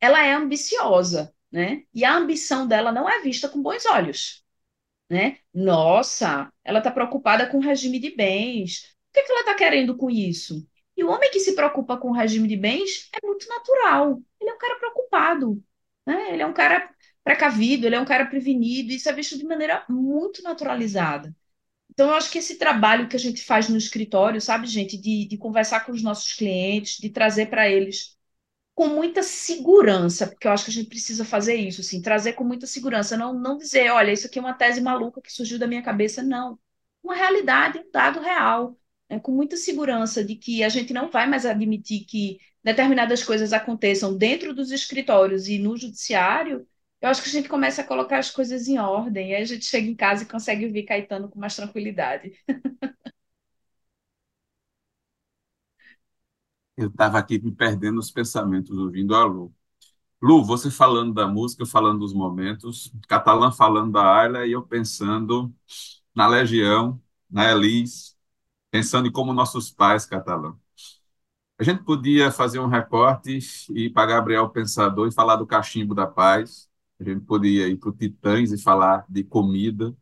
ela 0.00 0.24
é 0.26 0.34
ambiciosa 0.34 1.32
né? 1.52 1.84
E 1.94 2.04
a 2.04 2.16
ambição 2.16 2.66
dela 2.66 2.92
não 2.92 3.08
é 3.08 3.20
vista 3.22 3.48
com 3.48 3.62
bons 3.62 3.84
olhos, 3.86 4.44
né? 5.10 5.38
Nossa, 5.54 6.52
ela 6.64 6.78
está 6.78 6.90
preocupada 6.90 7.46
com 7.48 7.58
o 7.58 7.60
regime 7.62 7.98
de 7.98 8.14
bens. 8.14 8.94
O 9.10 9.14
que, 9.14 9.20
é 9.20 9.22
que 9.24 9.32
ela 9.32 9.40
está 9.42 9.54
querendo 9.54 9.96
com 9.96 10.10
isso? 10.10 10.66
E 10.96 11.04
o 11.04 11.10
homem 11.10 11.30
que 11.30 11.40
se 11.40 11.54
preocupa 11.54 11.96
com 11.96 12.10
o 12.10 12.14
regime 12.14 12.48
de 12.48 12.56
bens 12.56 13.08
é 13.12 13.26
muito 13.26 13.48
natural. 13.48 14.22
Ele 14.40 14.50
é 14.50 14.54
um 14.54 14.58
cara 14.58 14.76
preocupado, 14.76 15.62
né? 16.06 16.32
Ele 16.32 16.42
é 16.42 16.46
um 16.46 16.52
cara 16.52 16.90
precavido, 17.24 17.86
ele 17.86 17.96
é 17.96 18.00
um 18.00 18.04
cara 18.04 18.26
prevenido. 18.26 18.92
Isso 18.92 19.08
é 19.08 19.12
visto 19.12 19.38
de 19.38 19.44
maneira 19.44 19.84
muito 19.88 20.42
naturalizada. 20.42 21.34
Então, 21.90 22.08
eu 22.10 22.14
acho 22.16 22.30
que 22.30 22.38
esse 22.38 22.58
trabalho 22.58 23.08
que 23.08 23.16
a 23.16 23.18
gente 23.18 23.42
faz 23.44 23.68
no 23.68 23.76
escritório, 23.76 24.40
sabe, 24.40 24.66
gente, 24.66 24.96
de, 24.96 25.26
de 25.26 25.36
conversar 25.36 25.84
com 25.84 25.92
os 25.92 26.02
nossos 26.02 26.32
clientes, 26.32 26.98
de 26.98 27.10
trazer 27.10 27.46
para 27.50 27.68
eles 27.68 28.16
com 28.74 28.88
muita 28.88 29.22
segurança, 29.22 30.26
porque 30.26 30.46
eu 30.46 30.52
acho 30.52 30.64
que 30.64 30.70
a 30.70 30.74
gente 30.74 30.88
precisa 30.88 31.24
fazer 31.24 31.54
isso, 31.56 31.80
assim, 31.82 32.00
trazer 32.02 32.32
com 32.34 32.44
muita 32.44 32.66
segurança, 32.66 33.16
não, 33.16 33.34
não 33.34 33.56
dizer, 33.58 33.90
olha, 33.90 34.12
isso 34.12 34.26
aqui 34.26 34.38
é 34.38 34.42
uma 34.42 34.54
tese 34.54 34.80
maluca 34.80 35.20
que 35.20 35.32
surgiu 35.32 35.58
da 35.58 35.66
minha 35.66 35.82
cabeça, 35.82 36.22
não. 36.22 36.58
Uma 37.02 37.14
realidade, 37.14 37.78
um 37.78 37.90
dado 37.90 38.20
real, 38.20 38.78
né, 39.10 39.20
com 39.20 39.32
muita 39.32 39.56
segurança 39.56 40.24
de 40.24 40.36
que 40.36 40.64
a 40.64 40.68
gente 40.68 40.92
não 40.92 41.10
vai 41.10 41.26
mais 41.28 41.44
admitir 41.44 42.04
que 42.06 42.38
determinadas 42.64 43.22
coisas 43.24 43.52
aconteçam 43.52 44.16
dentro 44.16 44.54
dos 44.54 44.70
escritórios 44.70 45.48
e 45.48 45.58
no 45.58 45.76
judiciário, 45.76 46.66
eu 47.00 47.08
acho 47.08 47.22
que 47.22 47.28
a 47.28 47.32
gente 47.32 47.48
começa 47.48 47.82
a 47.82 47.84
colocar 47.84 48.18
as 48.18 48.30
coisas 48.30 48.68
em 48.68 48.78
ordem, 48.78 49.30
e 49.30 49.34
aí 49.34 49.42
a 49.42 49.44
gente 49.44 49.64
chega 49.64 49.88
em 49.88 49.94
casa 49.94 50.22
e 50.22 50.26
consegue 50.26 50.66
ouvir 50.66 50.84
Caetano 50.84 51.28
com 51.28 51.38
mais 51.38 51.56
tranquilidade. 51.56 52.32
Eu 56.76 56.88
estava 56.88 57.18
aqui 57.18 57.38
me 57.40 57.52
perdendo 57.52 57.98
os 57.98 58.10
pensamentos 58.10 58.76
ouvindo 58.78 59.14
a 59.14 59.24
Lu. 59.24 59.54
Lu, 60.22 60.44
você 60.44 60.70
falando 60.70 61.14
da 61.14 61.28
música, 61.28 61.66
falando 61.66 62.00
dos 62.00 62.14
momentos, 62.14 62.92
Catalã 63.08 63.52
falando 63.52 63.92
da 63.92 64.16
Ayla 64.18 64.46
e 64.46 64.52
eu 64.52 64.62
pensando 64.62 65.54
na 66.14 66.26
Legião, 66.28 67.00
na 67.30 67.50
Elis, 67.52 68.16
pensando 68.70 69.08
em 69.08 69.12
como 69.12 69.32
nossos 69.34 69.70
pais, 69.70 70.06
Catalã. 70.06 70.56
A 71.58 71.64
gente 71.64 71.82
podia 71.84 72.30
fazer 72.30 72.58
um 72.58 72.66
recorte 72.66 73.38
e 73.70 73.86
ir 73.86 73.90
para 73.90 74.06
Gabriel 74.06 74.48
Pensador 74.50 75.08
e 75.08 75.12
falar 75.12 75.36
do 75.36 75.46
cachimbo 75.46 75.94
da 75.94 76.06
paz. 76.06 76.68
A 76.98 77.04
gente 77.04 77.20
podia 77.24 77.68
ir 77.68 77.76
para 77.76 77.90
o 77.90 77.92
Titãs 77.92 78.50
e 78.52 78.58
falar 78.58 79.04
de 79.08 79.22
comida. 79.24 79.94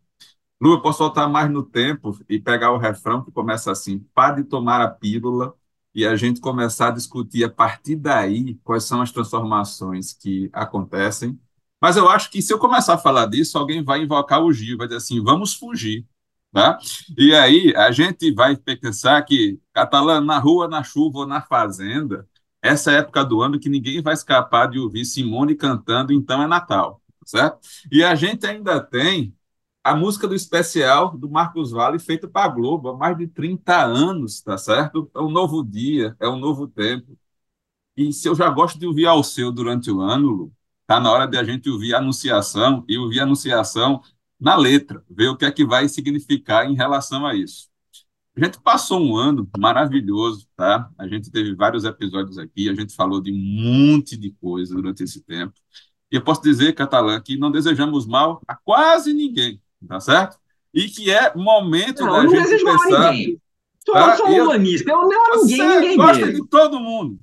Lu, 0.61 0.73
eu 0.75 0.83
posso 0.83 1.01
voltar 1.01 1.29
mais 1.29 1.51
no 1.51 1.65
tempo 1.65 2.19
e 2.29 2.41
pegar 2.41 2.73
o 2.73 2.79
refrão 2.79 3.25
que 3.25 3.33
começa 3.33 3.73
assim: 3.73 4.01
pare 4.15 4.43
de 4.43 4.49
tomar 4.49 4.83
a 4.83 4.91
pílula 4.91 5.55
e 5.95 6.07
a 6.07 6.17
gente 6.17 6.41
começar 6.41 6.89
a 6.89 6.93
discutir 6.93 7.45
a 7.45 7.51
partir 7.51 7.97
daí 7.97 8.55
quais 8.65 8.85
são 8.85 9.03
as 9.03 9.11
transformações 9.11 10.13
que 10.13 10.49
acontecem. 10.53 11.39
Mas 11.81 11.97
eu 11.97 12.09
acho 12.09 12.31
que 12.31 12.43
se 12.43 12.53
eu 12.53 12.59
começar 12.59 12.95
a 12.95 12.99
falar 12.99 13.27
disso, 13.27 13.59
alguém 13.59 13.83
vai 13.83 14.03
invocar 14.03 14.43
o 14.43 14.53
Gil, 14.53 14.77
vai 14.77 14.87
dizer 14.87 14.99
assim, 14.99 15.23
vamos 15.23 15.55
fugir. 15.55 16.07
Tá? 16.53 16.79
E 17.17 17.33
aí 17.35 17.73
a 17.77 17.93
gente 17.93 18.33
vai 18.33 18.57
pensar 18.57 19.23
que 19.23 19.61
catalã 19.73 20.21
na 20.21 20.39
rua, 20.39 20.67
na 20.67 20.83
chuva 20.83 21.21
ou 21.21 21.27
na 21.27 21.41
fazenda, 21.41 22.29
essa 22.63 22.93
é 22.93 22.97
época 22.97 23.25
do 23.25 23.41
ano 23.41 23.59
que 23.59 23.69
ninguém 23.69 24.03
vai 24.03 24.15
escapar 24.15 24.69
de 24.69 24.79
ouvir 24.79 25.05
Simone 25.05 25.55
cantando, 25.55 26.13
então 26.13 26.43
é 26.43 26.47
Natal, 26.47 27.01
certo? 27.25 27.61
E 27.91 28.03
a 28.03 28.15
gente 28.15 28.47
ainda 28.47 28.81
tem 28.81 29.35
a 29.83 29.95
música 29.95 30.29
do 30.29 30.35
especial 30.35 31.17
do 31.17 31.29
Marcos 31.31 31.71
Vale 31.71 31.99
feita 31.99 32.29
para 32.29 32.47
a 32.47 32.49
Globo 32.49 32.91
há 32.91 32.97
mais 32.97 33.17
de 33.17 33.27
30 33.27 33.83
anos, 33.83 34.43
tá 34.43 34.59
certo? 34.59 35.11
É 35.15 35.21
um 35.21 35.31
novo 35.31 35.65
dia, 35.65 36.17
é 36.21 36.29
um 36.29 36.39
novo 36.39 36.69
tempo. 36.69 37.19
E 37.97 38.13
se 38.13 38.29
eu 38.29 38.35
já 38.35 38.49
gosto 38.51 38.79
de 38.79 38.87
ouvir 38.87 39.07
ao 39.07 39.25
seu 39.25 39.53
durante 39.53 39.91
o 39.91 40.01
ano, 40.01 40.53
tá 40.87 41.01
na 41.01 41.11
hora 41.13 41.27
de 41.27 41.39
a 41.39 41.45
gente 41.45 41.71
ouvir 41.71 41.95
a 41.95 41.99
anunciação 41.99 42.85
e 42.89 42.99
ouvir 42.99 43.21
a 43.21 43.25
anunciação 43.25 44.03
na 44.39 44.57
letra, 44.57 45.05
ver 45.11 45.29
o 45.29 45.37
que 45.37 45.45
é 45.45 45.53
que 45.53 45.65
vai 45.65 45.89
significar 45.89 46.67
em 46.71 46.75
relação 46.75 47.27
a 47.27 47.35
isso. 47.35 47.69
A 48.37 48.45
gente 48.45 48.61
passou 48.61 49.01
um 49.01 49.17
ano 49.17 49.49
maravilhoso, 49.59 50.49
tá? 50.57 50.91
A 50.99 51.07
gente 51.09 51.31
teve 51.31 51.55
vários 51.55 51.85
episódios 51.85 52.39
aqui, 52.39 52.69
a 52.69 52.75
gente 52.75 52.95
falou 52.95 53.21
de 53.21 53.33
um 53.33 53.37
monte 53.37 54.17
de 54.17 54.31
coisa 54.41 54.75
durante 54.75 55.03
esse 55.05 55.23
tempo. 55.23 55.55
E 56.11 56.17
eu 56.17 56.25
posso 56.25 56.43
dizer, 56.43 56.75
Catalã, 56.75 57.21
que 57.21 57.37
não 57.37 57.51
desejamos 57.51 58.07
mal 58.07 58.43
a 58.49 58.57
quase 58.57 59.13
ninguém 59.13 59.61
tá 59.87 60.01
certo? 60.01 60.39
E 60.73 60.89
que 60.89 61.11
é 61.11 61.35
momento 61.35 62.05
não, 62.05 62.13
da 62.13 62.23
não 62.23 62.31
gente 62.31 62.65
pensar. 62.65 63.13
Ninguém. 63.13 63.41
Sou, 63.85 63.95
tá? 63.95 64.17
sou 64.17 64.29
eu, 64.29 64.45
humanista, 64.45 64.91
eu 64.91 65.09
não 65.09 65.35
amo 65.35 65.45
ninguém, 65.45 65.69
ninguém 65.69 65.97
gosta 65.97 66.27
mesmo. 66.27 66.45
de 66.45 66.51
todo 66.51 66.81
mundo. 66.81 67.19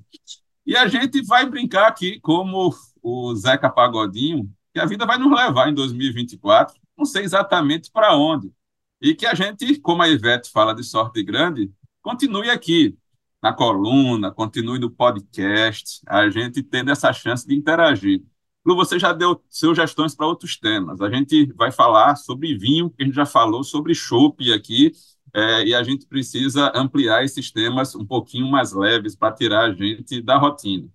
E 0.66 0.76
a 0.76 0.86
gente 0.86 1.22
vai 1.22 1.48
brincar 1.48 1.86
aqui 1.86 2.20
como 2.20 2.74
o 3.02 3.34
Zeca 3.34 3.70
Pagodinho, 3.70 4.50
que 4.74 4.80
a 4.80 4.84
vida 4.84 5.06
vai 5.06 5.16
nos 5.16 5.32
levar 5.32 5.68
em 5.68 5.74
2024, 5.74 6.76
não 6.96 7.04
sei 7.04 7.22
exatamente 7.22 7.90
para 7.90 8.14
onde. 8.14 8.52
E 9.00 9.14
que 9.14 9.24
a 9.24 9.34
gente, 9.34 9.78
como 9.80 10.02
a 10.02 10.08
Ivete 10.08 10.50
fala 10.50 10.74
de 10.74 10.82
sorte 10.82 11.22
grande, 11.22 11.70
continue 12.02 12.50
aqui 12.50 12.98
na 13.42 13.52
coluna, 13.52 14.32
continue 14.32 14.78
no 14.78 14.90
podcast, 14.90 16.00
a 16.06 16.28
gente 16.28 16.62
tendo 16.62 16.90
essa 16.90 17.12
chance 17.12 17.46
de 17.46 17.54
interagir. 17.54 18.22
Lu, 18.68 18.76
você 18.76 18.98
já 18.98 19.14
deu 19.14 19.42
sugestões 19.48 20.14
para 20.14 20.26
outros 20.26 20.58
temas. 20.58 21.00
A 21.00 21.08
gente 21.08 21.50
vai 21.54 21.72
falar 21.72 22.16
sobre 22.16 22.54
vinho, 22.54 22.90
que 22.90 23.02
a 23.02 23.06
gente 23.06 23.14
já 23.14 23.24
falou 23.24 23.64
sobre 23.64 23.94
chopp 23.94 24.52
aqui, 24.52 24.92
é, 25.34 25.64
e 25.68 25.74
a 25.74 25.82
gente 25.82 26.06
precisa 26.06 26.70
ampliar 26.74 27.24
esses 27.24 27.50
temas 27.50 27.94
um 27.94 28.04
pouquinho 28.04 28.46
mais 28.50 28.72
leves 28.72 29.16
para 29.16 29.32
tirar 29.34 29.64
a 29.64 29.72
gente 29.72 30.20
da 30.20 30.36
rotina. 30.36 30.86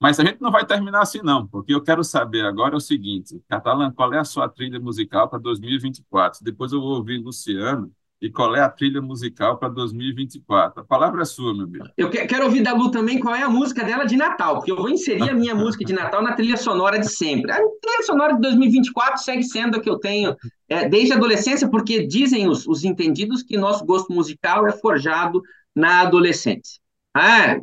Mas 0.00 0.20
a 0.20 0.24
gente 0.24 0.40
não 0.42 0.50
vai 0.50 0.66
terminar 0.66 1.02
assim, 1.02 1.22
não, 1.22 1.46
porque 1.48 1.74
eu 1.74 1.82
quero 1.82 2.04
saber 2.04 2.44
agora 2.44 2.76
o 2.76 2.80
seguinte: 2.80 3.42
Catalã, 3.48 3.90
qual 3.92 4.12
é 4.12 4.18
a 4.18 4.24
sua 4.24 4.48
trilha 4.48 4.78
musical 4.80 5.28
para 5.28 5.38
2024? 5.38 6.44
Depois 6.44 6.72
eu 6.72 6.80
vou 6.80 6.96
ouvir 6.96 7.18
Luciano 7.18 7.90
e 8.24 8.30
qual 8.30 8.56
é 8.56 8.60
a 8.60 8.70
trilha 8.70 9.02
musical 9.02 9.58
para 9.58 9.68
2024. 9.68 10.80
A 10.80 10.84
palavra 10.84 11.20
é 11.20 11.24
sua, 11.26 11.52
meu 11.52 11.64
amigo. 11.64 11.84
Eu 11.94 12.08
quero 12.08 12.46
ouvir 12.46 12.62
da 12.62 12.72
Lu 12.72 12.90
também 12.90 13.20
qual 13.20 13.34
é 13.34 13.42
a 13.42 13.50
música 13.50 13.84
dela 13.84 14.04
de 14.04 14.16
Natal, 14.16 14.54
porque 14.54 14.72
eu 14.72 14.76
vou 14.76 14.88
inserir 14.88 15.28
a 15.28 15.34
minha 15.34 15.54
música 15.54 15.84
de 15.84 15.92
Natal 15.92 16.22
na 16.22 16.32
trilha 16.32 16.56
sonora 16.56 16.98
de 16.98 17.06
sempre. 17.06 17.52
A 17.52 17.56
trilha 17.56 18.02
sonora 18.02 18.32
de 18.32 18.40
2024 18.40 19.20
segue 19.22 19.42
sendo 19.42 19.76
a 19.76 19.80
que 19.80 19.90
eu 19.90 19.98
tenho 19.98 20.34
é, 20.70 20.88
desde 20.88 21.12
a 21.12 21.16
adolescência, 21.16 21.68
porque 21.68 22.06
dizem 22.06 22.48
os, 22.48 22.66
os 22.66 22.82
entendidos 22.82 23.42
que 23.42 23.58
nosso 23.58 23.84
gosto 23.84 24.10
musical 24.10 24.66
é 24.66 24.72
forjado 24.72 25.42
na 25.76 26.00
adolescência. 26.00 26.80
Ah, 27.12 27.60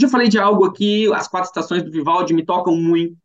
já 0.00 0.08
falei 0.08 0.26
de 0.26 0.36
algo 0.36 0.64
aqui, 0.64 1.12
as 1.14 1.28
quatro 1.28 1.46
estações 1.46 1.84
do 1.84 1.92
Vivaldi 1.92 2.34
me 2.34 2.44
tocam 2.44 2.74
muito. 2.74 3.16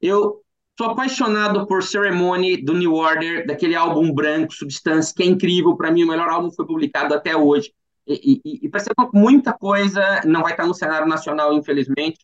Eu 0.00 0.40
Sou 0.78 0.90
apaixonado 0.90 1.66
por 1.66 1.82
Ceremony 1.82 2.58
do 2.58 2.74
New 2.74 2.92
Order, 2.92 3.46
daquele 3.46 3.74
álbum 3.74 4.12
branco, 4.12 4.52
Substance, 4.52 5.14
que 5.14 5.22
é 5.22 5.26
incrível. 5.26 5.74
Para 5.74 5.90
mim, 5.90 6.04
o 6.04 6.08
melhor 6.08 6.28
álbum 6.28 6.50
foi 6.50 6.66
publicado 6.66 7.14
até 7.14 7.34
hoje. 7.34 7.72
E, 8.06 8.40
e, 8.44 8.66
e 8.66 8.68
percebo 8.68 9.10
que 9.10 9.18
muita 9.18 9.54
coisa 9.54 10.20
não 10.26 10.42
vai 10.42 10.52
estar 10.52 10.66
no 10.66 10.74
cenário 10.74 11.08
nacional, 11.08 11.54
infelizmente. 11.54 12.18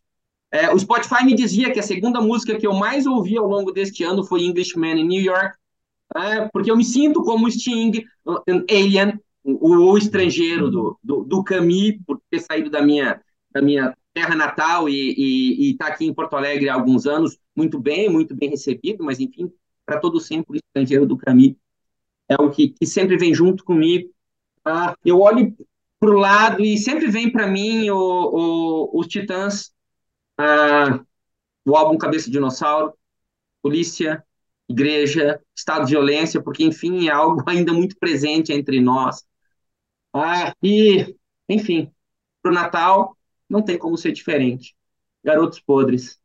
É, 0.51 0.71
o 0.71 0.79
Spotify 0.79 1.25
me 1.25 1.35
dizia 1.35 1.73
que 1.73 1.81
a 1.81 1.83
segunda 1.83 2.21
música 2.21 2.55
que 2.59 2.67
eu 2.67 2.75
mais 2.75 3.07
ouvi 3.07 3.39
ao 3.39 3.47
longo 3.47 3.73
deste 3.73 4.05
ano 4.05 4.23
foi 4.23 4.43
Englishman 4.43 5.01
in 5.01 5.09
New 5.09 5.23
York, 5.23 5.57
é, 6.15 6.47
porque 6.53 6.71
eu 6.71 6.77
me 6.77 6.85
sinto 6.85 7.23
como 7.23 7.51
Sting, 7.51 8.05
um 8.27 8.65
alien, 8.71 9.19
o, 9.43 9.93
o 9.93 9.97
estrangeiro 9.97 10.71
do, 10.71 10.99
do, 11.03 11.25
do 11.25 11.43
por 12.07 12.21
ter 12.31 12.41
saído 12.41 12.69
da 12.69 12.83
minha, 12.83 13.19
da 13.51 13.63
minha 13.63 13.97
terra 14.13 14.35
natal 14.35 14.89
e 14.89 15.71
estar 15.71 15.87
tá 15.87 15.93
aqui 15.93 16.07
em 16.07 16.15
Porto 16.15 16.37
Alegre 16.37 16.69
há 16.69 16.75
alguns 16.75 17.07
anos, 17.07 17.39
muito 17.57 17.79
bem, 17.79 18.09
muito 18.09 18.35
bem 18.35 18.51
recebido, 18.51 19.05
mas 19.05 19.21
enfim, 19.21 19.53
para 19.85 20.01
todo 20.01 20.21
sempre 20.21 20.57
o 20.57 20.57
estrangeiro 20.57 21.07
do 21.07 21.17
caminho 21.17 21.57
é 22.29 22.37
o 22.37 22.51
que, 22.51 22.71
que 22.71 22.87
sempre 22.87 23.17
vem 23.17 23.35
junto 23.35 23.65
comigo. 23.65 24.11
Ah, 24.65 24.95
eu 25.05 25.21
olho 25.21 25.55
para 25.99 26.11
o 26.11 26.19
lado 26.19 26.65
e 26.65 26.79
sempre 26.79 27.09
vem 27.09 27.31
para 27.31 27.47
mim 27.47 27.91
o, 27.91 27.97
o, 27.97 29.01
os 29.01 29.07
Titãs, 29.07 29.73
ah, 30.39 31.01
o 31.65 31.77
álbum 31.77 31.99
Cabeça 31.99 32.27
de 32.27 32.33
Dinossauro, 32.33 32.95
Polícia, 33.63 34.25
Igreja, 34.69 35.41
Estado 35.55 35.85
de 35.85 35.93
Violência, 35.93 36.43
porque, 36.43 36.65
enfim, 36.65 37.09
é 37.09 37.13
algo 37.13 37.43
ainda 37.49 37.73
muito 37.73 37.97
presente 37.99 38.53
entre 38.53 38.81
nós. 38.81 39.25
Ah, 40.15 40.55
e, 40.63 41.15
enfim, 41.49 41.91
para 42.43 42.53
o 42.53 42.55
Natal, 42.55 43.17
não 43.53 43.63
tem 43.63 43.77
como 43.77 43.99
ser 43.99 44.13
diferente. 44.13 44.75
Garotos 45.23 45.61
Podres, 45.61 46.19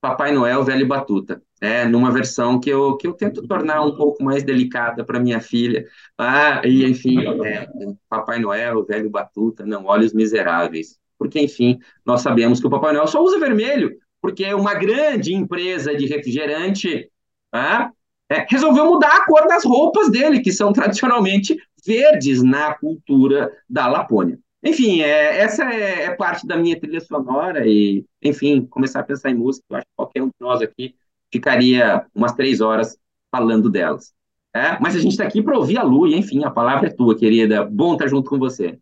Papai 0.00 0.32
Noel, 0.32 0.64
Velho 0.64 0.88
Batuta. 0.88 1.42
É, 1.60 1.84
numa 1.84 2.10
versão 2.10 2.58
que 2.58 2.68
eu, 2.70 2.96
que 2.96 3.06
eu 3.06 3.12
tento 3.12 3.46
tornar 3.46 3.82
um 3.82 3.94
pouco 3.94 4.24
mais 4.24 4.42
delicada 4.42 5.04
para 5.04 5.20
minha 5.20 5.38
filha. 5.38 5.86
Ah, 6.18 6.62
e 6.64 6.84
enfim, 6.84 7.18
é, 7.44 7.68
Papai 8.08 8.40
Noel, 8.40 8.84
Velho 8.84 9.10
Batuta, 9.10 9.64
não, 9.64 9.84
Olhos 9.84 10.12
Miseráveis. 10.12 10.98
Porque, 11.16 11.38
enfim, 11.38 11.78
nós 12.04 12.22
sabemos 12.22 12.58
que 12.58 12.66
o 12.66 12.70
Papai 12.70 12.94
Noel 12.94 13.06
só 13.06 13.22
usa 13.22 13.38
vermelho, 13.38 13.96
porque 14.20 14.52
uma 14.54 14.74
grande 14.74 15.34
empresa 15.34 15.94
de 15.94 16.06
refrigerante 16.06 17.08
ah, 17.52 17.92
é, 18.28 18.44
resolveu 18.48 18.86
mudar 18.86 19.14
a 19.18 19.24
cor 19.24 19.46
das 19.46 19.64
roupas 19.64 20.10
dele, 20.10 20.40
que 20.40 20.50
são 20.50 20.72
tradicionalmente 20.72 21.56
verdes 21.86 22.42
na 22.42 22.74
cultura 22.74 23.52
da 23.68 23.86
Lapônia. 23.86 24.38
Enfim, 24.64 25.00
é, 25.00 25.38
essa 25.38 25.64
é, 25.64 26.04
é, 26.04 26.14
parte 26.14 26.46
da 26.46 26.56
minha 26.56 26.78
trilha 26.78 27.00
sonora 27.00 27.66
e, 27.66 28.04
enfim, 28.22 28.64
começar 28.66 29.00
a 29.00 29.04
pensar 29.04 29.30
em 29.30 29.34
música, 29.34 29.64
eu 29.68 29.76
acho 29.76 29.86
que 29.86 29.92
qualquer 29.96 30.22
um 30.22 30.26
de 30.26 30.34
nós 30.40 30.62
aqui 30.62 30.94
ficaria 31.32 32.06
umas 32.14 32.32
três 32.32 32.60
horas 32.60 32.96
falando 33.30 33.68
delas. 33.68 34.12
É? 34.54 34.78
Mas 34.80 34.94
a 34.94 35.00
gente 35.00 35.12
está 35.12 35.24
aqui 35.24 35.42
para 35.42 35.56
ouvir 35.56 35.78
a 35.78 35.82
Lu, 35.82 36.06
e 36.06 36.14
enfim, 36.14 36.44
a 36.44 36.50
palavra 36.50 36.88
é 36.88 36.92
tua, 36.92 37.16
querida. 37.18 37.64
Bom 37.64 37.94
estar 37.94 38.06
junto 38.06 38.28
com 38.28 38.38
você. 38.38 38.78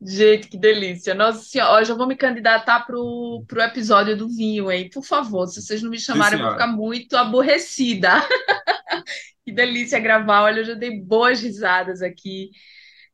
Gente, 0.00 0.48
que 0.48 0.56
delícia. 0.56 1.12
Nossa 1.12 1.40
senhora, 1.40 1.84
já 1.84 1.94
vou 1.94 2.06
me 2.06 2.14
candidatar 2.14 2.86
pro, 2.86 3.42
pro 3.48 3.62
episódio 3.62 4.16
do 4.16 4.28
vinho, 4.28 4.70
hein? 4.70 4.88
Por 4.92 5.02
favor, 5.02 5.46
se 5.48 5.60
vocês 5.60 5.82
não 5.82 5.90
me 5.90 5.98
chamarem, 5.98 6.38
eu 6.38 6.44
vou 6.44 6.52
ficar 6.52 6.68
muito 6.68 7.16
aborrecida. 7.16 8.10
que 9.44 9.50
delícia 9.50 9.98
gravar. 9.98 10.42
Olha, 10.42 10.60
eu 10.60 10.64
já 10.64 10.74
dei 10.74 11.00
boas 11.00 11.40
risadas 11.40 12.00
aqui. 12.00 12.50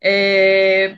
É... 0.05 0.97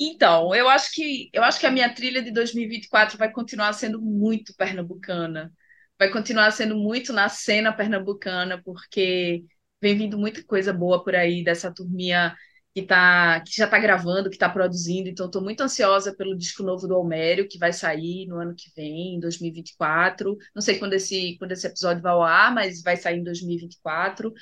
Então, 0.00 0.54
eu 0.54 0.68
acho 0.68 0.92
que 0.92 1.30
eu 1.32 1.42
acho 1.44 1.60
que 1.60 1.66
a 1.66 1.70
minha 1.70 1.92
trilha 1.92 2.22
de 2.22 2.32
2024 2.32 3.18
vai 3.18 3.30
continuar 3.32 3.72
sendo 3.72 4.00
muito 4.00 4.54
pernambucana. 4.56 5.52
Vai 5.98 6.10
continuar 6.10 6.50
sendo 6.52 6.76
muito 6.76 7.12
na 7.12 7.28
cena 7.28 7.72
pernambucana, 7.72 8.62
porque 8.64 9.44
vem 9.80 9.96
vindo 9.98 10.18
muita 10.18 10.44
coisa 10.44 10.72
boa 10.72 11.02
por 11.04 11.14
aí 11.16 11.42
dessa 11.44 11.72
turminha 11.72 12.36
que, 12.74 12.82
tá, 12.82 13.40
que 13.40 13.56
já 13.56 13.64
está 13.64 13.78
gravando, 13.78 14.30
que 14.30 14.36
está 14.36 14.48
produzindo, 14.48 15.08
então 15.08 15.26
estou 15.26 15.42
muito 15.42 15.62
ansiosa 15.62 16.14
pelo 16.14 16.36
disco 16.36 16.62
novo 16.62 16.86
do 16.86 16.94
Almério, 16.94 17.48
que 17.48 17.58
vai 17.58 17.72
sair 17.72 18.26
no 18.26 18.36
ano 18.38 18.54
que 18.56 18.70
vem, 18.76 19.16
em 19.16 19.20
2024. 19.20 20.36
Não 20.54 20.62
sei 20.62 20.78
quando 20.78 20.92
esse, 20.94 21.36
quando 21.38 21.52
esse 21.52 21.66
episódio 21.66 22.02
vai 22.02 22.12
ao 22.12 22.22
ar, 22.22 22.54
mas 22.54 22.82
vai 22.82 22.96
sair 22.96 23.18
em 23.18 23.24
2024. 23.24 24.32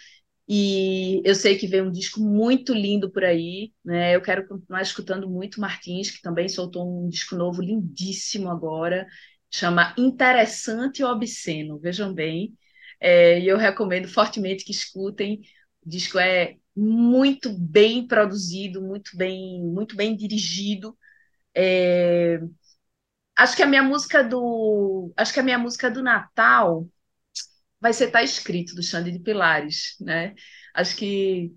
E 0.48 1.22
eu 1.24 1.34
sei 1.34 1.58
que 1.58 1.66
vem 1.66 1.82
um 1.82 1.90
disco 1.90 2.20
muito 2.20 2.72
lindo 2.72 3.10
por 3.10 3.24
aí, 3.24 3.72
né? 3.84 4.14
Eu 4.14 4.22
quero 4.22 4.46
continuar 4.46 4.82
escutando 4.82 5.28
muito 5.28 5.60
Martins, 5.60 6.10
que 6.10 6.22
também 6.22 6.48
soltou 6.48 7.04
um 7.06 7.08
disco 7.08 7.34
novo 7.36 7.60
lindíssimo 7.62 8.48
agora, 8.50 9.06
chama 9.50 9.94
Interessante 9.98 11.00
e 11.00 11.04
Obsceno, 11.04 11.78
vejam 11.80 12.14
bem. 12.14 12.54
É, 13.00 13.40
e 13.40 13.48
eu 13.48 13.56
recomendo 13.58 14.08
fortemente 14.08 14.64
que 14.64 14.70
escutem. 14.72 15.40
O 15.84 15.88
disco 15.90 16.18
é 16.18 16.56
muito 16.76 17.52
bem 17.58 18.06
produzido, 18.06 18.80
muito 18.82 19.16
bem, 19.16 19.60
muito 19.62 19.96
bem 19.96 20.16
dirigido. 20.16 20.96
É... 21.54 22.40
Acho 23.36 23.56
que 23.56 23.62
a 23.62 23.66
minha 23.66 23.82
música 23.82 24.22
do, 24.24 25.12
acho 25.16 25.32
que 25.32 25.40
a 25.40 25.42
minha 25.42 25.58
música 25.58 25.90
do 25.90 26.02
Natal 26.02 26.88
vai 27.86 27.92
ser 27.92 28.10
Tá 28.10 28.22
Escrito 28.22 28.74
do 28.74 28.82
Xande 28.82 29.12
de 29.12 29.20
Pilares, 29.20 29.96
né? 30.00 30.34
Acho 30.74 30.96
que 30.96 31.52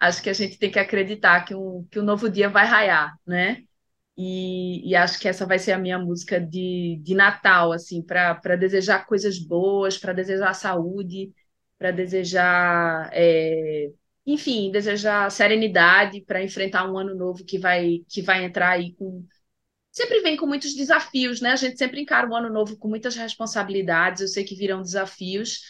acho 0.00 0.22
que 0.22 0.30
a 0.30 0.32
gente 0.32 0.58
tem 0.58 0.70
que 0.70 0.78
acreditar 0.78 1.44
que 1.44 1.54
um, 1.54 1.86
que 1.90 2.00
um 2.00 2.04
novo 2.04 2.28
dia 2.28 2.48
vai 2.48 2.66
raiar, 2.66 3.16
né? 3.26 3.62
E, 4.16 4.88
e, 4.90 4.96
acho 4.96 5.20
que 5.20 5.28
essa 5.28 5.46
vai 5.46 5.58
ser 5.60 5.72
a 5.72 5.78
minha 5.78 5.98
música 5.98 6.40
de, 6.40 7.00
de 7.04 7.14
Natal, 7.14 7.72
assim, 7.72 8.02
para 8.02 8.56
desejar 8.56 9.06
coisas 9.06 9.38
boas, 9.38 9.96
para 9.96 10.12
desejar 10.12 10.54
saúde, 10.54 11.32
para 11.78 11.92
desejar 11.92 13.10
é, 13.12 13.90
enfim, 14.26 14.70
desejar 14.72 15.30
serenidade 15.30 16.22
para 16.22 16.42
enfrentar 16.42 16.90
um 16.90 16.98
ano 16.98 17.14
novo 17.14 17.44
que 17.44 17.58
vai 17.58 18.00
que 18.08 18.22
vai 18.22 18.44
entrar 18.44 18.70
aí 18.70 18.94
com 18.94 19.24
sempre 19.98 20.20
vem 20.22 20.36
com 20.36 20.46
muitos 20.46 20.74
desafios, 20.74 21.40
né? 21.40 21.52
A 21.52 21.56
gente 21.56 21.78
sempre 21.78 22.00
encara 22.00 22.28
o 22.28 22.34
ano 22.34 22.50
novo 22.50 22.76
com 22.78 22.88
muitas 22.88 23.16
responsabilidades. 23.16 24.22
Eu 24.22 24.28
sei 24.28 24.44
que 24.44 24.54
virão 24.54 24.82
desafios, 24.82 25.60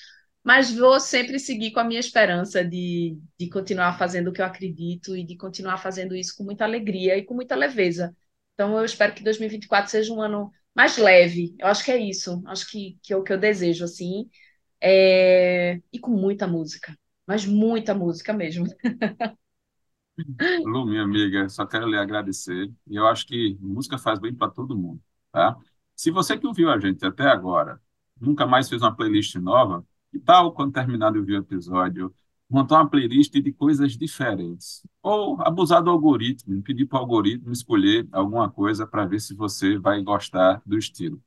mas 0.44 0.72
vou 0.72 1.00
sempre 1.00 1.38
seguir 1.38 1.72
com 1.72 1.80
a 1.80 1.84
minha 1.84 2.00
esperança 2.00 2.64
de, 2.64 3.18
de 3.38 3.48
continuar 3.50 3.98
fazendo 3.98 4.28
o 4.28 4.32
que 4.32 4.40
eu 4.40 4.46
acredito 4.46 5.16
e 5.16 5.24
de 5.24 5.36
continuar 5.36 5.78
fazendo 5.78 6.14
isso 6.14 6.34
com 6.36 6.44
muita 6.44 6.64
alegria 6.64 7.16
e 7.16 7.24
com 7.24 7.34
muita 7.34 7.56
leveza. 7.56 8.16
Então, 8.54 8.76
eu 8.78 8.84
espero 8.84 9.14
que 9.14 9.22
2024 9.24 9.90
seja 9.90 10.12
um 10.12 10.22
ano 10.22 10.50
mais 10.74 10.96
leve. 10.96 11.54
Eu 11.58 11.66
acho 11.68 11.84
que 11.84 11.90
é 11.92 11.98
isso. 11.98 12.42
Acho 12.46 12.70
que, 12.70 12.98
que 13.02 13.12
é 13.12 13.16
o 13.16 13.22
que 13.24 13.32
eu 13.32 13.38
desejo, 13.38 13.84
assim. 13.84 14.28
É... 14.80 15.80
E 15.92 15.98
com 15.98 16.10
muita 16.12 16.46
música 16.46 16.96
mas 17.28 17.44
muita 17.44 17.94
música 17.94 18.32
mesmo. 18.32 18.66
Lu, 20.64 20.86
minha 20.86 21.02
amiga, 21.02 21.48
só 21.48 21.66
quero 21.66 21.88
lhe 21.88 21.96
agradecer. 21.96 22.72
E 22.86 22.96
eu 22.96 23.06
acho 23.06 23.26
que 23.26 23.56
música 23.60 23.98
faz 23.98 24.18
bem 24.18 24.34
para 24.34 24.50
todo 24.50 24.76
mundo, 24.76 25.00
tá? 25.32 25.56
Se 25.96 26.10
você 26.10 26.38
que 26.38 26.46
ouviu 26.46 26.70
a 26.70 26.78
gente 26.78 27.04
até 27.04 27.24
agora 27.28 27.80
nunca 28.20 28.46
mais 28.46 28.68
fez 28.68 28.82
uma 28.82 28.94
playlist 28.94 29.36
nova, 29.36 29.84
que 30.10 30.18
tal 30.18 30.52
quando 30.52 30.72
terminar 30.72 31.12
de 31.12 31.18
ouvir 31.18 31.34
o 31.34 31.40
episódio, 31.40 32.12
montar 32.50 32.76
uma 32.76 32.88
playlist 32.90 33.32
de 33.32 33.52
coisas 33.52 33.96
diferentes? 33.96 34.82
Ou 35.02 35.40
abusar 35.42 35.82
do 35.82 35.90
algoritmo, 35.90 36.62
pedir 36.62 36.86
para 36.86 36.98
o 36.98 37.00
algoritmo 37.02 37.52
escolher 37.52 38.06
alguma 38.12 38.50
coisa 38.50 38.86
para 38.86 39.06
ver 39.06 39.20
se 39.20 39.34
você 39.34 39.78
vai 39.78 40.02
gostar 40.02 40.60
do 40.66 40.76
estilo. 40.78 41.22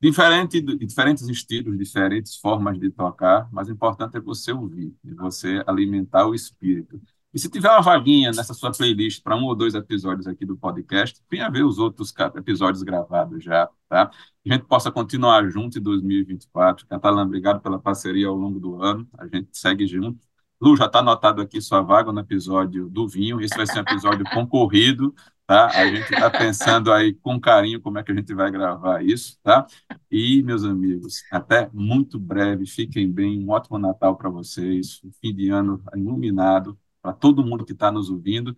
Diferente, 0.00 0.60
diferentes 0.62 1.28
estilos, 1.28 1.78
diferentes 1.78 2.36
formas 2.36 2.78
de 2.78 2.90
tocar, 2.90 3.48
mas 3.52 3.68
o 3.68 3.72
importante 3.72 4.16
é 4.16 4.20
você 4.20 4.52
ouvir, 4.52 4.94
e 5.04 5.14
você 5.14 5.62
alimentar 5.66 6.26
o 6.26 6.34
espírito. 6.34 7.00
E 7.34 7.38
se 7.40 7.48
tiver 7.50 7.68
uma 7.68 7.82
vaguinha 7.82 8.30
nessa 8.30 8.54
sua 8.54 8.70
playlist 8.70 9.20
para 9.20 9.34
um 9.34 9.42
ou 9.42 9.56
dois 9.56 9.74
episódios 9.74 10.28
aqui 10.28 10.46
do 10.46 10.56
podcast, 10.56 11.20
venha 11.28 11.50
ver 11.50 11.64
os 11.64 11.80
outros 11.80 12.14
episódios 12.36 12.84
gravados 12.84 13.42
já, 13.42 13.68
tá? 13.88 14.06
Que 14.44 14.52
a 14.52 14.54
gente 14.54 14.66
possa 14.66 14.88
continuar 14.92 15.50
junto 15.50 15.76
em 15.76 15.82
2024. 15.82 16.86
Catalã, 16.86 17.22
obrigado 17.24 17.60
pela 17.60 17.76
parceria 17.76 18.28
ao 18.28 18.36
longo 18.36 18.60
do 18.60 18.80
ano. 18.80 19.08
A 19.18 19.26
gente 19.26 19.48
segue 19.52 19.84
junto. 19.84 20.24
Lu, 20.60 20.76
já 20.76 20.86
está 20.86 21.00
anotado 21.00 21.42
aqui 21.42 21.60
sua 21.60 21.82
vaga 21.82 22.12
no 22.12 22.20
episódio 22.20 22.88
do 22.88 23.08
vinho. 23.08 23.40
Esse 23.40 23.56
vai 23.56 23.66
ser 23.66 23.78
um 23.78 23.82
episódio 23.82 24.24
concorrido, 24.32 25.12
tá? 25.44 25.66
A 25.74 25.86
gente 25.88 26.14
está 26.14 26.30
pensando 26.30 26.92
aí 26.92 27.14
com 27.14 27.40
carinho 27.40 27.80
como 27.80 27.98
é 27.98 28.04
que 28.04 28.12
a 28.12 28.14
gente 28.14 28.32
vai 28.32 28.48
gravar 28.48 29.04
isso, 29.04 29.36
tá? 29.42 29.66
E, 30.08 30.40
meus 30.44 30.62
amigos, 30.62 31.24
até 31.32 31.68
muito 31.72 32.16
breve, 32.16 32.64
fiquem 32.64 33.10
bem, 33.10 33.44
um 33.44 33.50
ótimo 33.50 33.76
Natal 33.76 34.16
para 34.16 34.30
vocês, 34.30 35.00
um 35.04 35.10
fim 35.20 35.34
de 35.34 35.48
ano 35.50 35.82
iluminado 35.96 36.78
para 37.04 37.12
todo 37.12 37.44
mundo 37.44 37.66
que 37.66 37.72
está 37.72 37.92
nos 37.92 38.08
ouvindo, 38.08 38.56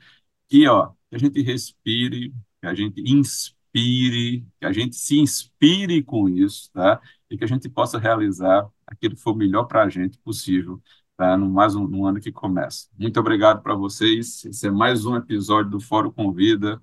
que, 0.49 0.69
ó, 0.69 0.91
que 1.11 1.17
a 1.17 1.19
gente 1.19 1.43
respire, 1.43 2.33
que 2.61 2.67
a 2.69 2.73
gente 2.73 3.01
inspire, 3.01 4.47
que 4.61 4.65
a 4.65 4.73
gente 4.73 4.95
se 4.95 5.19
inspire 5.19 6.01
com 6.05 6.29
isso, 6.29 6.71
tá? 6.73 7.01
E 7.29 7.37
que 7.37 7.43
a 7.43 7.49
gente 7.49 7.69
possa 7.69 7.99
realizar 7.99 8.71
aquilo 8.87 9.17
que 9.17 9.21
for 9.21 9.35
melhor 9.35 9.65
para 9.65 9.83
a 9.83 9.89
gente 9.89 10.17
possível 10.19 10.81
tá? 11.17 11.37
no 11.37 11.51
mais 11.51 11.75
um, 11.75 11.85
um 11.87 12.07
ano 12.07 12.21
que 12.21 12.31
começa. 12.31 12.87
Muito 12.97 13.19
obrigado 13.19 13.61
para 13.63 13.75
vocês. 13.75 14.45
Esse 14.45 14.69
é 14.69 14.71
mais 14.71 15.05
um 15.05 15.17
episódio 15.17 15.73
do 15.73 15.81
Fórum 15.81 16.13
Convida. 16.13 16.81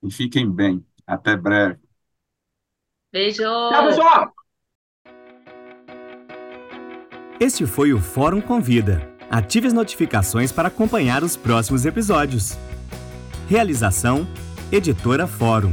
E 0.00 0.10
fiquem 0.12 0.48
bem. 0.48 0.86
Até 1.04 1.36
breve. 1.36 1.80
Beijo. 3.12 3.42
Tchau, 3.42 3.86
pessoal. 3.88 4.32
Este 7.40 7.66
foi 7.66 7.92
o 7.92 7.98
Fórum 7.98 8.40
Convida. 8.40 9.09
Ative 9.30 9.68
as 9.68 9.72
notificações 9.72 10.50
para 10.50 10.66
acompanhar 10.66 11.22
os 11.22 11.36
próximos 11.36 11.86
episódios. 11.86 12.58
Realização: 13.48 14.26
Editora 14.72 15.24
Fórum. 15.24 15.72